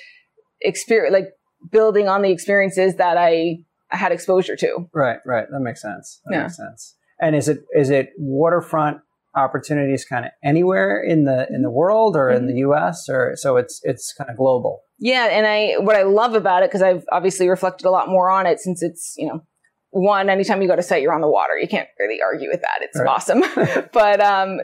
experience 0.60 1.12
like 1.12 1.28
building 1.70 2.08
on 2.08 2.22
the 2.22 2.30
experiences 2.30 2.96
that 2.96 3.16
I, 3.18 3.58
I 3.90 3.96
had 3.96 4.12
exposure 4.12 4.56
to. 4.56 4.88
Right, 4.94 5.18
right. 5.26 5.46
That 5.50 5.60
makes 5.60 5.82
sense. 5.82 6.20
That 6.24 6.34
yeah. 6.34 6.42
makes 6.42 6.56
sense. 6.56 6.96
And 7.20 7.36
is 7.36 7.48
it 7.48 7.64
is 7.76 7.90
it 7.90 8.10
waterfront 8.16 8.98
opportunities 9.34 10.04
kind 10.04 10.24
of 10.24 10.32
anywhere 10.42 11.02
in 11.02 11.24
the 11.24 11.46
in 11.50 11.62
the 11.62 11.70
world 11.70 12.16
or 12.16 12.28
mm-hmm. 12.28 12.38
in 12.38 12.46
the 12.46 12.60
US 12.60 13.08
or 13.08 13.32
so 13.36 13.56
it's 13.56 13.80
it's 13.84 14.14
kind 14.16 14.30
of 14.30 14.36
global. 14.36 14.82
Yeah, 15.00 15.28
and 15.30 15.46
I 15.46 15.74
what 15.78 15.96
I 15.96 16.02
love 16.02 16.34
about 16.34 16.62
it 16.62 16.68
because 16.70 16.82
I've 16.82 17.04
obviously 17.10 17.48
reflected 17.48 17.86
a 17.86 17.90
lot 17.90 18.08
more 18.08 18.30
on 18.30 18.46
it 18.46 18.60
since 18.60 18.82
it's, 18.82 19.14
you 19.16 19.26
know, 19.26 19.42
one 19.90 20.28
anytime 20.28 20.62
you 20.62 20.68
go 20.68 20.76
to 20.76 20.82
site 20.82 21.02
you're 21.02 21.14
on 21.14 21.22
the 21.22 21.28
water. 21.28 21.58
You 21.58 21.66
can't 21.66 21.88
really 21.98 22.20
argue 22.22 22.48
with 22.50 22.60
that. 22.60 22.78
It's 22.82 22.98
right. 22.98 23.08
awesome. 23.08 23.42
but 23.92 24.20
um 24.20 24.60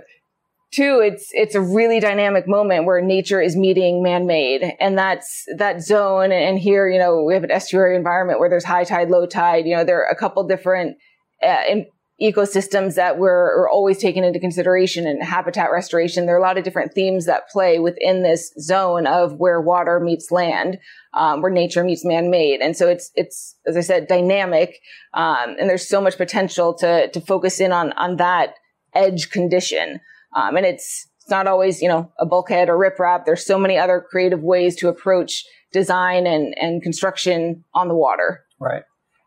two 0.73 1.01
it's 1.03 1.29
it's 1.33 1.55
a 1.55 1.61
really 1.61 2.01
dynamic 2.01 2.47
moment 2.47 2.85
where 2.85 3.01
nature 3.01 3.41
is 3.41 3.57
meeting 3.57 4.03
man-made 4.03 4.75
and 4.81 4.99
that's 4.99 5.45
that 5.57 5.81
zone 5.81 6.33
and 6.33 6.59
here 6.59 6.89
you 6.89 6.99
know 6.99 7.23
we 7.23 7.35
have 7.35 7.45
an 7.45 7.53
estuary 7.53 7.97
environment 7.97 8.41
where 8.41 8.51
there's 8.51 8.65
high 8.65 8.83
tide 8.83 9.09
low 9.09 9.27
tide 9.27 9.65
you 9.65 9.77
know 9.77 9.85
there 9.85 10.01
are 10.01 10.11
a 10.11 10.17
couple 10.17 10.45
different 10.47 10.97
uh, 11.43 11.63
in, 11.69 11.87
ecosystems 12.21 12.95
that 12.95 13.19
were 13.19 13.69
always 13.71 13.99
taken 13.99 14.25
into 14.25 14.41
consideration 14.41 15.07
and 15.07 15.23
habitat 15.23 15.71
restoration. 15.71 16.25
There 16.25 16.35
are 16.35 16.39
a 16.39 16.43
lot 16.43 16.57
of 16.57 16.65
different 16.65 16.95
themes 16.95 17.27
that 17.27 17.49
play 17.51 17.79
within 17.79 18.23
this 18.23 18.53
zone 18.59 19.07
of 19.07 19.35
where 19.35 19.61
water 19.61 20.01
meets 20.01 20.31
land, 20.31 20.79
um, 21.13 21.43
where 21.43 21.51
nature 21.51 21.85
meets 21.85 22.07
man-made. 22.07 22.61
And 22.61 22.75
so 22.75 22.89
it's, 22.89 23.11
it's, 23.17 23.57
as 23.67 23.77
I 23.77 23.81
said, 23.81 24.07
dynamic. 24.07 24.79
Um, 25.13 25.57
and 25.61 25.69
there's 25.69 25.87
so 25.87 26.01
much 26.01 26.17
potential 26.17 26.73
to, 26.79 27.11
to 27.11 27.21
focus 27.21 27.61
in 27.61 27.71
on, 27.71 27.93
on 27.93 28.17
that 28.17 28.55
edge 28.95 29.31
condition. 29.31 30.01
Um, 30.35 30.57
and 30.57 30.65
it's, 30.65 31.07
it's 31.21 31.31
not 31.31 31.47
always, 31.47 31.83
you 31.83 31.89
know, 31.89 32.11
a 32.19 32.25
bulkhead 32.25 32.71
or 32.71 32.79
riprap. 32.79 33.27
There's 33.27 33.45
so 33.45 33.59
many 33.59 33.77
other 33.77 34.03
creative 34.09 34.43
ways 34.43 34.75
to 34.77 34.89
approach 34.89 35.45
design 35.71 36.27
and, 36.27 36.55
and 36.57 36.83
construction 36.83 37.65
on 37.75 37.89
the 37.89 37.95
water. 37.95 38.45
Right. 38.59 38.85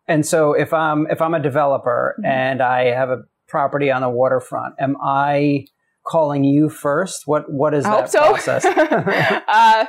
And 0.10 0.26
so 0.26 0.54
if 0.54 0.74
I'm 0.74 1.08
if 1.10 1.22
I'm 1.22 1.36
a 1.36 1.40
developer 1.40 2.16
mm-hmm. 2.18 2.26
and 2.26 2.62
I 2.62 2.86
have 2.86 3.10
a 3.12 3.22
property 3.48 3.92
on 3.92 4.02
the 4.02 4.10
waterfront, 4.10 4.76
am 4.80 4.98
I 5.02 5.68
calling 6.06 6.44
you 6.44 6.68
first? 6.68 7.28
What 7.28 7.50
what 7.50 7.74
is 7.74 7.86
I 7.86 8.02
that 8.02 8.12
so. 8.12 8.20
process? 8.20 8.66
uh, 9.48 9.86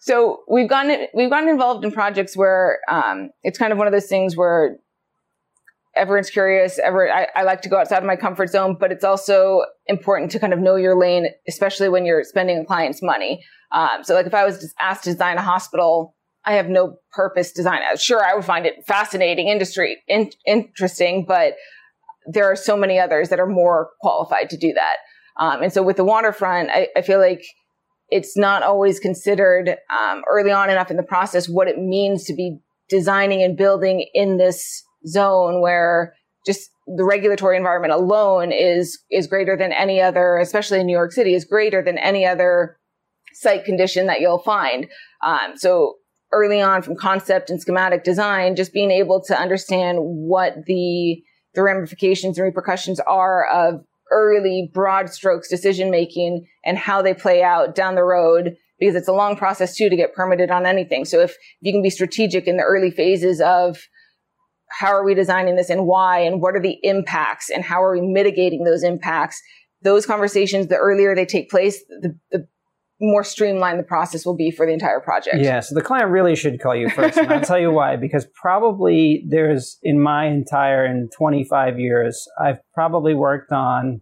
so 0.00 0.40
we've 0.48 0.68
gotten 0.68 1.06
we've 1.12 1.30
gotten 1.30 1.50
involved 1.50 1.84
in 1.84 1.92
projects 1.92 2.34
where 2.36 2.80
um, 2.90 3.30
it's 3.42 3.58
kind 3.58 3.70
of 3.70 3.78
one 3.78 3.86
of 3.86 3.92
those 3.92 4.06
things 4.06 4.36
where 4.36 4.78
everyone's 5.94 6.30
curious. 6.30 6.78
Ever 6.78 7.12
I, 7.12 7.28
I, 7.36 7.42
like 7.42 7.60
to 7.62 7.68
go 7.68 7.76
outside 7.76 7.98
of 7.98 8.04
my 8.04 8.16
comfort 8.16 8.48
zone, 8.48 8.76
but 8.80 8.90
it's 8.90 9.04
also 9.04 9.64
important 9.86 10.30
to 10.30 10.38
kind 10.38 10.54
of 10.54 10.60
know 10.60 10.76
your 10.76 10.98
lane, 10.98 11.26
especially 11.46 11.90
when 11.90 12.06
you're 12.06 12.24
spending 12.24 12.58
a 12.58 12.64
client's 12.64 13.02
money. 13.02 13.44
Um, 13.72 14.02
so 14.02 14.14
like 14.14 14.26
if 14.26 14.32
I 14.32 14.46
was 14.46 14.72
asked 14.80 15.04
to 15.04 15.10
design 15.10 15.36
a 15.36 15.42
hospital 15.42 16.14
I 16.48 16.52
have 16.52 16.70
no 16.70 16.96
purpose 17.12 17.52
design. 17.52 17.82
Sure, 17.98 18.24
I 18.24 18.34
would 18.34 18.44
find 18.44 18.64
it 18.64 18.86
fascinating, 18.86 19.48
industry, 19.48 19.98
in, 20.08 20.30
interesting, 20.46 21.26
but 21.28 21.52
there 22.26 22.50
are 22.50 22.56
so 22.56 22.74
many 22.74 22.98
others 22.98 23.28
that 23.28 23.38
are 23.38 23.46
more 23.46 23.90
qualified 24.00 24.48
to 24.50 24.56
do 24.56 24.72
that. 24.72 24.96
Um, 25.38 25.62
and 25.62 25.70
so 25.70 25.82
with 25.82 25.98
the 25.98 26.06
waterfront, 26.06 26.70
I, 26.70 26.88
I, 26.96 27.02
feel 27.02 27.18
like 27.18 27.42
it's 28.08 28.34
not 28.34 28.62
always 28.62 28.98
considered 28.98 29.76
um, 29.90 30.22
early 30.26 30.50
on 30.50 30.70
enough 30.70 30.90
in 30.90 30.96
the 30.96 31.02
process 31.02 31.50
what 31.50 31.68
it 31.68 31.78
means 31.78 32.24
to 32.24 32.34
be 32.34 32.58
designing 32.88 33.42
and 33.42 33.54
building 33.54 34.08
in 34.14 34.38
this 34.38 34.82
zone 35.06 35.60
where 35.60 36.14
just 36.46 36.70
the 36.86 37.04
regulatory 37.04 37.58
environment 37.58 37.92
alone 37.92 38.52
is 38.52 38.98
is 39.10 39.26
greater 39.26 39.54
than 39.54 39.70
any 39.70 40.00
other, 40.00 40.38
especially 40.38 40.80
in 40.80 40.86
New 40.86 40.96
York 40.96 41.12
City, 41.12 41.34
is 41.34 41.44
greater 41.44 41.82
than 41.82 41.98
any 41.98 42.24
other 42.24 42.78
site 43.34 43.66
condition 43.66 44.06
that 44.06 44.20
you'll 44.20 44.38
find. 44.38 44.86
Um, 45.22 45.56
so 45.56 45.96
early 46.32 46.60
on 46.60 46.82
from 46.82 46.96
concept 46.96 47.50
and 47.50 47.60
schematic 47.60 48.04
design, 48.04 48.56
just 48.56 48.72
being 48.72 48.90
able 48.90 49.22
to 49.24 49.38
understand 49.38 49.98
what 50.00 50.64
the 50.66 51.22
the 51.54 51.62
ramifications 51.62 52.38
and 52.38 52.44
repercussions 52.44 53.00
are 53.00 53.46
of 53.46 53.84
early 54.10 54.70
broad 54.72 55.10
strokes 55.10 55.48
decision 55.48 55.90
making 55.90 56.46
and 56.64 56.78
how 56.78 57.02
they 57.02 57.14
play 57.14 57.42
out 57.42 57.74
down 57.74 57.94
the 57.94 58.04
road 58.04 58.56
because 58.78 58.94
it's 58.94 59.08
a 59.08 59.12
long 59.12 59.36
process 59.36 59.74
too 59.74 59.88
to 59.88 59.96
get 59.96 60.14
permitted 60.14 60.50
on 60.50 60.66
anything. 60.66 61.04
So 61.04 61.20
if 61.20 61.34
you 61.60 61.72
can 61.72 61.82
be 61.82 61.90
strategic 61.90 62.46
in 62.46 62.56
the 62.56 62.62
early 62.62 62.90
phases 62.90 63.40
of 63.40 63.78
how 64.70 64.88
are 64.88 65.04
we 65.04 65.14
designing 65.14 65.56
this 65.56 65.70
and 65.70 65.86
why 65.86 66.20
and 66.20 66.40
what 66.40 66.54
are 66.54 66.62
the 66.62 66.78
impacts 66.82 67.50
and 67.50 67.64
how 67.64 67.82
are 67.82 67.92
we 67.92 68.06
mitigating 68.06 68.64
those 68.64 68.84
impacts, 68.84 69.40
those 69.82 70.06
conversations, 70.06 70.68
the 70.68 70.76
earlier 70.76 71.14
they 71.14 71.26
take 71.26 71.50
place, 71.50 71.82
the, 71.88 72.16
the 72.30 72.46
more 73.00 73.22
streamlined 73.22 73.78
the 73.78 73.84
process 73.84 74.26
will 74.26 74.36
be 74.36 74.50
for 74.50 74.66
the 74.66 74.72
entire 74.72 75.00
project. 75.00 75.36
Yeah, 75.38 75.60
so 75.60 75.74
the 75.74 75.82
client 75.82 76.10
really 76.10 76.34
should 76.34 76.60
call 76.60 76.74
you 76.74 76.90
first. 76.90 77.16
and 77.16 77.32
I'll 77.32 77.40
tell 77.40 77.58
you 77.58 77.70
why, 77.70 77.96
because 77.96 78.26
probably 78.34 79.24
there's 79.28 79.78
in 79.82 80.00
my 80.00 80.26
entire 80.26 80.84
in 80.84 81.08
25 81.16 81.78
years, 81.78 82.26
I've 82.40 82.58
probably 82.74 83.14
worked 83.14 83.52
on 83.52 84.00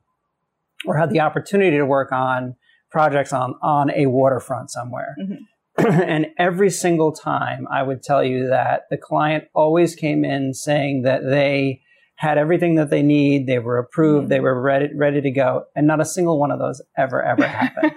or 0.87 0.97
had 0.97 1.11
the 1.11 1.21
opportunity 1.21 1.77
to 1.77 1.85
work 1.85 2.13
on 2.13 2.55
projects 2.91 3.33
on 3.33 3.55
on 3.63 3.91
a 3.91 4.07
waterfront 4.07 4.71
somewhere. 4.71 5.15
Mm-hmm. 5.21 6.03
and 6.03 6.27
every 6.39 6.71
single 6.71 7.13
time 7.13 7.67
I 7.71 7.83
would 7.83 8.03
tell 8.03 8.25
you 8.25 8.49
that 8.49 8.83
the 8.91 8.97
client 8.97 9.45
always 9.55 9.95
came 9.95 10.25
in 10.25 10.55
saying 10.55 11.03
that 11.03 11.23
they 11.23 11.83
had 12.17 12.39
everything 12.39 12.77
that 12.77 12.89
they 12.89 13.03
need, 13.03 13.47
they 13.47 13.59
were 13.59 13.77
approved, 13.77 14.23
mm-hmm. 14.23 14.29
they 14.31 14.41
were 14.41 14.59
ready 14.59 14.89
ready 14.95 15.21
to 15.21 15.31
go, 15.31 15.65
and 15.75 15.87
not 15.87 16.01
a 16.01 16.05
single 16.05 16.41
one 16.41 16.51
of 16.51 16.59
those 16.59 16.81
ever 16.97 17.23
ever 17.23 17.47
happened. 17.47 17.93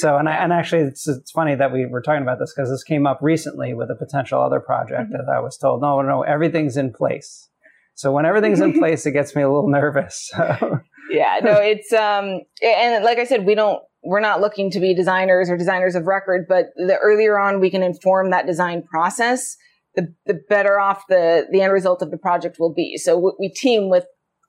So, 0.00 0.16
and 0.16 0.28
I, 0.28 0.36
and 0.36 0.52
actually, 0.52 0.82
it's, 0.82 1.06
it's 1.06 1.30
funny 1.30 1.54
that 1.54 1.72
we 1.72 1.86
were 1.86 2.00
talking 2.00 2.22
about 2.22 2.38
this 2.38 2.52
because 2.54 2.70
this 2.70 2.82
came 2.82 3.06
up 3.06 3.18
recently 3.20 3.74
with 3.74 3.90
a 3.90 3.94
potential 3.94 4.40
other 4.40 4.60
project 4.60 5.10
mm-hmm. 5.10 5.26
that 5.26 5.32
I 5.32 5.40
was 5.40 5.56
told, 5.56 5.82
no, 5.82 6.00
no, 6.02 6.22
everything's 6.22 6.76
in 6.76 6.92
place. 6.92 7.48
So 7.94 8.12
when 8.12 8.26
everything's 8.26 8.60
in 8.60 8.78
place, 8.78 9.06
it 9.06 9.12
gets 9.12 9.34
me 9.34 9.42
a 9.42 9.48
little 9.48 9.70
nervous. 9.70 10.30
yeah, 11.10 11.40
no, 11.42 11.52
it's 11.60 11.92
um, 11.92 12.40
and 12.62 13.04
like 13.04 13.18
I 13.18 13.24
said, 13.24 13.46
we 13.46 13.54
don't, 13.54 13.82
we're 14.04 14.20
not 14.20 14.40
looking 14.40 14.70
to 14.70 14.80
be 14.80 14.94
designers 14.94 15.50
or 15.50 15.56
designers 15.56 15.94
of 15.94 16.06
record, 16.06 16.46
but 16.48 16.66
the 16.76 16.96
earlier 17.02 17.38
on 17.38 17.60
we 17.60 17.70
can 17.70 17.82
inform 17.82 18.30
that 18.30 18.46
design 18.46 18.82
process, 18.82 19.56
the 19.96 20.14
the 20.26 20.34
better 20.48 20.78
off 20.78 21.02
the 21.08 21.46
the 21.50 21.62
end 21.62 21.72
result 21.72 22.02
of 22.02 22.10
the 22.10 22.18
project 22.18 22.58
will 22.60 22.72
be. 22.72 22.96
So 22.98 23.18
we, 23.18 23.32
we 23.40 23.48
team 23.48 23.88
with 23.88 24.04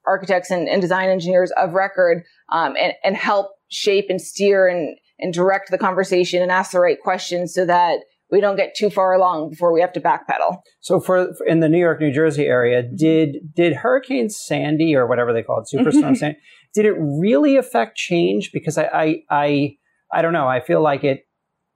architects 0.05 0.51
and, 0.51 0.69
and, 0.69 0.82
design 0.82 1.09
engineers 1.09 1.51
of 1.57 1.73
record 1.73 2.23
um, 2.51 2.75
and, 2.80 2.93
and 3.03 3.17
help 3.17 3.47
shape 3.67 4.05
and 4.09 4.21
steer 4.21 4.65
and 4.65 4.97
and 5.20 5.34
direct 5.34 5.72
the 5.72 5.78
conversation 5.78 6.41
and 6.41 6.51
ask 6.51 6.72
the 6.72 6.80
right 6.80 6.99
questions 7.01 7.53
so 7.53 7.65
that 7.65 7.99
we 8.32 8.41
don't 8.41 8.57
get 8.57 8.76
too 8.76 8.89
far 8.89 9.13
along 9.13 9.49
before 9.49 9.74
we 9.74 9.82
have 9.82 9.93
to 9.93 10.01
backpedal. 10.01 10.61
So 10.82 10.99
for, 10.99 11.34
in 11.45 11.59
the 11.59 11.70
New 11.70 11.80
York, 11.80 12.01
New 12.01 12.11
Jersey 12.11 12.45
area, 12.45 12.84
mm-hmm. 12.84 12.95
did 12.95 13.36
did 13.55 13.74
Hurricane 13.74 14.30
Sandy 14.30 14.95
or 14.95 15.07
whatever 15.07 15.34
they 15.34 15.43
call 15.43 15.61
it, 15.61 15.74
Superstorm 15.74 15.93
mm-hmm. 15.93 16.13
Sandy, 16.15 16.39
did 16.74 16.86
it 16.86 16.95
really 16.97 17.55
affect 17.55 17.97
change? 17.97 18.51
Because 18.51 18.78
I, 18.78 18.86
I 18.93 19.15
I 19.30 19.76
I 20.13 20.22
don't 20.22 20.34
know. 20.34 20.47
I 20.47 20.59
feel 20.59 20.82
like 20.82 21.03
it 21.03 21.22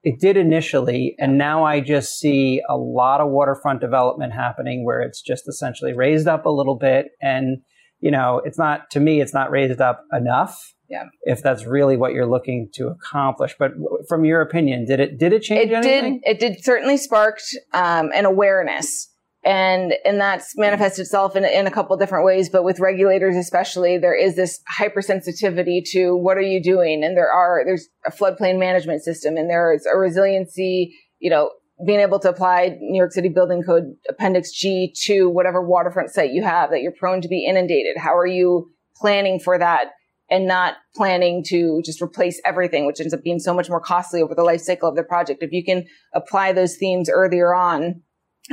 it 0.03 0.19
did 0.19 0.35
initially, 0.35 1.15
and 1.19 1.37
now 1.37 1.63
I 1.63 1.79
just 1.79 2.19
see 2.19 2.61
a 2.67 2.75
lot 2.75 3.21
of 3.21 3.29
waterfront 3.29 3.81
development 3.81 4.33
happening 4.33 4.83
where 4.83 5.01
it's 5.01 5.21
just 5.21 5.47
essentially 5.47 5.93
raised 5.93 6.27
up 6.27 6.45
a 6.45 6.49
little 6.49 6.77
bit, 6.77 7.07
and 7.21 7.59
you 8.01 8.11
know, 8.11 8.41
it's 8.43 8.57
not 8.57 8.89
to 8.91 8.99
me, 8.99 9.21
it's 9.21 9.33
not 9.33 9.51
raised 9.51 9.79
up 9.79 10.05
enough 10.11 10.73
yeah. 10.89 11.05
if 11.23 11.41
that's 11.41 11.65
really 11.65 11.95
what 11.95 12.13
you're 12.13 12.29
looking 12.29 12.69
to 12.73 12.87
accomplish. 12.87 13.55
But 13.57 13.71
from 14.09 14.25
your 14.25 14.41
opinion, 14.41 14.85
did 14.85 14.99
it 14.99 15.17
did 15.17 15.31
it 15.31 15.43
change 15.43 15.71
it 15.71 15.75
anything? 15.75 16.21
Did, 16.25 16.35
it 16.35 16.39
did 16.39 16.63
certainly 16.63 16.97
sparked 16.97 17.43
um, 17.73 18.09
an 18.13 18.25
awareness. 18.25 19.07
And 19.43 19.93
and 20.05 20.21
that's 20.21 20.55
manifested 20.55 21.01
itself 21.01 21.35
in, 21.35 21.43
in 21.45 21.65
a 21.65 21.71
couple 21.71 21.97
different 21.97 22.25
ways, 22.25 22.47
but 22.47 22.63
with 22.63 22.79
regulators 22.79 23.35
especially, 23.35 23.97
there 23.97 24.15
is 24.15 24.35
this 24.35 24.61
hypersensitivity 24.79 25.81
to 25.93 26.15
what 26.15 26.37
are 26.37 26.41
you 26.43 26.61
doing? 26.61 27.03
And 27.03 27.17
there 27.17 27.31
are 27.31 27.63
there's 27.65 27.87
a 28.05 28.11
floodplain 28.11 28.59
management 28.59 29.01
system, 29.01 29.37
and 29.37 29.49
there 29.49 29.73
is 29.73 29.87
a 29.91 29.97
resiliency, 29.97 30.93
you 31.17 31.31
know, 31.31 31.49
being 31.85 31.99
able 31.99 32.19
to 32.19 32.29
apply 32.29 32.77
New 32.79 32.97
York 32.97 33.11
City 33.11 33.29
Building 33.29 33.63
Code 33.63 33.95
Appendix 34.09 34.51
G 34.51 34.93
to 35.05 35.29
whatever 35.29 35.61
waterfront 35.61 36.11
site 36.11 36.31
you 36.31 36.43
have 36.43 36.69
that 36.71 36.81
you're 36.81 36.91
prone 36.91 37.21
to 37.21 37.27
be 37.27 37.45
inundated. 37.45 37.97
How 37.97 38.15
are 38.17 38.27
you 38.27 38.71
planning 38.95 39.39
for 39.39 39.57
that? 39.57 39.91
and 40.31 40.47
not 40.47 40.75
planning 40.95 41.43
to 41.43 41.81
just 41.83 42.01
replace 42.01 42.41
everything, 42.45 42.85
which 42.85 43.01
ends 43.01 43.13
up 43.13 43.21
being 43.21 43.37
so 43.37 43.53
much 43.53 43.69
more 43.69 43.81
costly 43.81 44.21
over 44.21 44.33
the 44.33 44.43
life 44.43 44.61
cycle 44.61 44.87
of 44.87 44.95
the 44.95 45.03
project. 45.03 45.43
If 45.43 45.51
you 45.51 45.63
can 45.63 45.85
apply 46.13 46.53
those 46.53 46.77
themes 46.77 47.09
earlier 47.09 47.53
on, 47.53 48.01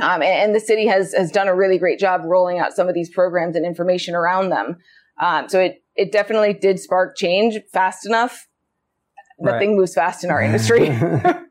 um, 0.01 0.21
and, 0.21 0.23
and, 0.23 0.55
the 0.55 0.59
city 0.59 0.85
has 0.87 1.13
has 1.13 1.31
done 1.31 1.47
a 1.47 1.55
really 1.55 1.77
great 1.77 1.97
job 1.97 2.21
rolling 2.25 2.59
out 2.59 2.73
some 2.73 2.87
of 2.87 2.93
these 2.93 3.09
programs 3.09 3.55
and 3.55 3.65
information 3.65 4.13
around 4.13 4.49
them. 4.49 4.77
Um, 5.19 5.49
so 5.49 5.59
it 5.59 5.81
it 5.95 6.11
definitely 6.11 6.53
did 6.53 6.79
spark 6.79 7.17
change 7.17 7.57
fast 7.71 8.05
enough. 8.05 8.47
Nothing 9.39 9.69
right. 9.69 9.77
moves 9.77 9.93
fast 9.93 10.23
in 10.23 10.31
our 10.31 10.41
industry. 10.41 10.89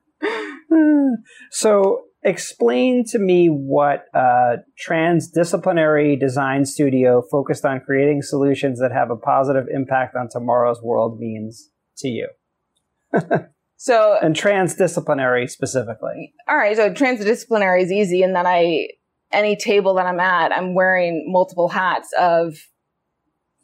so 1.50 2.02
explain 2.22 3.04
to 3.06 3.18
me 3.18 3.48
what 3.48 4.04
a 4.14 4.56
transdisciplinary 4.86 6.18
design 6.18 6.64
studio 6.64 7.22
focused 7.30 7.64
on 7.64 7.80
creating 7.80 8.22
solutions 8.22 8.80
that 8.80 8.92
have 8.92 9.10
a 9.10 9.16
positive 9.16 9.66
impact 9.72 10.16
on 10.16 10.28
tomorrow's 10.30 10.82
world 10.82 11.18
means 11.18 11.70
to 11.98 12.08
you. 12.08 12.28
so 13.76 14.18
and 14.20 14.34
transdisciplinary 14.34 15.48
specifically. 15.48 16.34
All 16.48 16.56
right, 16.56 16.76
so 16.76 16.92
transdisciplinary 16.92 17.82
is 17.82 17.92
easy 17.92 18.22
in 18.22 18.34
that 18.34 18.46
I 18.46 18.88
any 19.32 19.56
table 19.56 19.94
that 19.94 20.06
I'm 20.06 20.20
at, 20.20 20.52
I'm 20.52 20.74
wearing 20.74 21.26
multiple 21.28 21.68
hats 21.68 22.08
of 22.18 22.54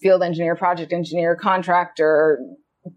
field 0.00 0.22
engineer, 0.22 0.56
project 0.56 0.92
engineer, 0.92 1.36
contractor, 1.36 2.38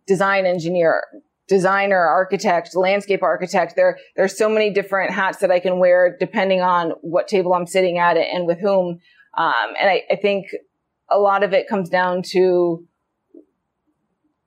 design 0.05 0.45
engineer, 0.45 1.03
designer, 1.47 1.99
architect, 1.99 2.75
landscape 2.75 3.23
architect. 3.23 3.75
There, 3.75 3.97
there's 4.15 4.37
so 4.37 4.49
many 4.49 4.71
different 4.71 5.11
hats 5.11 5.39
that 5.39 5.51
I 5.51 5.59
can 5.59 5.79
wear 5.79 6.15
depending 6.19 6.61
on 6.61 6.91
what 7.01 7.27
table 7.27 7.53
I'm 7.53 7.67
sitting 7.67 7.97
at 7.97 8.17
and 8.17 8.45
with 8.45 8.59
whom. 8.59 8.99
Um, 9.37 9.73
and 9.79 9.89
I, 9.89 10.03
I 10.11 10.15
think 10.17 10.47
a 11.09 11.17
lot 11.19 11.43
of 11.43 11.53
it 11.53 11.67
comes 11.67 11.89
down 11.89 12.21
to 12.31 12.85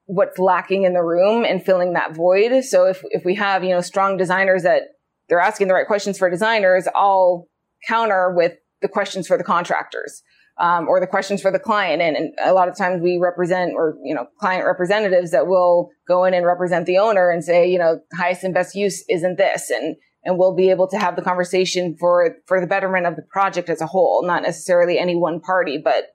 what's 0.07 0.39
lacking 0.39 0.83
in 0.83 0.93
the 0.93 1.03
room 1.03 1.45
and 1.45 1.65
filling 1.65 1.93
that 1.95 2.15
void. 2.15 2.65
So 2.65 2.87
if, 2.87 3.03
if 3.11 3.25
we 3.25 3.37
have, 3.37 3.63
you 3.63 3.71
know, 3.71 3.81
strong 3.81 4.17
designers 4.17 4.65
that 4.65 4.83
they're 5.29 5.41
asking 5.41 5.69
the 5.69 5.75
right 5.75 5.87
questions 5.87 6.19
for 6.19 6.29
designers, 6.29 6.89
I'll 6.95 7.49
counter 7.87 8.35
with 8.35 8.55
the 8.83 8.89
questions 8.89 9.27
for 9.27 9.39
the 9.39 9.45
contractors 9.45 10.23
um, 10.61 10.89
or 10.89 11.01
the 11.01 11.07
questions 11.07 11.41
for 11.41 11.51
the 11.51 11.59
client. 11.59 12.03
And, 12.03 12.17
and, 12.17 12.35
a 12.45 12.53
lot 12.53 12.69
of 12.69 12.77
times 12.77 13.01
we 13.03 13.19
represent 13.19 13.73
or, 13.75 13.97
you 14.05 14.15
know, 14.15 14.27
client 14.39 14.67
representatives 14.67 15.31
that 15.31 15.47
will 15.47 15.91
go 16.07 16.25
in 16.25 16.35
and 16.35 16.45
represent 16.45 16.85
the 16.85 16.99
owner 16.99 17.31
and 17.31 17.43
say, 17.43 17.69
you 17.69 17.79
know, 17.79 18.01
highest 18.13 18.45
and 18.45 18.53
best 18.53 18.75
use 18.75 19.03
isn't 19.09 19.39
this. 19.39 19.71
And, 19.71 19.97
and 20.23 20.39
we'll 20.39 20.55
be 20.55 20.71
able 20.71 20.87
to 20.89 20.99
have 20.99 21.17
the 21.17 21.23
conversation 21.23 21.97
for, 21.99 22.37
for 22.47 22.61
the 22.61 22.67
betterment 22.67 23.07
of 23.07 23.17
the 23.17 23.23
project 23.23 23.71
as 23.71 23.81
a 23.81 23.87
whole, 23.87 24.23
not 24.25 24.43
necessarily 24.43 24.99
any 24.99 25.17
one 25.17 25.41
party, 25.41 25.79
but 25.83 26.09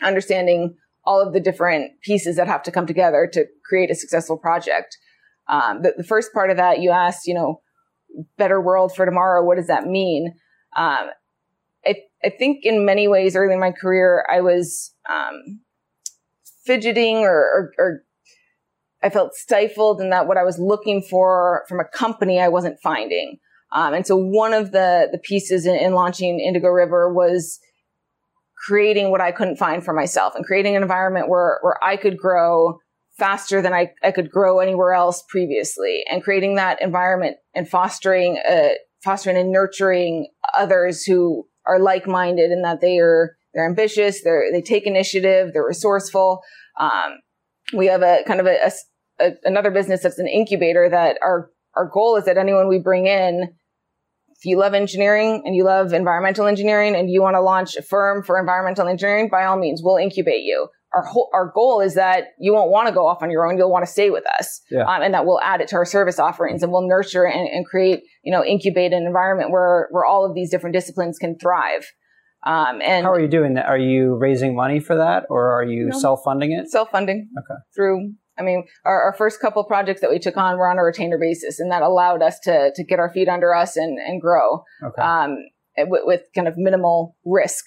understanding 0.00 0.76
all 1.04 1.20
of 1.20 1.32
the 1.32 1.40
different 1.40 2.00
pieces 2.02 2.36
that 2.36 2.46
have 2.46 2.62
to 2.62 2.70
come 2.70 2.86
together 2.86 3.28
to 3.32 3.46
create 3.64 3.90
a 3.90 3.96
successful 3.96 4.38
project. 4.38 4.96
Um, 5.48 5.82
the, 5.82 5.94
the, 5.96 6.04
first 6.04 6.32
part 6.32 6.50
of 6.50 6.58
that, 6.58 6.80
you 6.80 6.90
asked, 6.90 7.26
you 7.26 7.34
know, 7.34 7.62
better 8.36 8.60
world 8.60 8.94
for 8.94 9.06
tomorrow. 9.06 9.42
What 9.42 9.56
does 9.56 9.68
that 9.68 9.86
mean? 9.86 10.34
Um, 10.76 11.08
I, 11.86 11.94
I 12.24 12.30
think 12.30 12.60
in 12.62 12.84
many 12.84 13.08
ways 13.08 13.36
early 13.36 13.54
in 13.54 13.60
my 13.60 13.72
career, 13.72 14.26
I 14.30 14.40
was 14.40 14.94
um, 15.08 15.60
fidgeting 16.64 17.18
or, 17.18 17.30
or, 17.30 17.72
or, 17.78 18.02
I 19.00 19.10
felt 19.10 19.34
stifled 19.34 20.00
in 20.00 20.10
that 20.10 20.26
what 20.26 20.36
I 20.36 20.42
was 20.42 20.58
looking 20.58 21.02
for 21.02 21.64
from 21.68 21.78
a 21.78 21.84
company 21.84 22.40
I 22.40 22.48
wasn't 22.48 22.80
finding. 22.82 23.38
Um, 23.72 23.94
and 23.94 24.04
so 24.04 24.16
one 24.16 24.52
of 24.52 24.72
the, 24.72 25.08
the 25.12 25.18
pieces 25.18 25.66
in, 25.66 25.76
in 25.76 25.92
launching 25.92 26.40
Indigo 26.40 26.68
River 26.68 27.12
was 27.12 27.60
creating 28.66 29.10
what 29.10 29.20
I 29.20 29.30
couldn't 29.30 29.56
find 29.56 29.84
for 29.84 29.94
myself 29.94 30.34
and 30.34 30.44
creating 30.44 30.74
an 30.74 30.82
environment 30.82 31.28
where, 31.28 31.58
where 31.62 31.82
I 31.82 31.96
could 31.96 32.18
grow 32.18 32.78
faster 33.18 33.60
than 33.60 33.72
I, 33.72 33.92
I 34.02 34.10
could 34.10 34.30
grow 34.30 34.60
anywhere 34.60 34.92
else 34.92 35.22
previously 35.28 36.04
and 36.10 36.22
creating 36.22 36.54
that 36.56 36.80
environment 36.80 37.36
and 37.54 37.68
fostering, 37.68 38.40
uh, 38.48 38.70
fostering 39.02 39.36
and 39.36 39.52
nurturing 39.52 40.28
others 40.56 41.04
who 41.04 41.46
are 41.68 41.78
like-minded 41.78 42.50
in 42.50 42.62
that 42.62 42.80
they 42.80 42.98
are 42.98 43.36
they're 43.54 43.68
ambitious, 43.68 44.22
they 44.22 44.30
they 44.52 44.62
take 44.62 44.86
initiative, 44.86 45.52
they're 45.52 45.66
resourceful. 45.66 46.40
Um, 46.80 47.18
we 47.74 47.86
have 47.86 48.02
a 48.02 48.22
kind 48.26 48.40
of 48.40 48.46
a, 48.46 48.56
a, 48.66 48.72
a, 49.24 49.32
another 49.44 49.70
business 49.70 50.02
that's 50.02 50.18
an 50.18 50.28
incubator 50.28 50.88
that 50.88 51.18
our 51.22 51.50
our 51.76 51.88
goal 51.92 52.16
is 52.16 52.24
that 52.24 52.38
anyone 52.38 52.68
we 52.68 52.78
bring 52.78 53.06
in, 53.06 53.54
if 54.30 54.44
you 54.44 54.58
love 54.58 54.74
engineering 54.74 55.42
and 55.44 55.54
you 55.54 55.64
love 55.64 55.92
environmental 55.92 56.46
engineering 56.46 56.96
and 56.96 57.10
you 57.10 57.22
want 57.22 57.34
to 57.34 57.40
launch 57.40 57.76
a 57.76 57.82
firm 57.82 58.22
for 58.24 58.38
environmental 58.40 58.88
engineering, 58.88 59.28
by 59.30 59.44
all 59.44 59.58
means, 59.58 59.80
we'll 59.82 59.96
incubate 59.96 60.42
you 60.42 60.68
our 60.98 61.04
whole, 61.04 61.30
our 61.32 61.50
goal 61.54 61.80
is 61.80 61.94
that 61.94 62.28
you 62.38 62.52
won't 62.52 62.70
want 62.70 62.88
to 62.88 62.94
go 62.94 63.06
off 63.06 63.22
on 63.22 63.30
your 63.30 63.46
own. 63.46 63.56
You'll 63.56 63.70
want 63.70 63.84
to 63.86 63.90
stay 63.90 64.10
with 64.10 64.24
us. 64.38 64.60
Yeah. 64.70 64.82
Um, 64.82 65.02
and 65.02 65.14
that 65.14 65.24
we'll 65.24 65.40
add 65.40 65.60
it 65.60 65.68
to 65.68 65.76
our 65.76 65.84
service 65.84 66.18
offerings 66.18 66.62
and 66.62 66.72
we'll 66.72 66.86
nurture 66.86 67.24
and, 67.24 67.48
and, 67.48 67.64
create, 67.66 68.00
you 68.22 68.32
know, 68.32 68.44
incubate 68.44 68.92
an 68.92 69.04
environment 69.06 69.50
where, 69.50 69.88
where 69.90 70.04
all 70.04 70.24
of 70.24 70.34
these 70.34 70.50
different 70.50 70.74
disciplines 70.74 71.18
can 71.18 71.38
thrive. 71.38 71.86
Um, 72.46 72.80
and 72.82 73.04
how 73.04 73.12
are 73.12 73.20
you 73.20 73.28
doing 73.28 73.54
that? 73.54 73.66
Are 73.66 73.78
you 73.78 74.16
raising 74.16 74.54
money 74.54 74.78
for 74.78 74.96
that, 74.96 75.24
or 75.28 75.52
are 75.52 75.64
you 75.64 75.88
no. 75.88 75.98
self-funding 75.98 76.52
it? 76.52 76.70
Self-funding. 76.70 77.28
Okay. 77.36 77.60
Through, 77.74 78.12
I 78.38 78.42
mean, 78.42 78.64
our, 78.84 79.02
our, 79.02 79.14
first 79.14 79.40
couple 79.40 79.64
projects 79.64 80.00
that 80.02 80.10
we 80.10 80.20
took 80.20 80.36
on 80.36 80.56
were 80.56 80.70
on 80.70 80.78
a 80.78 80.84
retainer 80.84 81.18
basis, 81.18 81.58
and 81.58 81.72
that 81.72 81.82
allowed 81.82 82.22
us 82.22 82.38
to 82.44 82.70
to 82.72 82.84
get 82.84 83.00
our 83.00 83.12
feet 83.12 83.28
under 83.28 83.52
us 83.52 83.76
and 83.76 83.98
and 83.98 84.20
grow. 84.20 84.62
Okay. 84.84 85.02
Um, 85.02 85.36
with, 85.86 86.02
with 86.04 86.22
kind 86.34 86.48
of 86.48 86.54
minimal 86.56 87.16
risk. 87.24 87.64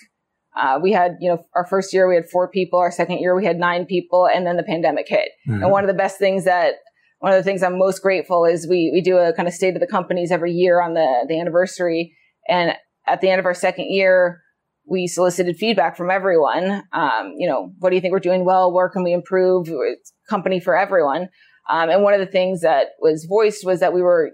Uh, 0.60 0.80
we 0.82 0.92
had, 0.92 1.18
you 1.22 1.30
know, 1.30 1.44
our 1.56 1.66
first 1.66 1.94
year 1.94 2.08
we 2.08 2.16
had 2.16 2.30
four 2.30 2.50
people. 2.50 2.80
Our 2.80 2.92
second 2.92 3.20
year 3.20 3.36
we 3.36 3.46
had 3.46 3.58
nine 3.58 3.86
people, 3.86 4.28
and 4.28 4.46
then 4.46 4.58
the 4.58 4.64
pandemic 4.64 5.08
hit. 5.08 5.30
Mm-hmm. 5.48 5.64
And 5.64 5.72
one 5.72 5.84
of 5.84 5.88
the 5.88 5.94
best 5.94 6.18
things 6.18 6.46
that 6.46 6.76
one 7.20 7.32
of 7.32 7.38
the 7.38 7.44
things 7.44 7.64
I'm 7.64 7.78
most 7.78 8.02
grateful 8.02 8.46
is 8.46 8.68
we 8.68 8.92
we 8.94 9.02
do 9.02 9.18
a 9.18 9.34
kind 9.34 9.48
of 9.48 9.54
state 9.54 9.76
of 9.76 9.80
the 9.80 9.88
companies 9.88 10.32
every 10.32 10.52
year 10.52 10.82
on 10.82 10.94
the 10.94 11.26
the 11.28 11.40
anniversary, 11.40 12.16
and 12.48 12.74
at 13.08 13.22
the 13.22 13.30
end 13.30 13.40
of 13.40 13.46
our 13.46 13.54
second 13.54 13.86
year, 13.90 14.42
we 14.86 15.08
solicited 15.08 15.56
feedback 15.58 15.96
from 15.96 16.12
everyone. 16.12 16.84
Um, 16.92 17.34
you 17.38 17.48
know, 17.48 17.72
what 17.80 17.90
do 17.90 17.96
you 17.96 18.02
think 18.02 18.12
we're 18.12 18.20
doing 18.20 18.46
well? 18.46 18.74
Where 18.74 18.90
can 18.90 19.04
we 19.04 19.14
improve? 19.14 19.68
It's 19.70 20.14
company 20.30 20.60
for 20.60 20.76
everyone. 20.76 21.30
Um, 21.70 21.90
and 21.90 22.04
one 22.04 22.14
of 22.14 22.20
the 22.20 22.26
things 22.26 22.62
that 22.62 22.88
was 23.00 23.26
voiced 23.26 23.66
was 23.66 23.80
that 23.80 23.94
we 23.94 24.02
were 24.02 24.32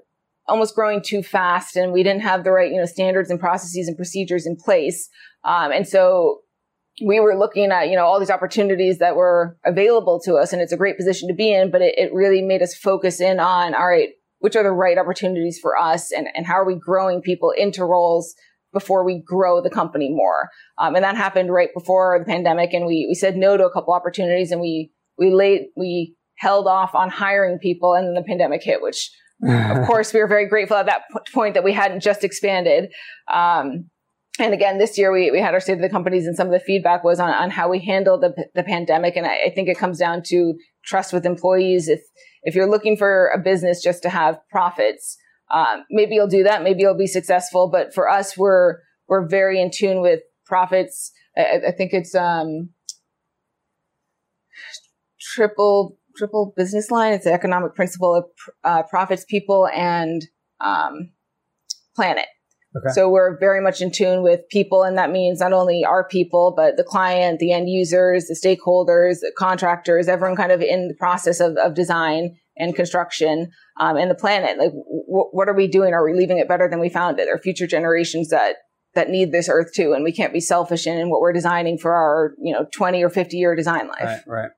almost 0.47 0.75
growing 0.75 1.01
too 1.01 1.21
fast 1.21 1.75
and 1.75 1.91
we 1.91 2.03
didn't 2.03 2.21
have 2.21 2.43
the 2.43 2.51
right, 2.51 2.71
you 2.71 2.77
know, 2.77 2.85
standards 2.85 3.29
and 3.29 3.39
processes 3.39 3.87
and 3.87 3.97
procedures 3.97 4.47
in 4.47 4.55
place. 4.55 5.09
Um, 5.47 5.71
and 5.71 5.87
so 5.87 6.41
we 7.05 7.19
were 7.19 7.37
looking 7.37 7.71
at, 7.71 7.89
you 7.89 7.95
know, 7.95 8.05
all 8.05 8.19
these 8.19 8.29
opportunities 8.29 8.99
that 8.99 9.15
were 9.15 9.57
available 9.65 10.19
to 10.25 10.35
us 10.35 10.51
and 10.51 10.61
it's 10.61 10.71
a 10.71 10.77
great 10.77 10.97
position 10.97 11.27
to 11.29 11.33
be 11.33 11.53
in, 11.53 11.71
but 11.71 11.81
it, 11.81 11.95
it 11.97 12.13
really 12.13 12.41
made 12.41 12.61
us 12.61 12.75
focus 12.75 13.21
in 13.21 13.39
on, 13.39 13.73
all 13.73 13.87
right, 13.87 14.09
which 14.39 14.55
are 14.55 14.63
the 14.63 14.71
right 14.71 14.97
opportunities 14.97 15.59
for 15.61 15.77
us 15.77 16.11
and, 16.11 16.27
and 16.35 16.45
how 16.45 16.55
are 16.55 16.65
we 16.65 16.75
growing 16.75 17.21
people 17.21 17.51
into 17.51 17.85
roles 17.85 18.35
before 18.73 19.05
we 19.05 19.23
grow 19.25 19.61
the 19.61 19.69
company 19.69 20.09
more. 20.09 20.49
Um, 20.77 20.95
and 20.95 21.03
that 21.03 21.15
happened 21.15 21.53
right 21.53 21.69
before 21.73 22.19
the 22.19 22.25
pandemic. 22.25 22.73
And 22.73 22.85
we, 22.85 23.05
we 23.07 23.15
said 23.15 23.37
no 23.37 23.57
to 23.57 23.65
a 23.65 23.71
couple 23.71 23.93
opportunities 23.93 24.51
and 24.51 24.59
we, 24.59 24.91
we 25.17 25.31
laid, 25.31 25.67
we 25.77 26.15
held 26.37 26.67
off 26.67 26.93
on 26.93 27.09
hiring 27.09 27.59
people 27.59 27.93
and 27.93 28.07
then 28.07 28.13
the 28.15 28.27
pandemic 28.27 28.63
hit, 28.63 28.81
which 28.81 29.09
of 29.47 29.85
course 29.85 30.13
we 30.13 30.19
were 30.19 30.27
very 30.27 30.49
grateful 30.49 30.77
at 30.77 30.87
that 30.87 31.03
point 31.33 31.53
that 31.53 31.63
we 31.63 31.73
hadn't 31.73 32.01
just 32.01 32.23
expanded. 32.23 32.89
Um, 33.31 33.89
and 34.39 34.53
again, 34.53 34.77
this 34.77 34.97
year 34.97 35.11
we, 35.11 35.31
we 35.31 35.39
had 35.39 35.53
our 35.53 35.59
state 35.59 35.73
of 35.73 35.81
the 35.81 35.89
companies 35.89 36.27
and 36.27 36.35
some 36.35 36.47
of 36.47 36.53
the 36.53 36.59
feedback 36.59 37.03
was 37.03 37.19
on, 37.19 37.29
on 37.29 37.49
how 37.49 37.69
we 37.69 37.79
handled 37.79 38.21
the, 38.21 38.33
the 38.55 38.63
pandemic. 38.63 39.15
And 39.15 39.25
I, 39.25 39.45
I 39.47 39.49
think 39.49 39.67
it 39.67 39.77
comes 39.77 39.97
down 39.97 40.21
to 40.27 40.53
trust 40.85 41.13
with 41.13 41.25
employees. 41.25 41.87
If, 41.87 42.01
if 42.43 42.55
you're 42.55 42.69
looking 42.69 42.97
for 42.97 43.27
a 43.27 43.39
business 43.39 43.81
just 43.81 44.03
to 44.03 44.09
have 44.09 44.37
profits, 44.49 45.17
um, 45.51 45.85
maybe 45.89 46.15
you'll 46.15 46.27
do 46.27 46.43
that. 46.43 46.63
Maybe 46.63 46.81
you'll 46.81 46.97
be 46.97 47.07
successful. 47.07 47.69
But 47.69 47.93
for 47.93 48.09
us, 48.09 48.37
we're, 48.37 48.77
we're 49.07 49.27
very 49.27 49.61
in 49.61 49.71
tune 49.73 50.01
with 50.01 50.21
profits. 50.45 51.11
I, 51.37 51.61
I 51.67 51.71
think 51.71 51.93
it's, 51.93 52.13
um, 52.13 52.69
triple, 55.19 55.97
triple 56.15 56.53
business 56.55 56.91
line. 56.91 57.13
It's 57.13 57.25
the 57.25 57.33
economic 57.33 57.75
principle 57.75 58.15
of 58.15 58.25
uh, 58.63 58.83
profits, 58.83 59.25
people, 59.27 59.67
and, 59.73 60.21
um, 60.59 61.11
planet. 61.95 62.27
Okay. 62.75 62.93
So 62.93 63.09
we're 63.09 63.37
very 63.39 63.61
much 63.61 63.81
in 63.81 63.91
tune 63.91 64.21
with 64.21 64.41
people, 64.49 64.83
and 64.83 64.97
that 64.97 65.09
means 65.09 65.39
not 65.39 65.53
only 65.53 65.83
our 65.85 66.07
people, 66.07 66.53
but 66.55 66.77
the 66.77 66.83
client, 66.83 67.39
the 67.39 67.51
end 67.53 67.69
users, 67.69 68.25
the 68.25 68.35
stakeholders, 68.35 69.19
the 69.21 69.31
contractors, 69.37 70.07
everyone 70.07 70.35
kind 70.35 70.51
of 70.51 70.61
in 70.61 70.87
the 70.87 70.93
process 70.95 71.39
of, 71.39 71.57
of 71.57 71.73
design 71.73 72.35
and 72.57 72.75
construction 72.75 73.49
um, 73.79 73.97
and 73.97 74.11
the 74.11 74.15
planet. 74.15 74.57
Like, 74.57 74.71
w- 74.71 75.29
what 75.31 75.47
are 75.47 75.55
we 75.55 75.67
doing? 75.67 75.93
Are 75.93 76.03
we 76.03 76.13
leaving 76.13 76.39
it 76.39 76.47
better 76.47 76.67
than 76.69 76.79
we 76.79 76.89
found 76.89 77.19
it? 77.19 77.29
Are 77.29 77.37
future 77.37 77.67
generations 77.67 78.29
that 78.29 78.57
that 78.95 79.09
need 79.09 79.31
this 79.31 79.47
earth 79.47 79.73
too, 79.73 79.93
and 79.93 80.03
we 80.03 80.11
can't 80.11 80.33
be 80.33 80.39
selfish 80.39 80.87
in, 80.87 80.97
in 80.97 81.09
what 81.09 81.21
we're 81.21 81.33
designing 81.33 81.77
for 81.77 81.93
our 81.93 82.33
you 82.41 82.53
know 82.53 82.65
twenty 82.73 83.03
or 83.03 83.09
fifty 83.09 83.37
year 83.37 83.55
design 83.55 83.87
life. 83.87 84.23
Right. 84.27 84.41
Right. 84.41 84.49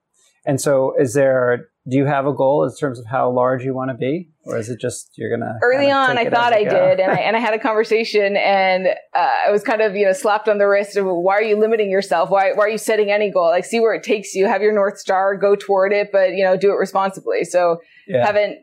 And 0.46 0.60
so, 0.60 0.94
is 1.00 1.14
there 1.14 1.68
do 1.88 1.98
you 1.98 2.06
have 2.06 2.26
a 2.26 2.34
goal 2.34 2.64
in 2.64 2.76
terms 2.76 3.00
of 3.00 3.06
how 3.06 3.32
large 3.32 3.64
you 3.64 3.74
want 3.74 3.92
to 3.92 3.98
be 3.98 4.30
or 4.46 4.58
is 4.58 4.70
it 4.70 4.80
just 4.80 5.12
you're 5.16 5.30
gonna 5.30 5.58
early 5.62 5.92
on 5.92 6.18
i 6.18 6.30
thought 6.30 6.54
i 6.54 6.64
did 6.64 7.00
and 7.00 7.12
I, 7.12 7.16
and 7.20 7.36
I 7.36 7.40
had 7.40 7.54
a 7.54 7.60
conversation 7.60 8.38
and 8.38 8.88
uh, 9.16 9.30
i 9.48 9.52
was 9.52 9.64
kind 9.64 9.82
of 9.82 9.96
you 9.96 10.06
know 10.06 10.14
slapped 10.14 10.48
on 10.48 10.58
the 10.58 10.68
wrist 10.68 10.98
of 10.98 11.06
why 11.06 11.36
are 11.36 11.44
you 11.44 11.58
limiting 11.58 11.90
yourself 11.90 12.30
why, 12.30 12.54
why 12.54 12.66
are 12.66 12.70
you 12.70 12.78
setting 12.78 13.12
any 13.12 13.32
goal 13.32 13.50
like 13.50 13.66
see 13.66 13.80
where 13.80 13.94
it 13.94 14.04
takes 14.04 14.34
you 14.34 14.48
have 14.48 14.62
your 14.62 14.74
north 14.74 14.98
star 14.98 15.36
go 15.36 15.56
toward 15.56 15.92
it 15.92 16.10
but 16.12 16.32
you 16.32 16.44
know 16.44 16.58
do 16.58 16.72
it 16.72 16.76
responsibly 16.76 17.44
so 17.44 17.78
yeah. 18.08 18.26
haven't 18.26 18.58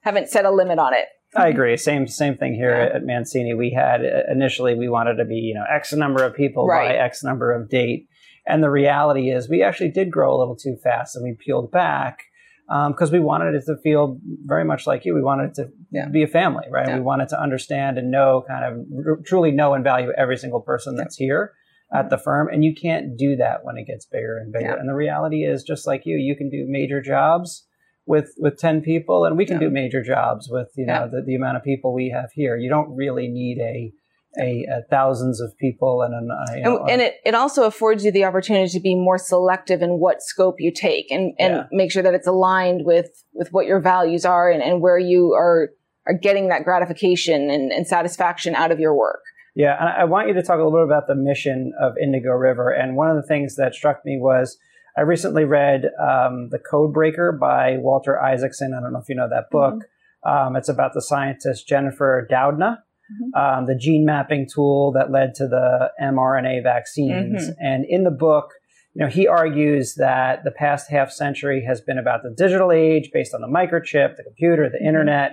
haven't 0.00 0.28
set 0.28 0.44
a 0.44 0.50
limit 0.50 0.78
on 0.78 0.94
it 0.94 1.06
I 1.34 1.48
agree. 1.48 1.76
Same 1.76 2.06
same 2.06 2.36
thing 2.38 2.54
here 2.54 2.70
yeah. 2.70 2.96
at 2.96 3.04
Mancini. 3.04 3.52
We 3.52 3.70
had 3.70 4.00
initially 4.30 4.74
we 4.74 4.88
wanted 4.88 5.16
to 5.16 5.26
be 5.26 5.34
you 5.34 5.54
know 5.54 5.64
X 5.70 5.92
number 5.92 6.24
of 6.24 6.34
people 6.34 6.66
right. 6.66 6.92
by 6.92 6.94
X 6.96 7.22
number 7.22 7.52
of 7.52 7.68
date, 7.68 8.08
and 8.46 8.62
the 8.62 8.70
reality 8.70 9.30
is 9.30 9.46
we 9.46 9.62
actually 9.62 9.90
did 9.90 10.10
grow 10.10 10.34
a 10.34 10.38
little 10.38 10.56
too 10.56 10.76
fast, 10.82 11.14
and 11.14 11.24
we 11.24 11.36
peeled 11.38 11.70
back 11.70 12.22
because 12.66 13.10
um, 13.10 13.12
we 13.12 13.20
wanted 13.20 13.54
it 13.54 13.64
to 13.66 13.76
feel 13.82 14.18
very 14.44 14.64
much 14.64 14.86
like 14.86 15.04
you. 15.04 15.14
We 15.14 15.22
wanted 15.22 15.50
it 15.50 15.54
to 15.54 15.68
yeah. 15.92 16.08
be 16.08 16.22
a 16.22 16.26
family, 16.26 16.66
right? 16.70 16.88
Yeah. 16.88 16.96
We 16.96 17.02
wanted 17.02 17.28
to 17.28 17.40
understand 17.40 17.96
and 17.96 18.10
know, 18.10 18.44
kind 18.46 18.64
of 18.64 19.06
r- 19.06 19.18
truly 19.24 19.52
know 19.52 19.74
and 19.74 19.84
value 19.84 20.10
every 20.18 20.36
single 20.36 20.60
person 20.60 20.96
that's 20.96 21.16
here 21.16 21.52
at 21.94 22.10
the 22.10 22.18
firm. 22.18 22.48
And 22.48 22.64
you 22.64 22.74
can't 22.74 23.16
do 23.16 23.36
that 23.36 23.64
when 23.64 23.76
it 23.76 23.86
gets 23.86 24.04
bigger 24.06 24.38
and 24.38 24.52
bigger. 24.52 24.74
And 24.74 24.88
the 24.88 24.94
reality 24.94 25.44
is, 25.44 25.62
just 25.62 25.86
like 25.86 26.02
you, 26.04 26.16
you 26.16 26.34
can 26.34 26.50
do 26.50 26.66
major 26.68 27.00
jobs 27.00 27.66
with 28.06 28.34
with 28.38 28.56
10 28.56 28.82
people 28.82 29.24
and 29.24 29.36
we 29.36 29.44
can 29.44 29.58
do 29.58 29.68
major 29.68 30.02
jobs 30.02 30.48
with 30.48 30.68
you 30.76 30.86
know 30.86 31.08
the, 31.10 31.22
the 31.26 31.34
amount 31.34 31.56
of 31.56 31.64
people 31.64 31.92
we 31.92 32.08
have 32.08 32.30
here 32.32 32.56
you 32.56 32.70
don't 32.70 32.94
really 32.94 33.26
need 33.26 33.58
a 33.58 33.92
a, 34.38 34.66
a 34.70 34.82
thousands 34.90 35.40
of 35.40 35.56
people 35.58 36.02
and 36.02 36.14
an, 36.14 36.28
uh, 36.30 36.54
know, 36.60 36.78
and, 36.80 36.90
and, 36.90 37.02
it, 37.02 37.14
it 37.24 37.34
also 37.34 37.64
affords 37.64 38.04
you 38.04 38.10
the 38.10 38.24
opportunity 38.24 38.68
to 38.68 38.80
be 38.80 38.94
more 38.94 39.18
selective 39.18 39.82
in 39.82 39.98
what 39.98 40.22
scope 40.22 40.56
you 40.58 40.72
take 40.72 41.10
and, 41.10 41.34
and 41.38 41.54
yeah. 41.54 41.62
make 41.72 41.90
sure 41.90 42.02
that 42.02 42.14
it's 42.14 42.26
aligned 42.26 42.84
with 42.84 43.24
with 43.32 43.52
what 43.52 43.66
your 43.66 43.80
values 43.80 44.24
are 44.24 44.50
and, 44.50 44.62
and 44.62 44.80
where 44.80 44.98
you 44.98 45.32
are 45.32 45.70
are 46.06 46.14
getting 46.14 46.48
that 46.48 46.64
gratification 46.64 47.50
and, 47.50 47.72
and 47.72 47.86
satisfaction 47.86 48.54
out 48.54 48.70
of 48.70 48.78
your 48.78 48.94
work. 48.94 49.22
Yeah 49.54 49.76
and 49.78 49.88
i 49.88 50.04
want 50.04 50.28
you 50.28 50.34
to 50.34 50.42
talk 50.42 50.60
a 50.60 50.62
little 50.62 50.80
bit 50.80 50.84
about 50.84 51.06
the 51.06 51.14
mission 51.14 51.72
of 51.80 51.94
indigo 52.02 52.32
river. 52.32 52.70
And 52.70 52.96
one 52.96 53.10
of 53.10 53.16
the 53.16 53.26
things 53.26 53.56
that 53.56 53.74
struck 53.74 54.04
me 54.04 54.18
was 54.20 54.58
i 54.96 55.00
recently 55.00 55.44
read 55.44 55.84
um, 56.00 56.48
the 56.50 56.58
code 56.58 56.92
breaker 56.92 57.32
by 57.32 57.76
walter 57.78 58.20
isaacson. 58.20 58.74
I 58.76 58.82
don't 58.82 58.92
know 58.92 59.00
if 59.00 59.08
you 59.08 59.14
know 59.14 59.28
that 59.28 59.50
book. 59.50 59.74
Mm-hmm. 60.26 60.46
um, 60.48 60.56
it's 60.56 60.68
about 60.68 60.92
the 60.92 61.02
scientist 61.02 61.66
jennifer 61.66 62.28
doudna 62.30 62.78
mm-hmm. 63.10 63.58
um, 63.58 63.66
the 63.66 63.76
gene 63.76 64.04
mapping 64.04 64.46
tool 64.52 64.92
that 64.92 65.10
led 65.10 65.34
to 65.34 65.46
the 65.46 65.90
mRNA 66.02 66.62
vaccines. 66.62 67.42
Mm-hmm. 67.42 67.52
And 67.60 67.84
in 67.88 68.04
the 68.04 68.10
book, 68.10 68.50
you 68.94 69.04
know, 69.04 69.10
he 69.10 69.28
argues 69.28 69.94
that 69.96 70.44
the 70.44 70.50
past 70.50 70.90
half 70.90 71.10
century 71.10 71.64
has 71.66 71.80
been 71.80 71.98
about 71.98 72.22
the 72.22 72.34
digital 72.36 72.72
age 72.72 73.10
based 73.12 73.34
on 73.34 73.42
the 73.42 73.46
microchip, 73.46 74.16
the 74.16 74.24
computer, 74.24 74.70
the 74.70 74.78
mm-hmm. 74.78 74.88
internet. 74.88 75.32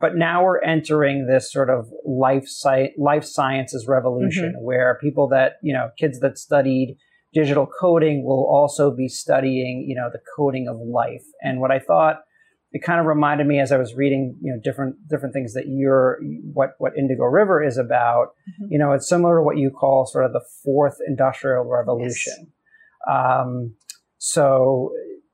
But 0.00 0.16
now 0.16 0.44
we're 0.44 0.60
entering 0.62 1.26
this 1.26 1.52
sort 1.52 1.70
of 1.70 1.86
life, 2.04 2.44
sci- 2.44 2.92
life 2.98 3.24
sciences 3.24 3.86
revolution 3.88 4.54
mm-hmm. 4.56 4.64
where 4.64 4.98
people 5.00 5.28
that, 5.28 5.54
you 5.62 5.72
know, 5.72 5.90
kids 5.98 6.18
that 6.20 6.38
studied 6.38 6.96
digital 7.32 7.68
coding 7.80 8.24
will 8.24 8.46
also 8.50 8.90
be 8.90 9.08
studying, 9.08 9.86
you 9.88 9.94
know, 9.94 10.08
the 10.12 10.20
coding 10.36 10.68
of 10.68 10.76
life. 10.78 11.24
And 11.42 11.60
what 11.60 11.70
I 11.70 11.78
thought 11.78 12.16
it 12.74 12.82
kind 12.82 12.98
of 12.98 13.06
reminded 13.06 13.46
me 13.46 13.60
as 13.60 13.70
I 13.70 13.78
was 13.78 13.94
reading, 13.94 14.36
you 14.42 14.52
know, 14.52 14.60
different 14.62 14.96
different 15.08 15.32
things 15.32 15.54
that 15.54 15.66
you're 15.68 16.18
what 16.52 16.70
what 16.78 16.92
Indigo 16.98 17.22
River 17.22 17.62
is 17.62 17.78
about. 17.78 18.34
Mm-hmm. 18.50 18.72
You 18.72 18.78
know, 18.80 18.92
it's 18.92 19.08
similar 19.08 19.38
to 19.38 19.42
what 19.44 19.56
you 19.56 19.70
call 19.70 20.06
sort 20.06 20.24
of 20.24 20.32
the 20.32 20.42
fourth 20.64 20.96
industrial 21.06 21.64
revolution. 21.64 22.34
Yes. 23.06 23.16
Um, 23.16 23.76
so, 24.18 24.90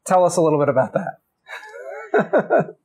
tell 0.06 0.24
us 0.26 0.36
a 0.36 0.42
little 0.42 0.58
bit 0.58 0.68
about 0.68 0.92
that. 0.92 1.16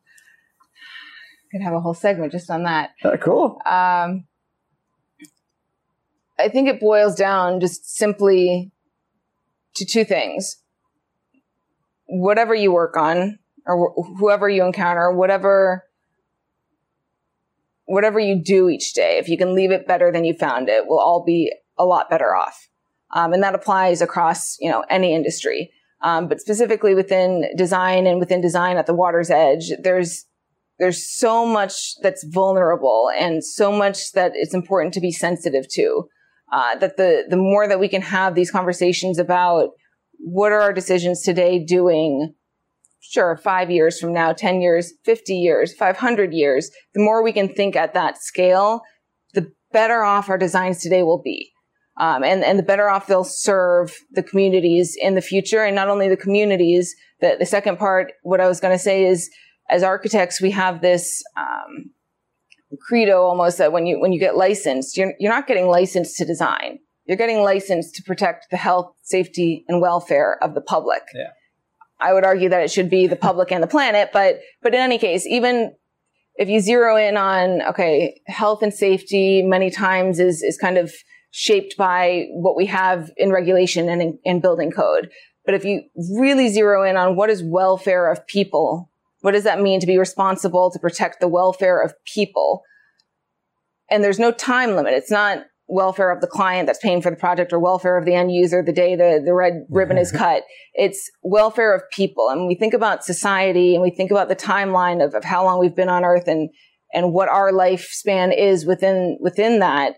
Could 1.52 1.62
have 1.62 1.74
a 1.74 1.82
whole 1.82 1.94
segment 1.94 2.32
just 2.32 2.50
on 2.50 2.64
that. 2.64 2.92
Cool. 3.22 3.60
Um, 3.66 4.26
I 6.40 6.48
think 6.48 6.70
it 6.70 6.80
boils 6.80 7.16
down 7.16 7.60
just 7.60 7.94
simply 7.94 8.72
to 9.76 9.86
two 9.86 10.06
things. 10.06 10.62
Whatever 12.06 12.56
you 12.56 12.72
work 12.72 12.96
on, 12.96 13.40
or 13.66 13.94
wh- 13.96 14.20
whoever 14.20 14.50
you 14.50 14.64
encounter, 14.64 15.12
whatever 15.12 15.84
whatever 17.86 18.20
you 18.20 18.42
do 18.44 18.68
each 18.68 18.94
day, 18.94 19.20
if 19.20 19.30
you 19.30 19.38
can 19.38 19.54
leave 19.54 19.72
it 19.72 19.88
better 19.88 20.12
than 20.12 20.26
you 20.26 20.34
found 20.34 20.70
it, 20.70 20.86
we'll 20.88 21.00
all 21.00 21.24
be 21.24 21.54
a 21.78 21.86
lot 21.86 22.10
better 22.10 22.36
off. 22.36 22.68
Um, 23.14 23.32
and 23.32 23.44
that 23.44 23.54
applies 23.54 24.02
across 24.02 24.58
you 24.60 24.70
know 24.70 24.84
any 24.90 25.14
industry, 25.14 25.72
um, 26.02 26.28
but 26.28 26.42
specifically 26.42 26.96
within 26.96 27.46
design 27.56 28.08
and 28.08 28.20
within 28.20 28.42
design 28.42 28.78
at 28.78 28.86
the 28.86 28.94
water's 28.94 29.30
edge, 29.30 29.72
there's 29.82 30.26
there's 30.80 31.08
so 31.08 31.46
much 31.46 31.96
that's 32.02 32.26
vulnerable 32.26 33.10
and 33.18 33.44
so 33.44 33.72
much 33.72 34.12
that 34.12 34.34
it's 34.36 34.54
important 34.54 34.94
to 34.94 35.00
be 35.00 35.12
sensitive 35.12 35.68
to. 35.70 36.10
Uh, 36.52 36.76
that 36.76 36.98
the 36.98 37.24
the 37.30 37.38
more 37.38 37.68
that 37.68 37.80
we 37.80 37.88
can 37.88 38.02
have 38.02 38.36
these 38.36 38.52
conversations 38.52 39.18
about 39.18 39.70
what 40.20 40.52
are 40.52 40.62
our 40.62 40.74
decisions 40.74 41.22
today 41.22 41.64
doing 41.64 42.34
sure, 43.12 43.38
five 43.38 43.72
years 43.72 44.00
from 44.00 44.14
now, 44.14 44.34
10 44.34 44.62
years, 44.62 44.94
50 45.04 45.34
years, 45.36 45.74
500 45.74 46.34
years, 46.34 46.70
the 46.94 47.02
more 47.02 47.24
we 47.24 47.32
can 47.32 47.48
think 47.48 47.76
at 47.76 47.94
that 47.94 48.18
scale, 48.22 48.82
the 49.34 49.52
better 49.72 50.04
off 50.04 50.30
our 50.30 50.38
designs 50.38 50.80
today 50.80 51.04
will 51.04 51.22
be. 51.22 51.52
Um, 51.98 52.24
and, 52.24 52.44
and 52.44 52.60
the 52.60 52.64
better 52.64 52.90
off 52.90 53.08
they'll 53.08 53.24
serve 53.24 53.96
the 54.12 54.24
communities 54.24 54.98
in 55.00 55.16
the 55.16 55.22
future. 55.22 55.64
And 55.64 55.76
not 55.76 55.88
only 55.88 56.10
the 56.10 56.18
communities, 56.18 56.94
the, 57.22 57.38
the 57.40 57.46
second 57.46 57.78
part, 57.78 58.12
what 58.24 58.42
I 58.42 58.48
was 58.48 58.60
going 58.60 58.74
to 58.74 58.84
say 58.84 59.06
is 59.06 59.30
as 59.70 59.82
architects, 59.82 60.42
we 60.42 60.52
have 60.52 60.82
this, 60.82 61.24
um, 61.38 61.92
credo 62.82 63.22
almost 63.22 63.58
that 63.60 63.72
when 63.72 63.86
you, 63.86 64.00
when 64.00 64.12
you 64.12 64.20
get 64.20 64.36
licensed, 64.36 64.98
you're, 64.98 65.14
you're 65.20 65.32
not 65.32 65.48
getting 65.48 65.68
licensed 65.68 66.18
to 66.18 66.26
design. 66.26 66.80
You're 67.06 67.18
getting 67.18 67.42
licensed 67.42 67.96
to 67.96 68.04
protect 68.04 68.48
the 68.52 68.58
health, 68.58 68.92
safety, 69.04 69.64
and 69.68 69.80
welfare 69.80 70.38
of 70.44 70.56
the 70.56 70.62
public. 70.62 71.04
Yeah. 71.14 71.30
I 72.00 72.14
would 72.14 72.26
argue 72.26 72.50
that 72.50 72.62
it 72.62 72.72
should 72.72 72.90
be 72.90 73.08
the 73.08 73.16
public 73.16 73.52
and 73.52 73.64
the 73.64 73.68
planet, 73.68 74.10
but, 74.12 74.40
but 74.62 74.74
in 74.74 74.80
any 74.80 74.98
case, 74.98 75.26
even 75.26 75.76
if 76.36 76.50
you 76.50 76.60
zero 76.60 76.98
in 76.98 77.16
on, 77.16 77.62
okay, 77.62 78.20
health 78.28 78.62
and 78.62 78.74
safety 78.74 79.42
many 79.42 79.70
times 79.70 80.20
is, 80.20 80.44
is 80.44 80.58
kind 80.58 80.78
of 80.78 80.94
shaped 81.32 81.76
by 81.78 82.26
what 82.32 82.56
we 82.56 82.66
have 82.66 83.12
in 83.18 83.32
regulation 83.32 83.90
and 83.90 84.02
in, 84.02 84.20
in 84.24 84.42
building 84.42 84.72
code. 84.72 85.10
But 85.46 85.54
if 85.54 85.64
you 85.64 85.84
really 86.18 86.50
zero 86.50 86.84
in 86.84 86.98
on 86.98 87.16
what 87.16 87.30
is 87.30 87.44
welfare 87.44 88.12
of 88.12 88.26
people, 88.28 88.90
what 89.22 89.32
does 89.32 89.44
that 89.44 89.62
mean 89.62 89.80
to 89.80 89.88
be 89.88 89.98
responsible 89.98 90.72
to 90.72 90.80
protect 90.80 91.20
the 91.20 91.28
welfare 91.28 91.82
of 91.82 91.94
people? 92.06 92.64
And 93.90 94.04
there's 94.04 94.20
no 94.20 94.32
time 94.32 94.76
limit. 94.76 94.94
It's 94.94 95.12
not 95.12 95.46
welfare 95.68 96.12
of 96.12 96.22
the 96.22 96.28
client 96.28 96.68
that's 96.68 96.80
paying 96.80 97.02
for 97.02 97.10
the 97.10 97.18
project 97.18 97.52
or 97.52 97.60
welfare 97.60 97.98
of 97.98 98.06
the 98.06 98.14
end 98.14 98.32
user 98.32 98.62
the 98.62 98.72
day 98.72 98.96
the, 98.96 99.22
the 99.24 99.34
red 99.34 99.54
mm-hmm. 99.54 99.76
ribbon 99.76 99.98
is 99.98 100.12
cut. 100.12 100.44
It's 100.74 101.10
welfare 101.24 101.74
of 101.74 101.82
people. 101.92 102.30
And 102.30 102.48
we 102.48 102.56
think 102.56 102.74
about 102.74 103.04
society 103.04 103.74
and 103.74 103.82
we 103.82 103.90
think 103.90 104.12
about 104.12 104.30
the 104.30 104.36
timeline 104.36 105.04
of, 105.04 105.16
of 105.16 105.24
how 105.24 105.44
long 105.44 105.60
we've 105.60 105.76
been 105.76 105.90
on 105.90 106.06
earth 106.06 106.28
and, 106.28 106.50
and 106.94 107.14
what 107.14 107.30
our 107.30 107.52
lifespan 107.52 108.38
is 108.38 108.66
within, 108.66 109.18
within 109.20 109.60
that. 109.60 109.96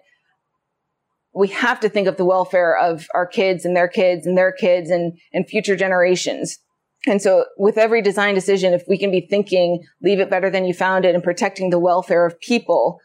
We 1.35 1.49
have 1.49 1.79
to 1.81 1.89
think 1.89 2.07
of 2.07 2.17
the 2.17 2.25
welfare 2.25 2.75
of 2.75 3.07
our 3.13 3.27
kids 3.27 3.63
and 3.65 3.75
their 3.75 3.87
kids 3.87 4.25
and 4.25 4.37
their 4.37 4.51
kids 4.51 4.89
and, 4.89 5.13
and 5.33 5.47
future 5.47 5.75
generations. 5.75 6.57
And 7.05 7.21
so 7.21 7.45
with 7.57 7.77
every 7.77 8.01
design 8.01 8.33
decision, 8.33 8.73
if 8.73 8.83
we 8.87 8.97
can 8.97 9.11
be 9.11 9.27
thinking, 9.29 9.83
leave 10.01 10.19
it 10.19 10.29
better 10.29 10.49
than 10.49 10.65
you 10.65 10.73
found 10.73 11.05
it 11.05 11.13
and 11.13 11.23
protecting 11.23 11.69
the 11.69 11.79
welfare 11.79 12.25
of 12.25 12.39
people, 12.39 12.99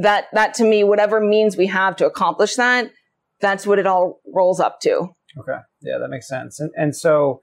that, 0.00 0.26
that 0.32 0.54
to 0.54 0.64
me, 0.64 0.84
whatever 0.84 1.20
means 1.20 1.56
we 1.56 1.66
have 1.66 1.96
to 1.96 2.06
accomplish 2.06 2.56
that, 2.56 2.90
that's 3.40 3.66
what 3.66 3.78
it 3.78 3.86
all 3.86 4.20
rolls 4.32 4.60
up 4.60 4.80
to. 4.80 5.08
Okay. 5.38 5.58
Yeah, 5.82 5.98
that 5.98 6.08
makes 6.08 6.28
sense. 6.28 6.60
And, 6.60 6.70
and 6.76 6.96
so 6.96 7.40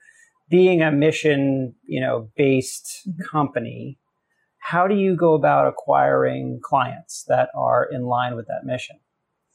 being 0.49 0.81
a 0.81 0.91
mission, 0.91 1.75
you 1.83 2.01
know, 2.01 2.29
based 2.35 3.01
mm-hmm. 3.07 3.21
company, 3.31 3.99
how 4.57 4.87
do 4.87 4.95
you 4.95 5.15
go 5.15 5.33
about 5.33 5.67
acquiring 5.67 6.59
clients 6.63 7.25
that 7.27 7.49
are 7.55 7.87
in 7.91 8.03
line 8.03 8.35
with 8.35 8.47
that 8.47 8.61
mission? 8.63 8.97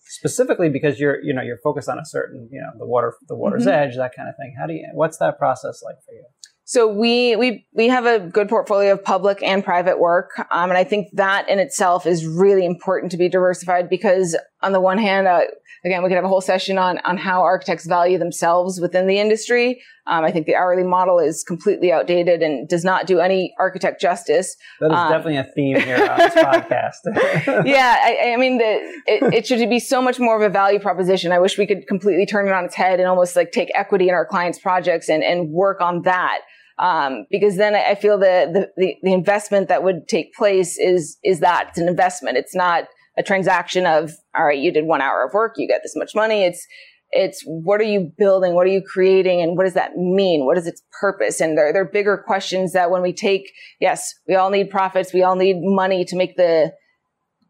Specifically 0.01 0.69
because 0.69 0.99
you're, 0.99 1.23
you 1.23 1.35
know, 1.35 1.43
you're 1.43 1.59
focused 1.59 1.89
on 1.89 1.99
a 1.99 2.05
certain, 2.05 2.49
you 2.51 2.61
know, 2.61 2.71
the 2.79 2.87
water, 2.87 3.15
the 3.27 3.37
water's 3.37 3.63
mm-hmm. 3.63 3.71
edge, 3.71 3.97
that 3.97 4.13
kind 4.15 4.29
of 4.29 4.37
thing. 4.37 4.55
How 4.59 4.67
do 4.67 4.75
you, 4.75 4.89
what's 4.95 5.19
that 5.19 5.39
process 5.39 5.83
like 5.83 5.97
for 6.05 6.13
you? 6.13 6.25
So 6.69 6.87
we 6.87 7.35
we 7.35 7.67
we 7.73 7.89
have 7.89 8.05
a 8.05 8.19
good 8.19 8.51
portfolio 8.51 8.93
of 8.93 9.03
public 9.03 9.43
and 9.43 9.65
private 9.65 9.99
work, 9.99 10.33
um, 10.51 10.69
and 10.69 10.77
I 10.77 10.85
think 10.85 11.09
that 11.15 11.49
in 11.49 11.59
itself 11.59 12.05
is 12.05 12.27
really 12.27 12.67
important 12.67 13.11
to 13.13 13.17
be 13.17 13.31
diversified 13.31 13.89
because 13.89 14.37
on 14.61 14.73
the 14.73 14.81
one 14.81 14.99
hand, 14.99 15.27
uh, 15.27 15.45
again, 15.83 16.03
we 16.03 16.11
could 16.11 16.17
have 16.17 16.27
a 16.27 16.29
whole 16.29 16.43
session 16.43 16.77
on 16.77 16.99
on 17.07 17.17
how 17.17 17.41
architects 17.41 17.87
value 17.87 18.19
themselves 18.19 18.83
within 18.83 19.07
the 19.07 19.19
industry. 19.19 19.81
Um, 20.07 20.25
I 20.25 20.31
think 20.31 20.45
the 20.45 20.57
hourly 20.57 20.83
model 20.83 21.19
is 21.19 21.43
completely 21.43 21.91
outdated 21.91 22.43
and 22.43 22.69
does 22.69 22.85
not 22.85 23.07
do 23.07 23.19
any 23.19 23.55
architect 23.59 23.99
justice. 23.99 24.55
That 24.81 24.91
is 24.91 24.99
um, 24.99 25.11
definitely 25.11 25.37
a 25.39 25.45
theme 25.45 25.81
here 25.81 25.97
on 25.97 26.19
this 26.19 26.35
podcast. 26.35 27.65
yeah, 27.67 27.97
I, 27.99 28.33
I 28.35 28.37
mean, 28.37 28.59
the, 28.59 28.65
it, 29.07 29.35
it 29.35 29.47
should 29.47 29.67
be 29.71 29.81
so 29.81 30.03
much 30.03 30.19
more 30.19 30.37
of 30.37 30.43
a 30.43 30.53
value 30.53 30.81
proposition. 30.81 31.33
I 31.33 31.39
wish 31.39 31.57
we 31.57 31.67
could 31.67 31.87
completely 31.87 32.27
turn 32.27 32.47
it 32.47 32.53
on 32.53 32.67
its 32.67 32.75
head 32.75 33.01
and 33.01 33.09
almost 33.09 33.37
like 33.37 33.53
take 33.53 33.71
equity 33.75 34.11
in 34.11 34.15
our 34.15 34.27
clients' 34.27 34.59
projects 34.59 35.09
and 35.09 35.25
and 35.25 35.51
work 35.51 35.81
on 35.81 36.03
that. 36.03 36.41
Um, 36.79 37.27
because 37.31 37.57
then 37.57 37.75
I 37.75 37.95
feel 37.95 38.19
the, 38.19 38.69
the, 38.77 38.95
the 39.03 39.13
investment 39.13 39.69
that 39.69 39.83
would 39.83 40.07
take 40.09 40.33
place 40.35 40.79
is, 40.79 41.19
is 41.25 41.41
that 41.41 41.71
it's 41.71 41.79
an 41.79 41.89
investment. 41.89 42.37
It's 42.37 42.55
not 42.55 42.85
a 43.17 43.23
transaction 43.23 43.85
of, 43.85 44.13
all 44.37 44.45
right, 44.45 44.59
you 44.59 44.73
did 44.73 44.85
one 44.85 45.01
hour 45.01 45.25
of 45.25 45.35
work, 45.35 45.55
you 45.57 45.67
get 45.67 45.81
this 45.83 45.97
much 45.97 46.15
money. 46.15 46.45
It's, 46.45 46.65
it's 47.11 47.43
what 47.47 47.81
are 47.81 47.85
you 47.85 48.13
building? 48.17 48.55
What 48.55 48.67
are 48.67 48.71
you 48.71 48.83
creating? 48.83 49.41
And 49.41 49.57
what 49.57 49.65
does 49.65 49.75
that 49.75 49.97
mean? 49.97 50.45
What 50.45 50.59
is 50.59 50.67
its 50.67 50.83
purpose? 51.01 51.41
And 51.41 51.57
there, 51.57 51.73
there 51.73 51.83
are 51.83 51.91
bigger 51.91 52.23
questions 52.25 52.75
that 52.75 52.91
when 52.91 53.03
we 53.03 53.13
take, 53.13 53.51
yes, 53.81 54.15
we 54.29 54.35
all 54.35 54.51
need 54.51 54.71
profits. 54.71 55.13
We 55.13 55.23
all 55.23 55.35
need 55.35 55.57
money 55.59 56.05
to 56.05 56.17
make 56.17 56.37
the, 56.37 56.73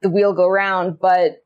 the 0.00 0.08
wheel 0.08 0.32
go 0.32 0.48
round. 0.48 0.98
But 1.00 1.38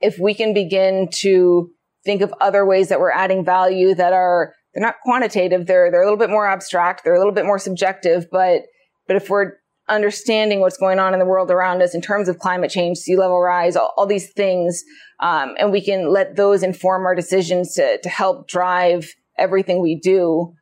if 0.00 0.18
we 0.18 0.34
can 0.34 0.54
begin 0.54 1.08
to 1.20 1.70
think 2.04 2.22
of 2.22 2.32
other 2.40 2.64
ways 2.64 2.88
that 2.88 3.00
we're 3.00 3.12
adding 3.12 3.44
value 3.44 3.94
that 3.94 4.12
are 4.12 4.54
they're 4.74 4.82
not 4.82 4.96
quantitative. 5.02 5.66
They're, 5.66 5.90
they're 5.90 6.02
a 6.02 6.04
little 6.04 6.18
bit 6.18 6.30
more 6.30 6.46
abstract. 6.46 7.04
They're 7.04 7.14
a 7.14 7.18
little 7.18 7.32
bit 7.32 7.44
more 7.44 7.58
subjective. 7.58 8.26
But, 8.30 8.62
but 9.06 9.16
if 9.16 9.28
we're 9.28 9.52
understanding 9.88 10.60
what's 10.60 10.78
going 10.78 10.98
on 10.98 11.12
in 11.12 11.18
the 11.18 11.26
world 11.26 11.50
around 11.50 11.82
us 11.82 11.94
in 11.94 12.00
terms 12.00 12.28
of 12.28 12.38
climate 12.38 12.70
change, 12.70 12.98
sea 12.98 13.16
level 13.16 13.40
rise, 13.40 13.76
all, 13.76 13.92
all 13.96 14.06
these 14.06 14.32
things, 14.32 14.82
um, 15.20 15.54
and 15.58 15.72
we 15.72 15.84
can 15.84 16.10
let 16.10 16.36
those 16.36 16.62
inform 16.62 17.04
our 17.04 17.14
decisions 17.14 17.74
to, 17.74 17.98
to 18.02 18.08
help 18.08 18.48
drive 18.48 19.12
everything 19.38 19.82
we 19.82 19.94
do, 19.94 20.54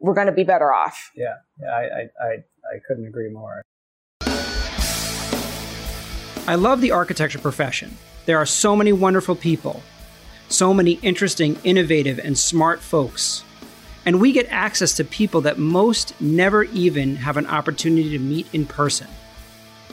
we're 0.00 0.14
going 0.14 0.26
to 0.26 0.32
be 0.32 0.44
better 0.44 0.72
off. 0.72 1.10
Yeah. 1.14 1.34
Yeah. 1.60 1.68
I, 1.68 1.80
I, 1.80 2.08
I, 2.20 2.32
I 2.74 2.78
couldn't 2.88 3.06
agree 3.06 3.30
more. 3.30 3.62
I 6.48 6.56
love 6.56 6.80
the 6.80 6.90
architecture 6.90 7.38
profession. 7.38 7.96
There 8.26 8.38
are 8.38 8.46
so 8.46 8.74
many 8.74 8.92
wonderful 8.92 9.36
people, 9.36 9.80
so 10.48 10.74
many 10.74 10.92
interesting, 10.94 11.56
innovative, 11.62 12.18
and 12.18 12.36
smart 12.36 12.80
folks 12.80 13.44
and 14.04 14.20
we 14.20 14.32
get 14.32 14.46
access 14.50 14.94
to 14.94 15.04
people 15.04 15.40
that 15.42 15.58
most 15.58 16.20
never 16.20 16.64
even 16.64 17.16
have 17.16 17.36
an 17.36 17.46
opportunity 17.46 18.10
to 18.10 18.18
meet 18.18 18.46
in 18.52 18.66
person. 18.66 19.08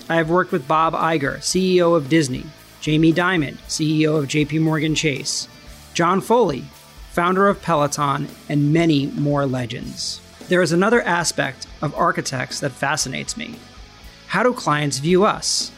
I 0.09 0.15
have 0.15 0.29
worked 0.29 0.51
with 0.51 0.67
Bob 0.67 0.93
Iger, 0.93 1.37
CEO 1.37 1.95
of 1.95 2.09
Disney, 2.09 2.45
Jamie 2.81 3.13
Dimon, 3.13 3.57
CEO 3.67 4.17
of 4.17 4.27
JP 4.27 4.61
Morgan 4.61 4.95
Chase, 4.95 5.47
John 5.93 6.21
Foley, 6.21 6.63
founder 7.11 7.47
of 7.47 7.61
Peloton, 7.61 8.27
and 8.47 8.73
many 8.73 9.07
more 9.07 9.45
legends. 9.45 10.21
There 10.47 10.61
is 10.61 10.71
another 10.71 11.01
aspect 11.03 11.67
of 11.81 11.93
architects 11.93 12.59
that 12.61 12.71
fascinates 12.71 13.37
me. 13.37 13.55
How 14.27 14.41
do 14.41 14.53
clients 14.53 14.99
view 14.99 15.25
us? 15.25 15.71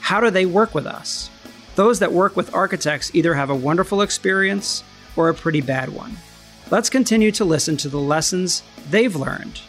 How 0.00 0.20
do 0.20 0.30
they 0.30 0.46
work 0.46 0.74
with 0.74 0.86
us? 0.86 1.28
Those 1.74 1.98
that 1.98 2.12
work 2.12 2.36
with 2.36 2.54
architects 2.54 3.14
either 3.14 3.34
have 3.34 3.50
a 3.50 3.54
wonderful 3.54 4.00
experience 4.00 4.84
or 5.16 5.28
a 5.28 5.34
pretty 5.34 5.60
bad 5.60 5.88
one. 5.90 6.16
Let's 6.70 6.88
continue 6.88 7.30
to 7.32 7.44
listen 7.44 7.76
to 7.78 7.90
the 7.90 7.98
lessons 7.98 8.62
they've 8.88 9.14
learned. 9.14 9.60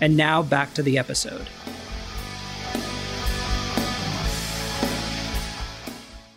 And 0.00 0.14
now 0.14 0.42
back 0.42 0.74
to 0.74 0.82
the 0.82 0.98
episode. 0.98 1.48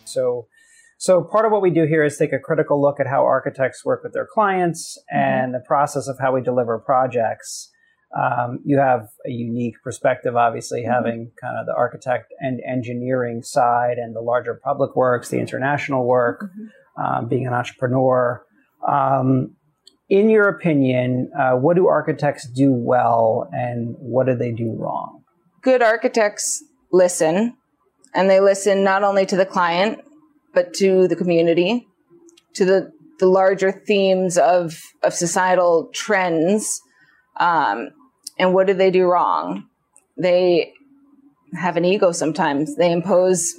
So, 0.04 0.46
so 0.96 1.22
part 1.22 1.44
of 1.44 1.52
what 1.52 1.60
we 1.60 1.70
do 1.70 1.84
here 1.84 2.02
is 2.02 2.16
take 2.16 2.32
a 2.32 2.38
critical 2.38 2.80
look 2.80 2.98
at 3.00 3.06
how 3.06 3.26
architects 3.26 3.84
work 3.84 4.02
with 4.02 4.14
their 4.14 4.26
clients 4.26 4.96
mm-hmm. 5.12 5.18
and 5.18 5.54
the 5.54 5.62
process 5.66 6.08
of 6.08 6.18
how 6.18 6.32
we 6.32 6.40
deliver 6.40 6.78
projects. 6.78 7.70
Um, 8.18 8.60
you 8.64 8.78
have 8.78 9.08
a 9.26 9.30
unique 9.30 9.74
perspective, 9.84 10.36
obviously, 10.36 10.80
mm-hmm. 10.80 10.90
having 10.90 11.32
kind 11.38 11.58
of 11.58 11.66
the 11.66 11.74
architect 11.76 12.32
and 12.40 12.60
engineering 12.66 13.42
side 13.42 13.98
and 13.98 14.16
the 14.16 14.22
larger 14.22 14.58
public 14.64 14.96
works, 14.96 15.28
the 15.28 15.38
international 15.38 16.06
work, 16.06 16.44
mm-hmm. 16.44 17.04
um, 17.04 17.28
being 17.28 17.46
an 17.46 17.52
entrepreneur. 17.52 18.42
Um, 18.88 19.56
in 20.08 20.30
your 20.30 20.48
opinion, 20.48 21.30
uh, 21.38 21.52
what 21.52 21.76
do 21.76 21.88
architects 21.88 22.48
do 22.48 22.72
well 22.72 23.48
and 23.52 23.94
what 23.98 24.26
do 24.26 24.34
they 24.34 24.52
do 24.52 24.74
wrong? 24.76 25.22
Good 25.62 25.82
architects 25.82 26.64
listen, 26.92 27.56
and 28.14 28.30
they 28.30 28.40
listen 28.40 28.82
not 28.82 29.02
only 29.02 29.26
to 29.26 29.36
the 29.36 29.44
client, 29.44 30.00
but 30.54 30.72
to 30.74 31.08
the 31.08 31.16
community, 31.16 31.86
to 32.54 32.64
the, 32.64 32.90
the 33.18 33.26
larger 33.26 33.70
themes 33.70 34.38
of, 34.38 34.80
of 35.02 35.12
societal 35.12 35.90
trends. 35.92 36.80
Um, 37.38 37.90
and 38.38 38.54
what 38.54 38.66
do 38.66 38.74
they 38.74 38.90
do 38.90 39.04
wrong? 39.04 39.66
They 40.16 40.72
have 41.54 41.76
an 41.76 41.84
ego 41.84 42.12
sometimes. 42.12 42.76
They 42.76 42.92
impose 42.92 43.54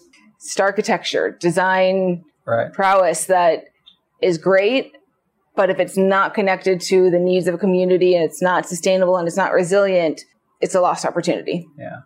architecture, 0.59 1.37
design 1.39 2.23
right. 2.45 2.73
prowess 2.73 3.25
that 3.25 3.65
is 4.21 4.37
great 4.37 4.93
but 5.59 5.69
if 5.69 5.77
it's 5.77 5.97
not 5.97 6.33
connected 6.33 6.79
to 6.79 7.09
the 7.09 7.19
needs 7.19 7.45
of 7.45 7.53
a 7.53 7.57
community 7.57 8.15
and 8.15 8.23
it's 8.23 8.41
not 8.41 8.65
sustainable 8.65 9.17
and 9.17 9.27
it's 9.27 9.35
not 9.35 9.51
resilient, 9.51 10.21
it's 10.61 10.73
a 10.73 10.79
lost 10.79 11.03
opportunity. 11.03 11.67
Yeah. 11.77 11.97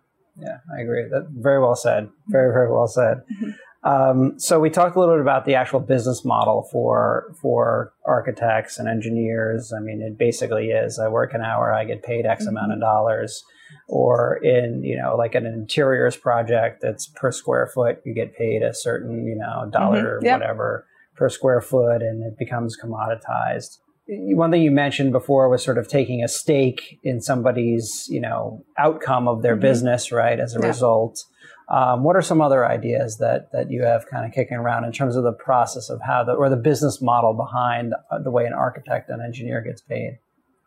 Yeah, 0.41 0.57
I 0.75 0.81
agree. 0.81 1.03
That 1.11 1.27
very 1.29 1.61
well 1.61 1.75
said. 1.75 2.09
Very, 2.29 2.51
very 2.51 2.71
well 2.71 2.87
said. 2.87 3.21
Mm-hmm. 3.31 3.87
Um, 3.87 4.39
so 4.39 4.59
we 4.59 4.71
talked 4.71 4.95
a 4.95 4.99
little 4.99 5.13
bit 5.13 5.21
about 5.21 5.45
the 5.45 5.53
actual 5.53 5.81
business 5.81 6.25
model 6.25 6.67
for 6.71 7.35
for 7.43 7.93
architects 8.07 8.79
and 8.79 8.87
engineers. 8.87 9.71
I 9.71 9.81
mean, 9.81 10.01
it 10.01 10.17
basically 10.17 10.69
is: 10.69 10.97
I 10.97 11.07
work 11.07 11.35
an 11.35 11.41
hour, 11.41 11.71
I 11.71 11.85
get 11.85 12.01
paid 12.01 12.25
X 12.25 12.45
mm-hmm. 12.45 12.57
amount 12.57 12.73
of 12.73 12.79
dollars. 12.79 13.43
Or 13.87 14.37
in 14.37 14.83
you 14.83 14.97
know, 14.97 15.15
like 15.15 15.35
an 15.35 15.45
interiors 15.45 16.17
project 16.17 16.81
that's 16.81 17.05
per 17.05 17.31
square 17.31 17.67
foot, 17.67 18.01
you 18.03 18.15
get 18.15 18.35
paid 18.35 18.63
a 18.63 18.73
certain 18.73 19.27
you 19.27 19.35
know 19.35 19.69
dollar 19.69 20.15
mm-hmm. 20.15 20.25
yep. 20.25 20.39
whatever 20.39 20.87
per 21.15 21.29
square 21.29 21.61
foot 21.61 22.01
and 22.01 22.23
it 22.23 22.37
becomes 22.37 22.77
commoditized. 22.77 23.77
One 24.07 24.51
thing 24.51 24.61
you 24.61 24.71
mentioned 24.71 25.11
before 25.11 25.47
was 25.49 25.63
sort 25.63 25.77
of 25.77 25.87
taking 25.87 26.23
a 26.23 26.27
stake 26.27 26.99
in 27.03 27.21
somebody's, 27.21 28.05
you 28.09 28.19
know, 28.19 28.65
outcome 28.77 29.27
of 29.27 29.41
their 29.41 29.53
mm-hmm. 29.53 29.61
business, 29.61 30.11
right? 30.11 30.39
As 30.39 30.55
a 30.55 30.59
yeah. 30.59 30.67
result. 30.67 31.23
Um, 31.69 32.03
what 32.03 32.17
are 32.17 32.21
some 32.21 32.41
other 32.41 32.67
ideas 32.67 33.17
that 33.19 33.51
that 33.53 33.71
you 33.71 33.83
have 33.83 34.05
kind 34.07 34.25
of 34.25 34.33
kicking 34.33 34.57
around 34.57 34.83
in 34.83 34.91
terms 34.91 35.15
of 35.15 35.23
the 35.23 35.31
process 35.31 35.89
of 35.89 36.01
how 36.01 36.23
the 36.25 36.33
or 36.33 36.49
the 36.49 36.57
business 36.57 37.01
model 37.01 37.33
behind 37.33 37.93
uh, 38.11 38.19
the 38.21 38.31
way 38.31 38.45
an 38.45 38.53
architect 38.53 39.09
and 39.09 39.21
engineer 39.21 39.61
gets 39.61 39.81
paid? 39.81 40.19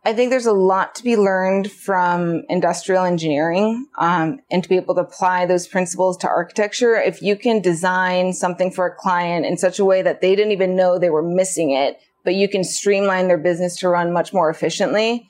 I 0.06 0.14
think 0.14 0.30
there's 0.30 0.46
a 0.46 0.52
lot 0.52 0.94
to 0.94 1.02
be 1.02 1.16
learned 1.16 1.68
from 1.68 2.44
industrial 2.48 3.04
engineering 3.04 3.88
um, 3.98 4.38
and 4.52 4.62
to 4.62 4.68
be 4.68 4.76
able 4.76 4.94
to 4.94 5.00
apply 5.00 5.46
those 5.46 5.66
principles 5.66 6.16
to 6.18 6.28
architecture. 6.28 6.94
If 6.94 7.22
you 7.22 7.34
can 7.34 7.60
design 7.60 8.32
something 8.32 8.70
for 8.70 8.86
a 8.86 8.94
client 8.94 9.46
in 9.46 9.58
such 9.58 9.80
a 9.80 9.84
way 9.84 10.02
that 10.02 10.20
they 10.20 10.36
didn't 10.36 10.52
even 10.52 10.76
know 10.76 10.96
they 10.96 11.10
were 11.10 11.24
missing 11.24 11.72
it, 11.72 11.98
but 12.24 12.36
you 12.36 12.48
can 12.48 12.62
streamline 12.62 13.26
their 13.26 13.36
business 13.36 13.74
to 13.78 13.88
run 13.88 14.12
much 14.12 14.32
more 14.32 14.48
efficiently, 14.48 15.28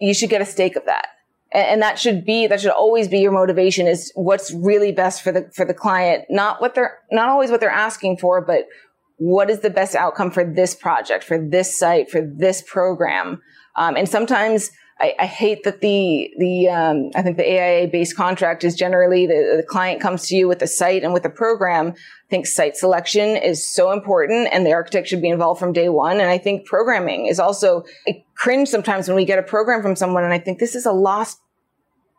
you 0.00 0.12
should 0.12 0.30
get 0.30 0.42
a 0.42 0.46
stake 0.46 0.74
of 0.74 0.86
that. 0.86 1.06
And, 1.52 1.82
that 1.82 2.00
should 2.00 2.24
be, 2.24 2.48
that 2.48 2.60
should 2.60 2.72
always 2.72 3.06
be 3.06 3.20
your 3.20 3.30
motivation 3.30 3.86
is 3.86 4.10
what's 4.16 4.52
really 4.52 4.90
best 4.90 5.22
for 5.22 5.30
the, 5.30 5.48
for 5.54 5.64
the 5.64 5.74
client, 5.74 6.24
not 6.28 6.60
what 6.60 6.74
they're, 6.74 6.98
not 7.12 7.28
always 7.28 7.52
what 7.52 7.60
they're 7.60 7.70
asking 7.70 8.16
for, 8.16 8.44
but 8.44 8.64
what 9.18 9.50
is 9.50 9.60
the 9.60 9.70
best 9.70 9.94
outcome 9.94 10.32
for 10.32 10.44
this 10.44 10.74
project, 10.74 11.22
for 11.22 11.38
this 11.38 11.78
site, 11.78 12.10
for 12.10 12.20
this 12.20 12.60
program? 12.66 13.40
Um, 13.76 13.96
and 13.96 14.08
sometimes 14.08 14.70
I, 15.00 15.14
I, 15.18 15.26
hate 15.26 15.64
that 15.64 15.80
the 15.80 16.30
the 16.38 16.68
um, 16.68 17.10
I 17.14 17.22
think 17.22 17.36
the 17.36 17.44
AIA 17.44 17.88
based 17.88 18.16
contract 18.16 18.62
is 18.62 18.76
generally 18.76 19.26
the, 19.26 19.54
the 19.56 19.66
client 19.66 20.00
comes 20.00 20.28
to 20.28 20.36
you 20.36 20.46
with 20.46 20.58
the 20.58 20.66
site 20.66 21.02
and 21.02 21.12
with 21.12 21.22
the 21.22 21.30
program. 21.30 21.88
I 21.88 22.28
think 22.30 22.46
site 22.46 22.76
selection 22.76 23.36
is 23.36 23.66
so 23.66 23.92
important, 23.92 24.48
and 24.52 24.66
the 24.66 24.72
architect 24.72 25.08
should 25.08 25.22
be 25.22 25.28
involved 25.28 25.58
from 25.58 25.72
day 25.72 25.88
one. 25.88 26.20
And 26.20 26.30
I 26.30 26.38
think 26.38 26.66
programming 26.66 27.26
is 27.26 27.40
also 27.40 27.84
I 28.06 28.22
cringe 28.36 28.68
sometimes 28.68 29.08
when 29.08 29.16
we 29.16 29.24
get 29.24 29.38
a 29.38 29.42
program 29.42 29.82
from 29.82 29.96
someone, 29.96 30.24
and 30.24 30.32
I 30.32 30.38
think 30.38 30.58
this 30.58 30.74
is 30.74 30.86
a 30.86 30.92
lost 30.92 31.40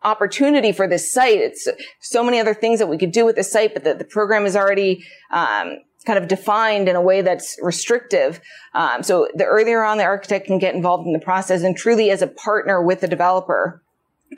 opportunity 0.04 0.72
for 0.72 0.88
this 0.88 1.12
site. 1.12 1.38
It's 1.38 1.68
so 2.02 2.24
many 2.24 2.40
other 2.40 2.54
things 2.54 2.80
that 2.80 2.88
we 2.88 2.98
could 2.98 3.12
do 3.12 3.24
with 3.24 3.36
the 3.38 3.44
site, 3.44 3.74
but 3.74 3.84
the, 3.84 3.94
the 3.94 4.04
program 4.04 4.46
is 4.46 4.56
already 4.56 5.06
um, 5.32 5.78
kind 6.04 6.20
of 6.20 6.28
defined 6.28 6.88
in 6.90 6.96
a 6.96 7.02
way 7.02 7.22
that's 7.22 7.58
restrictive. 7.62 8.40
Um, 8.74 9.04
so 9.04 9.28
the 9.36 9.46
earlier 9.46 9.84
on 9.84 9.98
the 9.98 10.04
architect 10.04 10.48
can 10.48 10.60
get 10.60 10.76
involved 10.76 11.08
in 11.08 11.14
the 11.14 11.20
process 11.20 11.64
and 11.64 11.76
truly 11.76 12.12
as 12.12 12.22
a 12.22 12.28
partner 12.28 12.84
with 12.84 13.02
the 13.02 13.08
developer. 13.08 13.82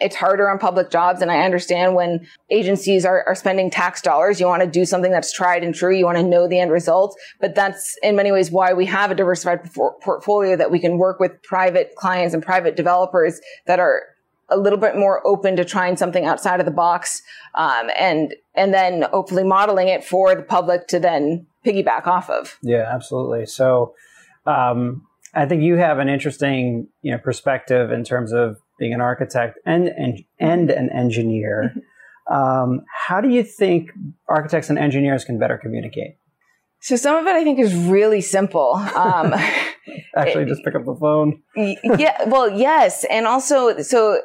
It's 0.01 0.16
harder 0.16 0.49
on 0.49 0.59
public 0.59 0.91
jobs. 0.91 1.22
And 1.22 1.32
I 1.32 1.45
understand 1.45 1.95
when 1.95 2.28
agencies 2.49 3.05
are, 3.05 3.24
are 3.28 3.36
spending 3.36 3.70
tax 3.70 4.01
dollars, 4.01 4.41
you 4.41 4.45
want 4.45 4.61
to 4.61 4.68
do 4.68 4.86
something 4.86 5.11
that's 5.11 5.32
tried 5.32 5.63
and 5.63 5.74
true. 5.74 5.95
You 5.95 6.03
want 6.03 6.18
to 6.18 6.24
know 6.24 6.47
the 6.47 6.59
end 6.59 6.72
result. 6.72 7.18
But 7.39 7.55
that's 7.55 7.97
in 8.03 8.16
many 8.16 8.32
ways 8.32 8.51
why 8.51 8.74
we 8.74 8.86
have 8.88 9.09
a 9.09 9.16
diversified 9.16 9.74
portfolio 9.74 10.57
that 10.57 10.70
we 10.70 10.80
can 10.80 10.97
work 10.97 11.22
with 11.22 11.41
private 11.43 11.95
clients 11.95 12.34
and 12.34 12.43
private 12.43 12.76
developers 12.76 13.39
that 13.68 13.80
are 13.80 14.03
a 14.49 14.57
little 14.57 14.79
bit 14.79 14.95
more 14.95 15.25
open 15.25 15.55
to 15.55 15.65
trying 15.65 15.97
something 15.97 16.25
outside 16.25 16.59
of 16.59 16.65
the 16.65 16.71
box 16.71 17.21
um, 17.55 17.89
and 17.97 18.33
and 18.53 18.73
then 18.73 19.03
hopefully 19.11 19.43
modeling 19.43 19.87
it 19.87 20.03
for 20.03 20.35
the 20.35 20.43
public 20.43 20.87
to 20.87 20.99
then 20.99 21.45
piggyback 21.65 22.07
off 22.07 22.29
of. 22.29 22.57
Yeah, 22.61 22.89
absolutely. 22.93 23.45
So 23.45 23.95
um, 24.45 25.05
I 25.33 25.45
think 25.45 25.63
you 25.63 25.75
have 25.77 25.99
an 25.99 26.09
interesting 26.09 26.87
you 27.01 27.11
know 27.11 27.17
perspective 27.17 27.91
in 27.91 28.03
terms 28.03 28.31
of 28.31 28.57
being 28.79 28.93
an 28.93 29.01
architect 29.01 29.59
and 29.65 29.87
and, 29.87 30.23
and 30.39 30.69
an 30.69 30.89
engineer. 30.91 31.73
Um, 32.31 32.81
how 33.07 33.21
do 33.21 33.29
you 33.29 33.43
think 33.43 33.91
architects 34.27 34.69
and 34.69 34.79
engineers 34.79 35.23
can 35.25 35.37
better 35.37 35.57
communicate? 35.57 36.17
So 36.81 36.95
some 36.95 37.15
of 37.15 37.25
it 37.25 37.35
I 37.35 37.43
think 37.43 37.59
is 37.59 37.73
really 37.73 38.21
simple. 38.21 38.73
Um, 38.73 39.33
Actually, 40.15 40.45
just 40.45 40.63
pick 40.63 40.75
up 40.75 40.85
the 40.85 40.95
phone. 40.95 41.41
yeah. 41.55 42.23
Well, 42.27 42.49
yes, 42.49 43.03
and 43.09 43.27
also 43.27 43.81
so 43.81 44.21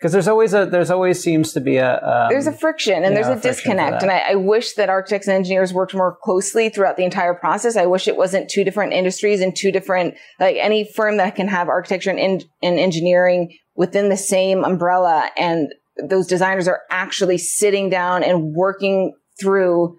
because 0.00 0.12
there's 0.12 0.28
always 0.28 0.54
a 0.54 0.64
there's 0.64 0.90
always 0.90 1.22
seems 1.22 1.52
to 1.52 1.60
be 1.60 1.76
a 1.76 1.96
um, 1.96 2.28
there's 2.30 2.46
a 2.46 2.52
friction 2.52 3.04
and 3.04 3.14
there's 3.14 3.26
know, 3.26 3.34
a, 3.34 3.36
a 3.36 3.40
disconnect. 3.40 4.02
and 4.02 4.10
I, 4.10 4.30
I, 4.30 4.34
wish 4.34 4.72
that 4.74 4.88
architects 4.88 5.28
and 5.28 5.36
engineers 5.36 5.74
worked 5.74 5.94
more 5.94 6.16
closely 6.22 6.70
throughout 6.70 6.96
the 6.96 7.04
entire 7.04 7.34
process. 7.34 7.76
I 7.76 7.84
wish 7.84 8.08
it 8.08 8.16
wasn't 8.16 8.48
two 8.48 8.64
different 8.64 8.94
industries 8.94 9.42
and 9.42 9.54
two 9.54 9.70
different 9.70 10.14
like 10.38 10.56
any 10.56 10.90
firm 10.90 11.18
that 11.18 11.36
can 11.36 11.48
have 11.48 11.68
architecture 11.68 12.10
and, 12.10 12.18
in, 12.18 12.40
and 12.62 12.78
engineering 12.78 13.56
within 13.74 14.08
the 14.08 14.16
same 14.16 14.64
umbrella 14.64 15.30
and 15.36 15.74
those 16.02 16.26
designers 16.26 16.66
are 16.66 16.80
actually 16.90 17.36
sitting 17.36 17.90
down 17.90 18.22
and 18.22 18.54
working 18.54 19.12
through 19.38 19.98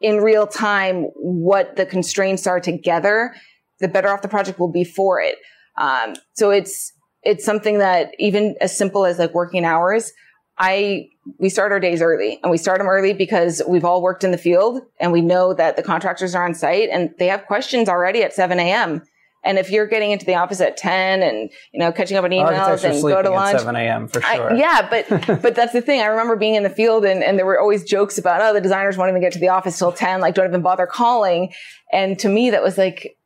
in 0.00 0.16
real 0.16 0.46
time 0.46 1.04
what 1.14 1.76
the 1.76 1.86
constraints 1.86 2.48
are 2.48 2.58
together 2.58 3.32
the 3.80 3.88
better 3.88 4.08
off 4.08 4.22
the 4.22 4.28
project 4.28 4.58
will 4.58 4.70
be 4.70 4.84
for 4.84 5.20
it. 5.20 5.36
Um, 5.80 6.14
so 6.34 6.50
it's 6.50 6.92
it's 7.22 7.44
something 7.44 7.78
that 7.78 8.12
even 8.18 8.56
as 8.60 8.76
simple 8.76 9.04
as 9.04 9.18
like 9.18 9.34
working 9.34 9.64
hours, 9.64 10.12
I, 10.58 11.08
we 11.38 11.48
start 11.48 11.72
our 11.72 11.80
days 11.80 12.02
early 12.02 12.38
and 12.42 12.50
we 12.50 12.58
start 12.58 12.78
them 12.78 12.86
early 12.86 13.12
because 13.12 13.62
we've 13.66 13.84
all 13.84 14.02
worked 14.02 14.24
in 14.24 14.30
the 14.30 14.38
field 14.38 14.82
and 14.98 15.10
we 15.12 15.22
know 15.22 15.54
that 15.54 15.76
the 15.76 15.82
contractors 15.82 16.34
are 16.34 16.44
on 16.44 16.54
site 16.54 16.90
and 16.90 17.14
they 17.18 17.26
have 17.26 17.46
questions 17.46 17.88
already 17.88 18.22
at 18.22 18.34
7 18.34 18.58
a.m. 18.58 19.02
And 19.42 19.58
if 19.58 19.70
you're 19.70 19.86
getting 19.86 20.10
into 20.10 20.26
the 20.26 20.34
office 20.34 20.60
at 20.60 20.76
10 20.76 21.22
and, 21.22 21.50
you 21.72 21.80
know, 21.80 21.92
catching 21.92 22.18
up 22.18 22.24
on 22.24 22.32
oh, 22.32 22.36
emails 22.36 22.84
and 22.84 23.00
go 23.00 23.22
to 23.22 23.30
lunch. 23.30 23.58
7 23.58 23.74
a.m. 23.74 24.06
for 24.06 24.20
sure. 24.20 24.52
I, 24.52 24.56
yeah, 24.56 24.86
but, 24.90 25.08
but 25.42 25.54
that's 25.54 25.72
the 25.72 25.80
thing. 25.80 26.02
I 26.02 26.06
remember 26.06 26.36
being 26.36 26.56
in 26.56 26.62
the 26.62 26.68
field 26.70 27.06
and, 27.06 27.24
and 27.24 27.38
there 27.38 27.46
were 27.46 27.58
always 27.58 27.82
jokes 27.82 28.18
about, 28.18 28.42
oh, 28.42 28.52
the 28.52 28.60
designers 28.60 28.98
won't 28.98 29.08
even 29.08 29.22
get 29.22 29.32
to 29.32 29.38
the 29.38 29.48
office 29.48 29.78
till 29.78 29.92
10, 29.92 30.20
like 30.20 30.34
don't 30.34 30.46
even 30.46 30.60
bother 30.60 30.86
calling. 30.86 31.52
And 31.90 32.18
to 32.18 32.28
me, 32.28 32.50
that 32.50 32.62
was 32.62 32.76
like, 32.76 33.16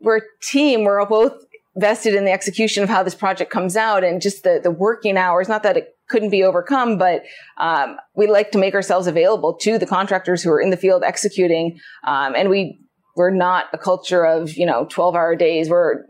we're 0.00 0.18
a 0.18 0.22
team. 0.42 0.82
We're 0.82 1.04
both 1.06 1.43
vested 1.76 2.14
in 2.14 2.24
the 2.24 2.30
execution 2.30 2.82
of 2.82 2.88
how 2.88 3.02
this 3.02 3.14
project 3.14 3.50
comes 3.50 3.76
out 3.76 4.04
and 4.04 4.22
just 4.22 4.44
the, 4.44 4.60
the 4.62 4.70
working 4.70 5.16
hours. 5.16 5.48
Not 5.48 5.62
that 5.64 5.76
it 5.76 5.96
couldn't 6.08 6.30
be 6.30 6.42
overcome, 6.42 6.98
but 6.98 7.22
um, 7.58 7.96
we 8.14 8.26
like 8.26 8.50
to 8.52 8.58
make 8.58 8.74
ourselves 8.74 9.06
available 9.06 9.54
to 9.54 9.78
the 9.78 9.86
contractors 9.86 10.42
who 10.42 10.50
are 10.50 10.60
in 10.60 10.70
the 10.70 10.76
field 10.76 11.02
executing. 11.02 11.78
Um, 12.06 12.34
and 12.36 12.48
we 12.48 12.80
we're 13.16 13.30
not 13.30 13.66
a 13.72 13.78
culture 13.78 14.24
of 14.24 14.52
you 14.56 14.66
know 14.66 14.86
12 14.90 15.14
hour 15.14 15.36
days. 15.36 15.68
We're 15.68 16.04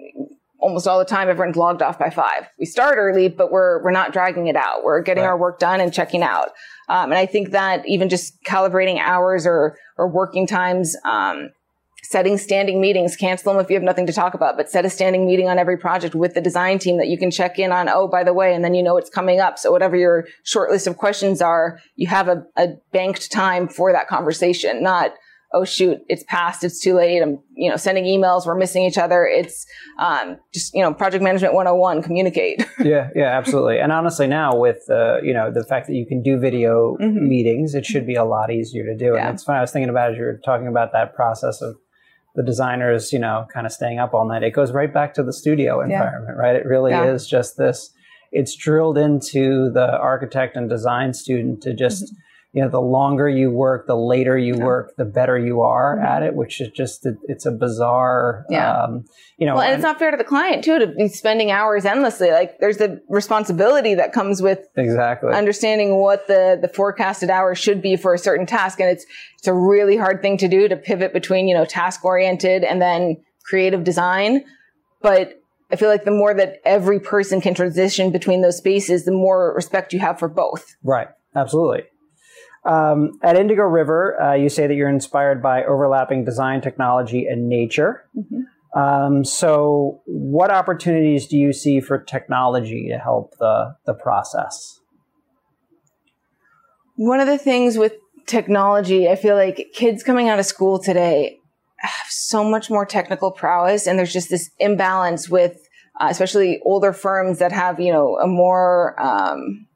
almost 0.61 0.87
all 0.87 0.99
the 0.99 1.05
time 1.05 1.29
everyone's 1.29 1.57
logged 1.57 1.83
off 1.83 1.99
by 1.99 2.09
five. 2.09 2.49
We 2.59 2.65
start 2.65 2.97
early, 2.99 3.29
but 3.29 3.53
we're 3.53 3.83
we're 3.83 3.91
not 3.91 4.13
dragging 4.13 4.47
it 4.47 4.57
out. 4.57 4.85
We're 4.85 5.03
getting 5.03 5.23
right. 5.23 5.31
our 5.31 5.39
work 5.39 5.59
done 5.59 5.81
and 5.81 5.93
checking 5.93 6.23
out. 6.23 6.49
Um, 6.89 7.13
and 7.13 7.19
I 7.19 7.27
think 7.27 7.51
that 7.51 7.87
even 7.87 8.09
just 8.09 8.43
calibrating 8.45 8.99
hours 8.99 9.47
or 9.47 9.77
or 9.97 10.09
working 10.11 10.47
times 10.47 10.97
um, 11.05 11.51
setting 12.05 12.37
standing 12.37 12.81
meetings, 12.81 13.17
cancel 13.17 13.53
them 13.53 13.63
if 13.63 13.71
you 13.71 13.75
have 13.75 13.83
nothing 13.83 14.07
to 14.07 14.13
talk 14.13 14.35
about, 14.35 14.57
but 14.57 14.71
set 14.71 14.85
a 14.85 14.91
standing 14.91 15.27
meeting 15.27 15.49
on 15.49 15.59
every 15.59 15.77
project 15.77 16.15
with 16.15 16.35
the 16.35 16.41
design 16.41 16.79
team 16.79 16.99
that 16.99 17.09
you 17.09 17.19
can 17.19 17.31
check 17.31 17.59
in 17.59 17.73
on. 17.73 17.89
Oh, 17.89 18.07
by 18.07 18.23
the 18.23 18.35
way, 18.35 18.55
and 18.55 18.63
then 18.63 18.75
you 18.75 18.83
know 18.83 18.97
it's 18.97 19.11
coming 19.11 19.41
up. 19.41 19.59
So 19.59 19.73
whatever 19.73 19.97
your 19.97 20.27
short 20.45 20.71
list 20.71 20.87
of 20.87 20.99
questions 20.99 21.41
are, 21.41 21.81
you 21.97 22.07
have 22.09 22.29
a, 22.29 22.45
a 22.57 22.69
banked 22.93 23.33
time 23.33 23.69
for 23.69 23.93
that 23.93 24.07
conversation, 24.07 24.83
not, 24.83 25.13
oh 25.55 25.65
shoot, 25.65 25.99
it's 26.09 26.25
past, 26.25 26.63
it's 26.63 26.81
too 26.81 26.95
late. 26.95 27.23
I'm, 27.23 27.39
you 27.55 27.71
know, 27.71 27.77
sending 27.77 28.05
emails, 28.05 28.45
we're 28.45 28.57
missing 28.57 28.83
each 28.83 28.99
other. 28.99 29.25
It's, 29.25 29.65
um, 29.99 30.37
just, 30.53 30.75
you 30.75 30.83
know, 30.83 30.93
project 30.93 31.23
management 31.23 31.55
101, 31.55 32.03
communicate. 32.03 32.67
yeah, 32.81 33.09
yeah, 33.15 33.39
absolutely. 33.39 33.79
And 33.79 33.93
honestly, 33.93 34.27
now 34.27 34.57
with, 34.57 34.83
uh, 34.91 35.23
you 35.23 35.33
know, 35.33 35.51
the 35.53 35.65
fact 35.65 35.87
that 35.87 35.95
you 35.95 36.07
can 36.07 36.23
do 36.23 36.39
video 36.39 36.97
mm-hmm. 37.01 37.29
meetings, 37.29 37.75
it 37.75 37.87
should 37.87 38.07
be 38.07 38.17
a 38.17 38.25
lot 38.25 38.51
easier 38.51 38.85
to 38.85 38.97
do. 38.97 39.13
Yeah. 39.15 39.29
And 39.29 39.35
it's 39.35 39.45
funny, 39.45 39.59
I 39.59 39.63
was 39.63 39.71
thinking 39.71 39.91
about 39.91 40.11
as 40.11 40.19
you 40.19 40.25
were 40.25 40.41
talking 40.45 40.67
about 40.67 40.93
that 40.93 41.15
process 41.15 41.63
of 41.63 41.77
the 42.35 42.43
designers, 42.43 43.13
you 43.13 43.19
know, 43.19 43.47
kind 43.53 43.67
of 43.67 43.73
staying 43.73 43.99
up 43.99 44.15
all 44.15 44.27
night. 44.27 44.43
It 44.43 44.51
goes 44.51 44.73
right 44.73 44.93
back 44.93 45.15
to 45.15 45.23
the 45.23 45.33
studio 45.33 45.81
environment, 45.81 46.35
yeah. 46.37 46.43
right? 46.43 46.57
It 46.57 46.67
really 46.67 46.91
yeah. 46.91 47.05
is 47.05 47.27
just 47.27 47.57
this. 47.57 47.91
It's 48.33 48.57
drilled 48.57 48.99
into 48.99 49.71
the 49.71 49.97
architect 49.99 50.57
and 50.57 50.69
design 50.69 51.15
student 51.15 51.63
to 51.63 51.75
just 51.75 52.05
mm-hmm 52.05 52.21
you 52.55 52.63
know, 52.63 52.69
the 52.69 52.81
longer 52.81 53.29
you 53.29 53.51
work, 53.51 53.89
the 53.89 53.97
later 53.97 54.39
you 54.39 54.55
yeah. 54.57 54.65
work, 54.65 54.95
the 54.97 55.05
better 55.05 55.37
you 55.37 55.63
are 55.63 55.97
mm-hmm. 55.97 56.07
at 56.07 56.23
it, 56.23 56.37
which 56.37 56.61
is 56.61 56.69
just, 56.69 57.05
it's 57.25 57.47
a 57.47 57.51
bizarre, 57.51 58.47
yeah. 58.49 58.85
Um, 58.85 59.05
you 59.39 59.47
know. 59.47 59.55
Well, 59.55 59.63
and, 59.63 59.73
and, 59.73 59.81
it's 59.81 59.83
not 59.83 59.99
fair 59.99 60.13
to 60.13 60.17
the 60.17 60.23
client 60.23 60.63
too 60.63 60.79
to 60.79 60.87
be 60.87 61.09
spending 61.09 61.51
hours 61.51 61.85
endlessly. 61.85 62.31
Like 62.31 62.61
there's 62.61 62.77
the 62.77 63.03
responsibility 63.09 63.97
that 63.97 64.13
comes 64.13 64.41
with 64.41 64.61
exactly 64.77 65.33
understanding 65.35 65.97
what 65.97 66.29
the, 66.29 66.57
the 66.63 66.69
forecasted 66.69 67.29
hours 67.29 67.59
should 67.59 67.83
be 67.83 67.97
for 67.97 68.15
a 68.15 68.19
certain 68.19 68.47
task. 68.47 68.79
And 68.79 68.89
it's, 68.89 69.05
it's 69.37 69.49
a 69.49 69.53
really 69.53 69.97
hard 69.97 70.23
thing 70.23 70.37
to 70.39 70.47
do 70.47 70.69
to 70.69 70.77
pivot 70.77 71.13
between, 71.13 71.49
you 71.49 71.55
know, 71.55 71.65
task 71.65 72.05
oriented 72.05 72.63
and 72.63 72.81
then 72.81 73.17
creative 73.43 73.83
design. 73.83 74.45
But 75.03 75.43
I 75.73 75.77
feel 75.77 75.89
like 75.89 76.05
the 76.05 76.13
more 76.13 76.33
that 76.35 76.59
every 76.65 77.01
person 77.01 77.41
can 77.41 77.55
transition 77.55 78.13
between 78.13 78.43
those 78.43 78.59
spaces, 78.59 79.05
the 79.05 79.11
more 79.11 79.53
respect 79.57 79.93
you 79.93 79.99
have 79.99 80.21
for 80.21 80.29
both. 80.29 80.77
Right. 80.85 81.09
Absolutely. 81.35 81.83
Um, 82.65 83.19
at 83.23 83.37
Indigo 83.37 83.63
River, 83.63 84.21
uh, 84.21 84.35
you 84.35 84.49
say 84.49 84.67
that 84.67 84.75
you're 84.75 84.89
inspired 84.89 85.43
by 85.43 85.65
overlapping 85.65 86.25
design, 86.25 86.61
technology, 86.61 87.27
and 87.27 87.49
nature. 87.49 88.09
Mm-hmm. 88.17 88.79
Um, 88.79 89.25
so, 89.25 90.01
what 90.07 90.51
opportunities 90.51 91.27
do 91.27 91.37
you 91.37 91.53
see 91.53 91.81
for 91.81 91.99
technology 91.99 92.89
to 92.91 92.99
help 92.99 93.35
the, 93.39 93.77
the 93.87 93.95
process? 93.95 94.81
One 96.97 97.21
of 97.21 97.27
the 97.27 97.39
things 97.39 97.77
with 97.77 97.93
technology, 98.27 99.09
I 99.09 99.17
feel 99.17 99.37
like 99.37 99.69
kids 99.75 100.03
coming 100.03 100.29
out 100.29 100.39
of 100.39 100.47
school 100.47 100.79
today 100.79 101.39
have 101.77 102.07
so 102.09 102.43
much 102.43 102.71
more 102.71 102.87
technical 102.87 103.31
prowess 103.31 103.87
and 103.87 103.99
there's 103.99 104.13
just 104.13 104.31
this 104.31 104.51
imbalance 104.59 105.29
with 105.29 105.69
uh, 106.01 106.09
especially 106.11 106.61
older 106.65 106.93
firms 106.93 107.39
that 107.39 107.53
have, 107.53 107.79
you 107.79 107.93
know, 107.93 108.17
a 108.17 108.27
more, 108.27 109.01
um, 109.01 109.67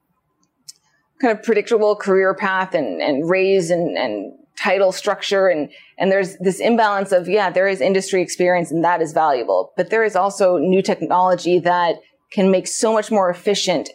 kind 1.20 1.36
of 1.36 1.42
predictable 1.44 1.96
career 1.96 2.34
path 2.34 2.74
and, 2.74 3.00
and 3.02 3.28
raise 3.28 3.70
and, 3.70 3.96
and 3.96 4.32
title 4.56 4.92
structure. 4.92 5.48
And, 5.48 5.70
and 5.98 6.10
there's 6.10 6.36
this 6.38 6.60
imbalance 6.60 7.12
of, 7.12 7.28
yeah, 7.28 7.50
there 7.50 7.68
is 7.68 7.80
industry 7.80 8.22
experience 8.22 8.70
and 8.70 8.84
that 8.84 9.00
is 9.00 9.12
valuable, 9.12 9.72
but 9.76 9.90
there 9.90 10.04
is 10.04 10.16
also 10.16 10.58
new 10.58 10.82
technology 10.82 11.58
that 11.60 11.96
can 12.32 12.50
make 12.50 12.66
so 12.66 12.92
much 12.92 13.10
more 13.10 13.30
efficient 13.30 13.90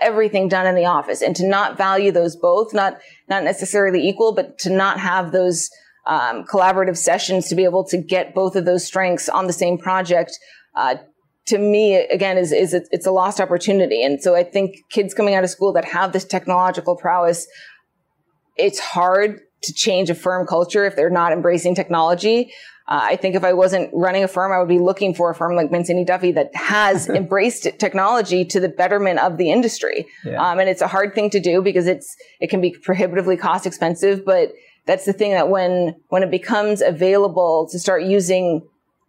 everything 0.00 0.48
done 0.48 0.66
in 0.66 0.76
the 0.76 0.84
office 0.84 1.22
and 1.22 1.34
to 1.34 1.46
not 1.46 1.76
value 1.76 2.12
those 2.12 2.36
both, 2.36 2.72
not, 2.72 2.98
not 3.28 3.42
necessarily 3.42 4.06
equal, 4.06 4.32
but 4.32 4.58
to 4.58 4.70
not 4.70 5.00
have 5.00 5.32
those, 5.32 5.70
um, 6.06 6.44
collaborative 6.44 6.96
sessions 6.96 7.48
to 7.48 7.54
be 7.54 7.64
able 7.64 7.84
to 7.84 7.98
get 7.98 8.34
both 8.34 8.56
of 8.56 8.64
those 8.64 8.84
strengths 8.84 9.28
on 9.28 9.46
the 9.46 9.52
same 9.52 9.76
project, 9.76 10.38
uh, 10.74 10.96
to 11.48 11.58
me, 11.58 11.96
again, 11.96 12.38
is, 12.38 12.52
is 12.52 12.74
it's 12.74 13.06
a 13.06 13.10
lost 13.10 13.40
opportunity. 13.40 14.02
And 14.02 14.22
so 14.22 14.34
I 14.34 14.44
think 14.44 14.76
kids 14.90 15.14
coming 15.14 15.34
out 15.34 15.44
of 15.44 15.50
school 15.50 15.72
that 15.72 15.84
have 15.86 16.12
this 16.12 16.24
technological 16.24 16.96
prowess, 16.96 17.46
it's 18.56 18.78
hard 18.78 19.40
to 19.62 19.72
change 19.72 20.10
a 20.10 20.14
firm 20.14 20.46
culture 20.46 20.84
if 20.84 20.94
they're 20.94 21.10
not 21.10 21.32
embracing 21.32 21.74
technology. 21.74 22.52
Uh, 22.88 23.00
I 23.02 23.16
think 23.16 23.34
if 23.34 23.44
I 23.44 23.52
wasn't 23.52 23.90
running 23.92 24.24
a 24.24 24.28
firm, 24.28 24.50
I 24.52 24.58
would 24.58 24.68
be 24.68 24.78
looking 24.78 25.14
for 25.14 25.30
a 25.30 25.34
firm 25.34 25.56
like 25.56 25.70
Mancini 25.70 26.04
Duffy 26.04 26.32
that 26.32 26.54
has 26.54 27.08
embraced 27.20 27.64
technology 27.78 28.44
to 28.46 28.60
the 28.60 28.68
betterment 28.68 29.18
of 29.18 29.36
the 29.36 29.50
industry. 29.50 30.06
Yeah. 30.24 30.42
Um, 30.42 30.58
and 30.58 30.68
it's 30.68 30.80
a 30.80 30.88
hard 30.88 31.14
thing 31.14 31.28
to 31.30 31.40
do 31.40 31.60
because 31.60 31.86
it's 31.86 32.16
it 32.40 32.48
can 32.48 32.60
be 32.60 32.74
prohibitively 32.82 33.36
cost 33.36 33.66
expensive. 33.66 34.24
But 34.24 34.52
that's 34.86 35.04
the 35.04 35.12
thing 35.12 35.32
that 35.32 35.50
when 35.50 35.96
when 36.08 36.22
it 36.22 36.30
becomes 36.30 36.80
available 36.80 37.68
to 37.70 37.78
start 37.78 38.04
using 38.04 38.66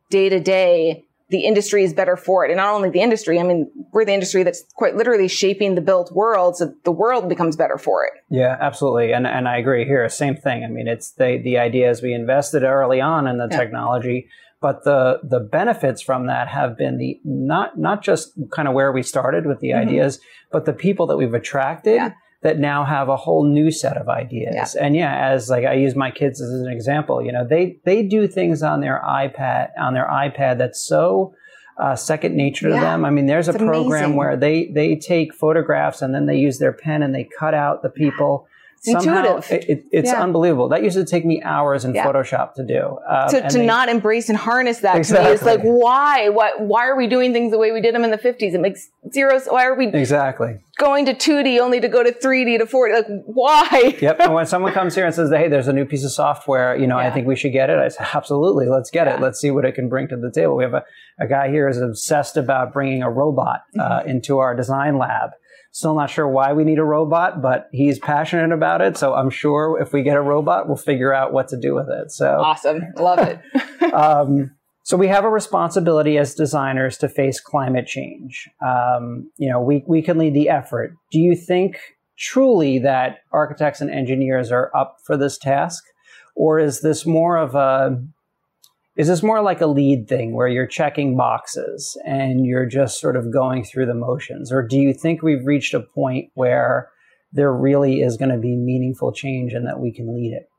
day 0.10 0.28
to 0.28 0.40
day, 0.40 1.06
the 1.30 1.46
industry 1.46 1.84
is 1.84 1.94
better 1.94 2.18
for 2.18 2.44
it. 2.44 2.52
And 2.52 2.58
not 2.58 2.74
only 2.74 2.90
the 2.90 3.02
industry, 3.02 3.40
I 3.40 3.44
mean, 3.44 3.70
we're 3.92 4.06
the 4.06 4.14
industry 4.14 4.44
that's 4.44 4.64
quite 4.76 4.96
literally 4.96 5.28
shaping 5.28 5.76
the 5.76 5.82
built 5.82 6.12
world. 6.12 6.58
So 6.58 6.74
the 6.84 6.92
world 6.92 7.30
becomes 7.30 7.56
better 7.56 7.78
for 7.78 8.04
it. 8.04 8.14
Yeah, 8.30 8.58
absolutely. 8.60 9.14
And, 9.14 9.28
and 9.28 9.48
I 9.48 9.58
agree 9.58 9.86
here. 9.86 10.08
Same 10.10 10.36
thing. 10.36 10.64
I 10.64 10.68
mean, 10.68 10.88
it's 10.88 11.12
the, 11.12 11.40
the 11.44 11.60
idea 11.60 11.90
is 11.90 12.02
we 12.02 12.14
invested 12.14 12.64
early 12.64 13.00
on 13.00 13.28
in 13.28 13.38
the 13.38 13.48
yeah. 13.50 13.58
technology, 13.58 14.28
but 14.60 14.84
the, 14.84 15.20
the 15.24 15.40
benefits 15.40 16.02
from 16.02 16.28
that 16.28 16.48
have 16.48 16.78
been 16.78 16.98
the, 16.98 17.20
not, 17.24 17.78
not 17.78 18.04
just 18.04 18.32
kind 18.52 18.68
of 18.68 18.74
where 18.74 18.92
we 18.92 19.04
started 19.04 19.46
with 19.46 19.60
the 19.60 19.70
mm-hmm. 19.70 19.88
ideas, 19.88 20.20
but 20.52 20.66
the 20.66 20.74
people 20.74 21.08
that 21.08 21.18
we've 21.18 21.34
attracted. 21.34 21.96
Yeah 21.96 22.12
that 22.42 22.58
now 22.58 22.86
have 22.86 23.10
a 23.10 23.18
whole 23.18 23.46
new 23.46 23.70
set 23.70 23.98
of 23.98 24.08
ideas. 24.08 24.76
Yeah. 24.76 24.86
And 24.86 24.96
yeah, 24.96 25.30
as 25.30 25.50
like 25.50 25.66
I 25.66 25.74
use 25.74 25.96
my 25.96 26.10
kids 26.10 26.42
as 26.42 26.50
an 26.50 26.72
example, 26.72 27.24
you 27.24 27.32
know, 27.32 27.46
they 27.48 27.78
they 27.86 28.04
do 28.04 28.28
things 28.28 28.64
on 28.64 28.82
their 28.82 29.02
iPad 29.06 29.70
on 29.78 29.94
their 29.94 30.08
iPad 30.08 30.58
that's 30.58 30.84
so 30.84 31.34
uh, 31.78 31.96
second 31.96 32.36
nature 32.36 32.70
yeah. 32.70 32.76
to 32.76 32.82
them. 32.82 33.06
I 33.06 33.10
mean, 33.10 33.26
there's 33.26 33.48
it's 33.48 33.56
a 33.56 33.60
program 33.60 34.04
amazing. 34.04 34.16
where 34.16 34.38
they 34.38 34.72
they 34.74 34.96
take 34.96 35.34
photographs 35.34 36.02
and 36.02 36.14
then 36.14 36.26
they 36.26 36.38
use 36.38 36.60
their 36.60 36.74
pen 36.74 37.04
and 37.04 37.14
they 37.14 37.28
cut 37.40 37.54
out 37.54 37.84
the 37.84 37.90
people 37.90 38.48
somehow 38.82 39.38
it, 39.38 39.66
it, 39.70 39.86
it's 39.92 40.10
yeah. 40.10 40.22
unbelievable. 40.22 40.70
That 40.70 40.84
used 40.84 40.96
to 40.96 41.06
take 41.06 41.26
me 41.26 41.42
hours 41.44 41.86
in 41.86 41.94
yeah. 41.94 42.06
Photoshop 42.06 42.54
to 42.56 42.66
do. 42.66 42.98
Um, 43.10 43.30
to, 43.30 43.50
to 43.50 43.58
they, 43.58 43.66
not 43.66 43.90
embrace 43.90 44.30
and 44.30 44.38
harness 44.38 44.80
that 44.80 44.98
exactly. 44.98 45.26
to 45.26 45.30
me 45.30 45.36
is 45.36 45.44
like, 45.44 45.62
why? 45.62 46.30
What? 46.30 46.62
Why 46.62 46.88
are 46.88 46.96
we 46.96 47.08
doing 47.08 47.34
things 47.34 47.52
the 47.52 47.58
way 47.58 47.72
we 47.72 47.82
did 47.82 47.94
them 47.94 48.04
in 48.04 48.12
the 48.12 48.18
50s? 48.18 48.54
It 48.54 48.62
makes 48.62 48.90
zero. 49.12 49.40
Why 49.48 49.66
are 49.66 49.76
we 49.76 49.88
exactly 49.88 50.60
going 50.80 51.06
to 51.06 51.14
2D 51.14 51.60
only 51.60 51.80
to 51.82 51.88
go 51.88 52.02
to 52.04 52.12
3D 52.12 52.58
to 52.58 52.66
4D? 52.66 52.94
Like, 52.94 53.08
why? 53.26 53.98
yep. 54.02 54.20
And 54.20 54.34
when 54.34 54.46
someone 54.48 54.74
comes 54.74 54.96
here 54.96 55.06
and 55.06 55.14
says, 55.14 55.30
hey, 55.30 55.48
there's 55.48 55.68
a 55.68 55.74
new 55.74 55.86
piece 55.86 56.04
of 56.04 56.12
software, 56.12 56.76
you 56.76 56.88
know, 56.88 57.00
yeah. 57.00 57.08
I 57.08 57.12
think 57.12 57.28
we 57.28 57.36
should 57.36 57.52
get 57.52 57.70
it. 57.70 57.78
I 57.78 57.90
say, 57.90 58.06
absolutely, 58.14 58.68
let's 58.68 58.90
get 58.90 59.08
it. 59.08 59.20
Let's 59.20 59.40
see 59.40 59.52
what 59.52 59.66
it 59.66 59.76
can 59.76 59.90
bring 59.90 60.08
to 60.08 60.16
the 60.16 60.32
table. 60.32 60.56
We 60.56 60.64
have 60.64 60.74
a, 60.74 60.84
a 61.20 61.28
guy 61.28 61.50
here 61.50 61.68
is 61.68 61.80
obsessed 61.80 62.38
about 62.38 62.74
bringing 62.74 63.04
a 63.04 63.12
robot 63.12 63.62
uh, 63.78 64.00
mm-hmm. 64.00 64.10
into 64.10 64.40
our 64.40 64.56
design 64.56 64.98
lab. 64.98 65.32
Still 65.72 65.96
not 65.96 66.10
sure 66.10 66.28
why 66.28 66.54
we 66.54 66.64
need 66.64 66.80
a 66.80 66.84
robot, 66.84 67.42
but 67.42 67.70
he's 67.72 68.00
passionate 68.00 68.52
about 68.52 68.82
it. 68.82 68.98
So 68.98 69.14
I'm 69.14 69.30
sure 69.30 69.80
if 69.80 69.94
we 69.94 70.02
get 70.02 70.18
a 70.18 70.22
robot, 70.22 70.68
we'll 70.68 70.78
figure 70.78 71.14
out 71.14 71.32
what 71.32 71.48
to 71.50 71.58
do 71.58 71.76
with 71.76 71.90
it. 71.90 72.12
So 72.12 72.42
awesome. 72.42 72.82
Love 72.98 73.20
it. 73.20 73.40
um, 73.94 74.52
so 74.84 74.98
we 74.98 75.08
have 75.08 75.26
a 75.26 75.30
responsibility 75.30 76.18
as 76.18 76.34
designers 76.34 76.98
to 76.98 77.08
face 77.08 77.40
climate 77.40 77.86
change. 77.86 78.50
Um, 78.66 79.30
you 79.38 79.48
know, 79.48 79.62
we, 79.62 79.84
we 79.88 80.02
can 80.02 80.18
lead 80.18 80.34
the 80.34 80.50
effort. 80.50 80.96
Do 81.12 81.20
you 81.20 81.36
think 81.36 81.80
truly 82.18 82.80
that 82.80 83.20
architects 83.32 83.82
and 83.82 83.92
engineers 83.92 84.52
are 84.52 84.76
up 84.76 84.98
for 85.06 85.16
this 85.16 85.38
task? 85.38 85.84
Or 86.36 86.58
is 86.58 86.82
this 86.82 87.06
more 87.06 87.38
of 87.38 87.54
a 87.54 88.04
is 89.00 89.08
this 89.08 89.24
more 89.24 89.42
like 89.42 89.62
a 89.62 89.66
LEED 89.66 90.10
thing 90.10 90.36
where 90.36 90.50
you're 90.50 90.68
checking 90.68 91.16
boxes 91.16 91.98
and 92.06 92.46
you're 92.46 92.66
just 92.66 93.00
sort 93.00 93.16
of 93.16 93.32
going 93.32 93.64
through 93.64 93.86
the 93.86 93.94
motions? 93.94 94.52
Or 94.52 94.62
do 94.62 94.76
you 94.78 94.94
think 94.94 95.22
we've 95.22 95.46
reached 95.46 95.74
a 95.74 95.80
point 95.80 96.32
where 96.34 96.90
there 97.32 97.54
really 97.54 98.02
is 98.02 98.18
going 98.18 98.32
to 98.32 98.38
be 98.38 98.58
meaningful 98.58 99.14
change 99.14 99.54
and 99.54 99.66
that 99.66 99.80
we 99.80 99.94
can 99.94 100.14
lead 100.14 100.34
it? 100.34 100.50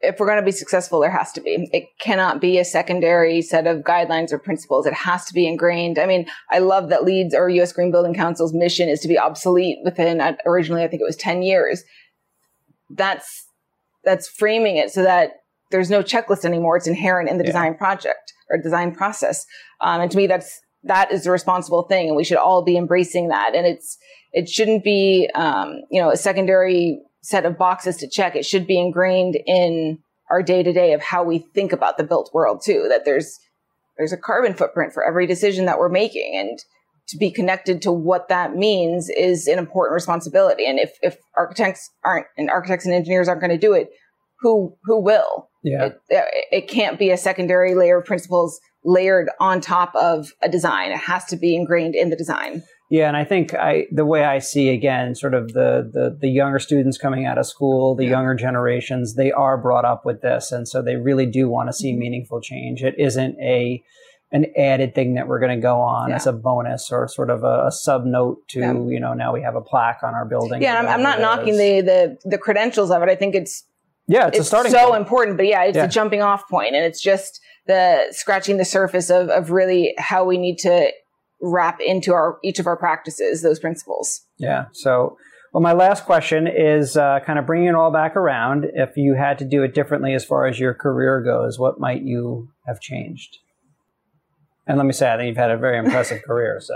If 0.00 0.18
we're 0.18 0.26
going 0.26 0.40
to 0.40 0.44
be 0.44 0.50
successful, 0.50 0.98
there 0.98 1.16
has 1.16 1.30
to 1.32 1.40
be. 1.40 1.68
It 1.72 1.84
cannot 2.00 2.40
be 2.40 2.58
a 2.58 2.64
secondary 2.64 3.42
set 3.42 3.68
of 3.68 3.82
guidelines 3.82 4.32
or 4.32 4.40
principles. 4.40 4.84
It 4.84 4.94
has 4.94 5.24
to 5.26 5.34
be 5.34 5.46
ingrained. 5.46 6.00
I 6.00 6.06
mean, 6.06 6.26
I 6.50 6.58
love 6.58 6.88
that 6.88 7.04
LEED's 7.04 7.32
or 7.32 7.48
U.S. 7.48 7.72
Green 7.72 7.92
Building 7.92 8.14
Council's 8.14 8.52
mission 8.52 8.88
is 8.88 8.98
to 9.00 9.08
be 9.08 9.18
obsolete 9.18 9.78
within 9.84 10.20
uh, 10.20 10.34
originally, 10.44 10.82
I 10.82 10.88
think 10.88 11.00
it 11.00 11.06
was 11.06 11.16
10 11.16 11.42
years. 11.42 11.84
That's, 12.90 13.46
that's 14.02 14.28
framing 14.28 14.78
it 14.78 14.90
so 14.90 15.04
that 15.04 15.34
there's 15.70 15.90
no 15.90 16.02
checklist 16.02 16.44
anymore. 16.44 16.76
It's 16.76 16.86
inherent 16.86 17.28
in 17.28 17.38
the 17.38 17.44
yeah. 17.44 17.50
design 17.50 17.74
project 17.76 18.32
or 18.50 18.58
design 18.58 18.94
process. 18.94 19.44
Um, 19.80 20.00
and 20.00 20.10
to 20.10 20.16
me, 20.16 20.26
that's, 20.26 20.60
that 20.84 21.12
is 21.12 21.24
the 21.24 21.30
responsible 21.30 21.82
thing. 21.82 22.08
And 22.08 22.16
we 22.16 22.24
should 22.24 22.38
all 22.38 22.62
be 22.64 22.76
embracing 22.76 23.28
that. 23.28 23.54
And 23.54 23.66
it's, 23.66 23.98
it 24.32 24.48
shouldn't 24.48 24.84
be, 24.84 25.28
um, 25.34 25.80
you 25.90 26.00
know, 26.00 26.10
a 26.10 26.16
secondary 26.16 27.00
set 27.22 27.44
of 27.44 27.58
boxes 27.58 27.96
to 27.98 28.08
check. 28.08 28.36
It 28.36 28.46
should 28.46 28.66
be 28.66 28.78
ingrained 28.78 29.36
in 29.46 29.98
our 30.30 30.42
day 30.42 30.62
to 30.62 30.72
day 30.72 30.92
of 30.92 31.02
how 31.02 31.24
we 31.24 31.38
think 31.54 31.72
about 31.72 31.96
the 31.96 32.04
built 32.04 32.30
world 32.32 32.62
too, 32.64 32.86
that 32.88 33.04
there's, 33.04 33.38
there's 33.96 34.12
a 34.12 34.16
carbon 34.16 34.54
footprint 34.54 34.92
for 34.92 35.04
every 35.04 35.26
decision 35.26 35.66
that 35.66 35.78
we're 35.78 35.88
making. 35.88 36.36
And 36.36 36.58
to 37.08 37.16
be 37.16 37.30
connected 37.30 37.82
to 37.82 37.90
what 37.90 38.28
that 38.28 38.54
means 38.54 39.08
is 39.08 39.48
an 39.48 39.58
important 39.58 39.94
responsibility. 39.94 40.66
And 40.66 40.78
if, 40.78 40.92
if 41.02 41.16
architects 41.36 41.90
aren't, 42.04 42.26
and 42.36 42.50
architects 42.50 42.84
and 42.84 42.94
engineers 42.94 43.28
aren't 43.28 43.40
going 43.40 43.50
to 43.50 43.58
do 43.58 43.72
it, 43.72 43.88
who, 44.40 44.76
who 44.84 45.02
will? 45.02 45.48
Yeah. 45.68 45.90
It, 46.10 46.24
it 46.50 46.68
can't 46.68 46.98
be 46.98 47.10
a 47.10 47.16
secondary 47.16 47.74
layer 47.74 47.98
of 47.98 48.04
principles 48.04 48.60
layered 48.84 49.28
on 49.40 49.60
top 49.60 49.94
of 49.94 50.32
a 50.42 50.48
design. 50.48 50.92
It 50.92 50.98
has 50.98 51.24
to 51.26 51.36
be 51.36 51.54
ingrained 51.54 51.94
in 51.94 52.10
the 52.10 52.16
design. 52.16 52.62
Yeah, 52.90 53.08
and 53.08 53.16
I 53.16 53.24
think 53.24 53.52
I 53.54 53.86
the 53.92 54.06
way 54.06 54.24
I 54.24 54.38
see 54.38 54.70
again, 54.70 55.14
sort 55.14 55.34
of 55.34 55.52
the 55.52 55.90
the, 55.92 56.16
the 56.18 56.28
younger 56.28 56.58
students 56.58 56.96
coming 56.96 57.26
out 57.26 57.36
of 57.36 57.46
school, 57.46 57.94
the 57.94 58.04
yeah. 58.04 58.10
younger 58.10 58.34
generations, 58.34 59.14
they 59.14 59.30
are 59.30 59.58
brought 59.58 59.84
up 59.84 60.06
with 60.06 60.22
this, 60.22 60.52
and 60.52 60.66
so 60.66 60.80
they 60.80 60.96
really 60.96 61.26
do 61.26 61.50
want 61.50 61.68
to 61.68 61.74
see 61.74 61.90
mm-hmm. 61.92 62.00
meaningful 62.00 62.40
change. 62.40 62.82
It 62.82 62.94
isn't 62.98 63.38
a 63.40 63.82
an 64.30 64.46
added 64.56 64.94
thing 64.94 65.14
that 65.14 65.26
we're 65.26 65.38
going 65.38 65.56
to 65.56 65.62
go 65.62 65.80
on 65.80 66.10
yeah. 66.10 66.16
as 66.16 66.26
a 66.26 66.32
bonus 66.32 66.92
or 66.92 67.08
sort 67.08 67.30
of 67.30 67.44
a, 67.44 67.66
a 67.66 67.72
sub 67.72 68.04
note 68.04 68.46
to 68.48 68.60
yeah. 68.60 68.72
you 68.72 69.00
know 69.00 69.12
now 69.12 69.34
we 69.34 69.42
have 69.42 69.54
a 69.54 69.60
plaque 69.60 70.00
on 70.02 70.14
our 70.14 70.24
building. 70.24 70.62
Yeah, 70.62 70.78
I'm, 70.78 70.88
I'm, 70.88 71.02
not 71.02 71.20
knocking 71.20 71.58
the, 71.58 71.82
the 71.82 72.18
the 72.24 72.38
credentials 72.38 72.90
of 72.90 73.02
it. 73.02 73.10
I 73.10 73.16
think 73.16 73.34
it's 73.34 73.64
yeah, 74.08 74.26
it's, 74.28 74.38
it's 74.38 74.46
a 74.46 74.48
starting 74.48 74.72
so 74.72 74.88
point. 74.88 75.00
important, 75.00 75.36
but 75.36 75.46
yeah, 75.46 75.64
it's 75.64 75.76
yeah. 75.76 75.84
a 75.84 75.88
jumping 75.88 76.22
off 76.22 76.48
point 76.48 76.74
and 76.74 76.84
it's 76.84 77.00
just 77.00 77.40
the 77.66 78.06
scratching 78.10 78.56
the 78.56 78.64
surface 78.64 79.10
of, 79.10 79.28
of 79.28 79.50
really 79.50 79.94
how 79.98 80.24
we 80.24 80.38
need 80.38 80.58
to 80.58 80.90
wrap 81.40 81.78
into 81.80 82.12
our, 82.12 82.38
each 82.42 82.58
of 82.58 82.66
our 82.66 82.76
practices, 82.76 83.42
those 83.42 83.60
principles. 83.60 84.22
Yeah. 84.38 84.66
So, 84.72 85.18
well, 85.52 85.62
my 85.62 85.72
last 85.72 86.04
question 86.04 86.46
is 86.48 86.96
uh, 86.96 87.20
kind 87.24 87.38
of 87.38 87.46
bringing 87.46 87.68
it 87.68 87.74
all 87.74 87.92
back 87.92 88.16
around. 88.16 88.66
If 88.74 88.96
you 88.96 89.14
had 89.14 89.38
to 89.38 89.44
do 89.44 89.62
it 89.62 89.74
differently 89.74 90.14
as 90.14 90.24
far 90.24 90.46
as 90.46 90.58
your 90.58 90.74
career 90.74 91.22
goes, 91.22 91.58
what 91.58 91.78
might 91.78 92.02
you 92.02 92.48
have 92.66 92.80
changed? 92.80 93.38
And 94.66 94.76
let 94.76 94.86
me 94.86 94.92
say, 94.92 95.10
I 95.10 95.16
think 95.16 95.28
you've 95.28 95.36
had 95.36 95.50
a 95.50 95.56
very 95.56 95.78
impressive 95.78 96.22
career. 96.22 96.60
So, 96.60 96.74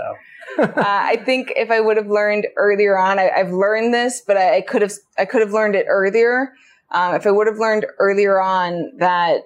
uh, 0.59 0.73
I 0.77 1.17
think 1.25 1.53
if 1.55 1.69
I 1.69 1.79
would 1.79 1.97
have 1.97 2.07
learned 2.07 2.47
earlier 2.57 2.97
on, 2.97 3.19
I, 3.19 3.31
have 3.35 3.51
learned 3.51 3.93
this, 3.93 4.21
but 4.25 4.37
I, 4.37 4.57
I 4.57 4.61
could 4.61 4.81
have 4.81 4.93
I 5.17 5.25
could 5.25 5.41
have 5.41 5.51
learned 5.51 5.75
it 5.75 5.85
earlier. 5.87 6.53
Um, 6.93 7.15
if 7.15 7.25
I 7.25 7.31
would 7.31 7.47
have 7.47 7.57
learned 7.57 7.85
earlier 7.99 8.39
on 8.39 8.91
that, 8.97 9.41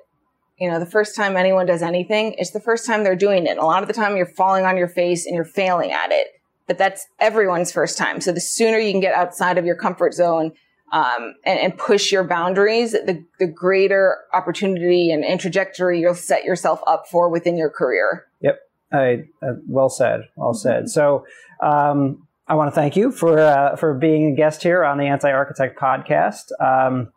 you 0.59 0.69
know, 0.69 0.79
the 0.79 0.85
first 0.85 1.15
time 1.15 1.37
anyone 1.37 1.65
does 1.65 1.81
anything, 1.81 2.35
it's 2.37 2.51
the 2.51 2.59
first 2.59 2.85
time 2.85 3.03
they're 3.03 3.15
doing 3.15 3.47
it. 3.47 3.57
A 3.57 3.65
lot 3.65 3.83
of 3.83 3.87
the 3.87 3.93
time 3.93 4.17
you're 4.17 4.25
falling 4.25 4.65
on 4.65 4.75
your 4.75 4.87
face 4.87 5.25
and 5.25 5.35
you're 5.35 5.45
failing 5.45 5.91
at 5.91 6.11
it. 6.11 6.27
But 6.67 6.77
that's 6.77 7.07
everyone's 7.19 7.71
first 7.71 7.97
time. 7.97 8.19
So 8.19 8.33
the 8.33 8.41
sooner 8.41 8.77
you 8.77 8.91
can 8.91 8.99
get 8.99 9.13
outside 9.13 9.57
of 9.57 9.65
your 9.65 9.75
comfort 9.75 10.13
zone 10.13 10.51
um, 10.91 11.35
and, 11.45 11.59
and, 11.59 11.77
push 11.77 12.13
your 12.13 12.23
boundaries, 12.23 12.93
the, 12.93 13.23
the 13.39 13.47
greater 13.47 14.19
opportunity 14.33 15.11
and, 15.11 15.23
and, 15.25 15.37
trajectory 15.37 15.99
you'll 15.99 16.15
set 16.15 16.45
yourself 16.45 16.79
up 16.87 17.07
for 17.11 17.29
within 17.29 17.57
your 17.57 17.69
career. 17.69 18.25
Yep. 18.39 18.59
I, 18.93 19.23
uh, 19.41 19.55
well 19.67 19.89
said. 19.89 20.21
Well 20.37 20.53
said. 20.53 20.87
So, 20.87 21.25
um, 21.61 22.25
I 22.47 22.55
want 22.55 22.73
to 22.73 22.75
thank 22.75 22.95
you 22.95 23.11
for 23.11 23.37
uh, 23.37 23.75
for 23.75 23.93
being 23.93 24.31
a 24.31 24.35
guest 24.35 24.63
here 24.63 24.85
on 24.85 24.97
the 24.97 25.05
Anti 25.05 25.29
Architect 25.29 25.77
podcast. 25.77 26.51
Um, 26.61 27.11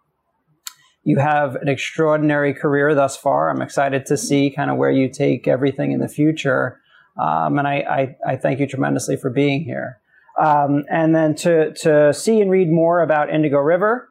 you 1.10 1.18
have 1.18 1.56
an 1.56 1.68
extraordinary 1.68 2.54
career 2.54 2.94
thus 2.94 3.16
far. 3.16 3.50
I'm 3.50 3.60
excited 3.60 4.06
to 4.06 4.16
see 4.16 4.50
kind 4.50 4.70
of 4.70 4.76
where 4.76 4.90
you 4.90 5.08
take 5.08 5.48
everything 5.48 5.92
in 5.92 6.00
the 6.00 6.08
future. 6.08 6.80
Um, 7.20 7.58
and 7.58 7.66
I, 7.66 7.74
I, 7.74 8.16
I, 8.32 8.36
thank 8.36 8.60
you 8.60 8.68
tremendously 8.68 9.16
for 9.16 9.30
being 9.30 9.64
here. 9.64 9.98
Um, 10.38 10.84
and 10.88 11.12
then 11.14 11.34
to, 11.36 11.72
to 11.82 12.12
see 12.14 12.40
and 12.40 12.50
read 12.50 12.70
more 12.70 13.02
about 13.02 13.28
Indigo 13.28 13.58
River, 13.58 14.08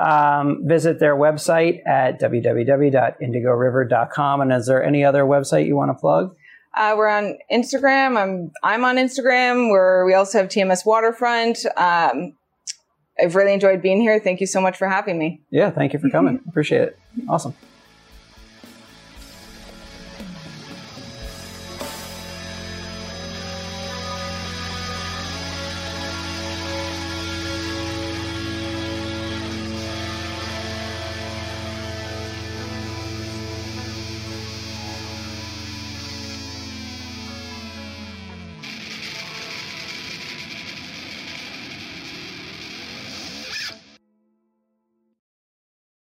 um, 0.00 0.62
visit 0.64 0.98
their 1.00 1.16
website 1.16 1.86
at 1.86 2.18
www.indigoriver.com. 2.20 4.40
And 4.40 4.52
is 4.52 4.66
there 4.66 4.82
any 4.82 5.04
other 5.04 5.24
website 5.24 5.66
you 5.66 5.76
want 5.76 5.90
to 5.90 5.94
plug? 5.94 6.34
Uh, 6.74 6.94
we're 6.96 7.08
on 7.08 7.36
Instagram. 7.50 8.16
I'm 8.16 8.52
I'm 8.62 8.84
on 8.84 8.96
Instagram. 8.96 9.70
Where 9.70 10.04
we 10.04 10.12
also 10.12 10.36
have 10.38 10.48
TMS 10.48 10.84
Waterfront. 10.84 11.64
Um, 11.76 12.34
I've 13.20 13.34
really 13.34 13.52
enjoyed 13.52 13.82
being 13.82 14.00
here. 14.00 14.18
Thank 14.18 14.40
you 14.40 14.46
so 14.46 14.60
much 14.60 14.76
for 14.76 14.88
having 14.88 15.18
me. 15.18 15.40
Yeah, 15.50 15.70
thank 15.70 15.92
you 15.92 15.98
for 15.98 16.10
coming. 16.10 16.40
Appreciate 16.48 16.82
it. 16.82 16.98
Awesome. 17.28 17.54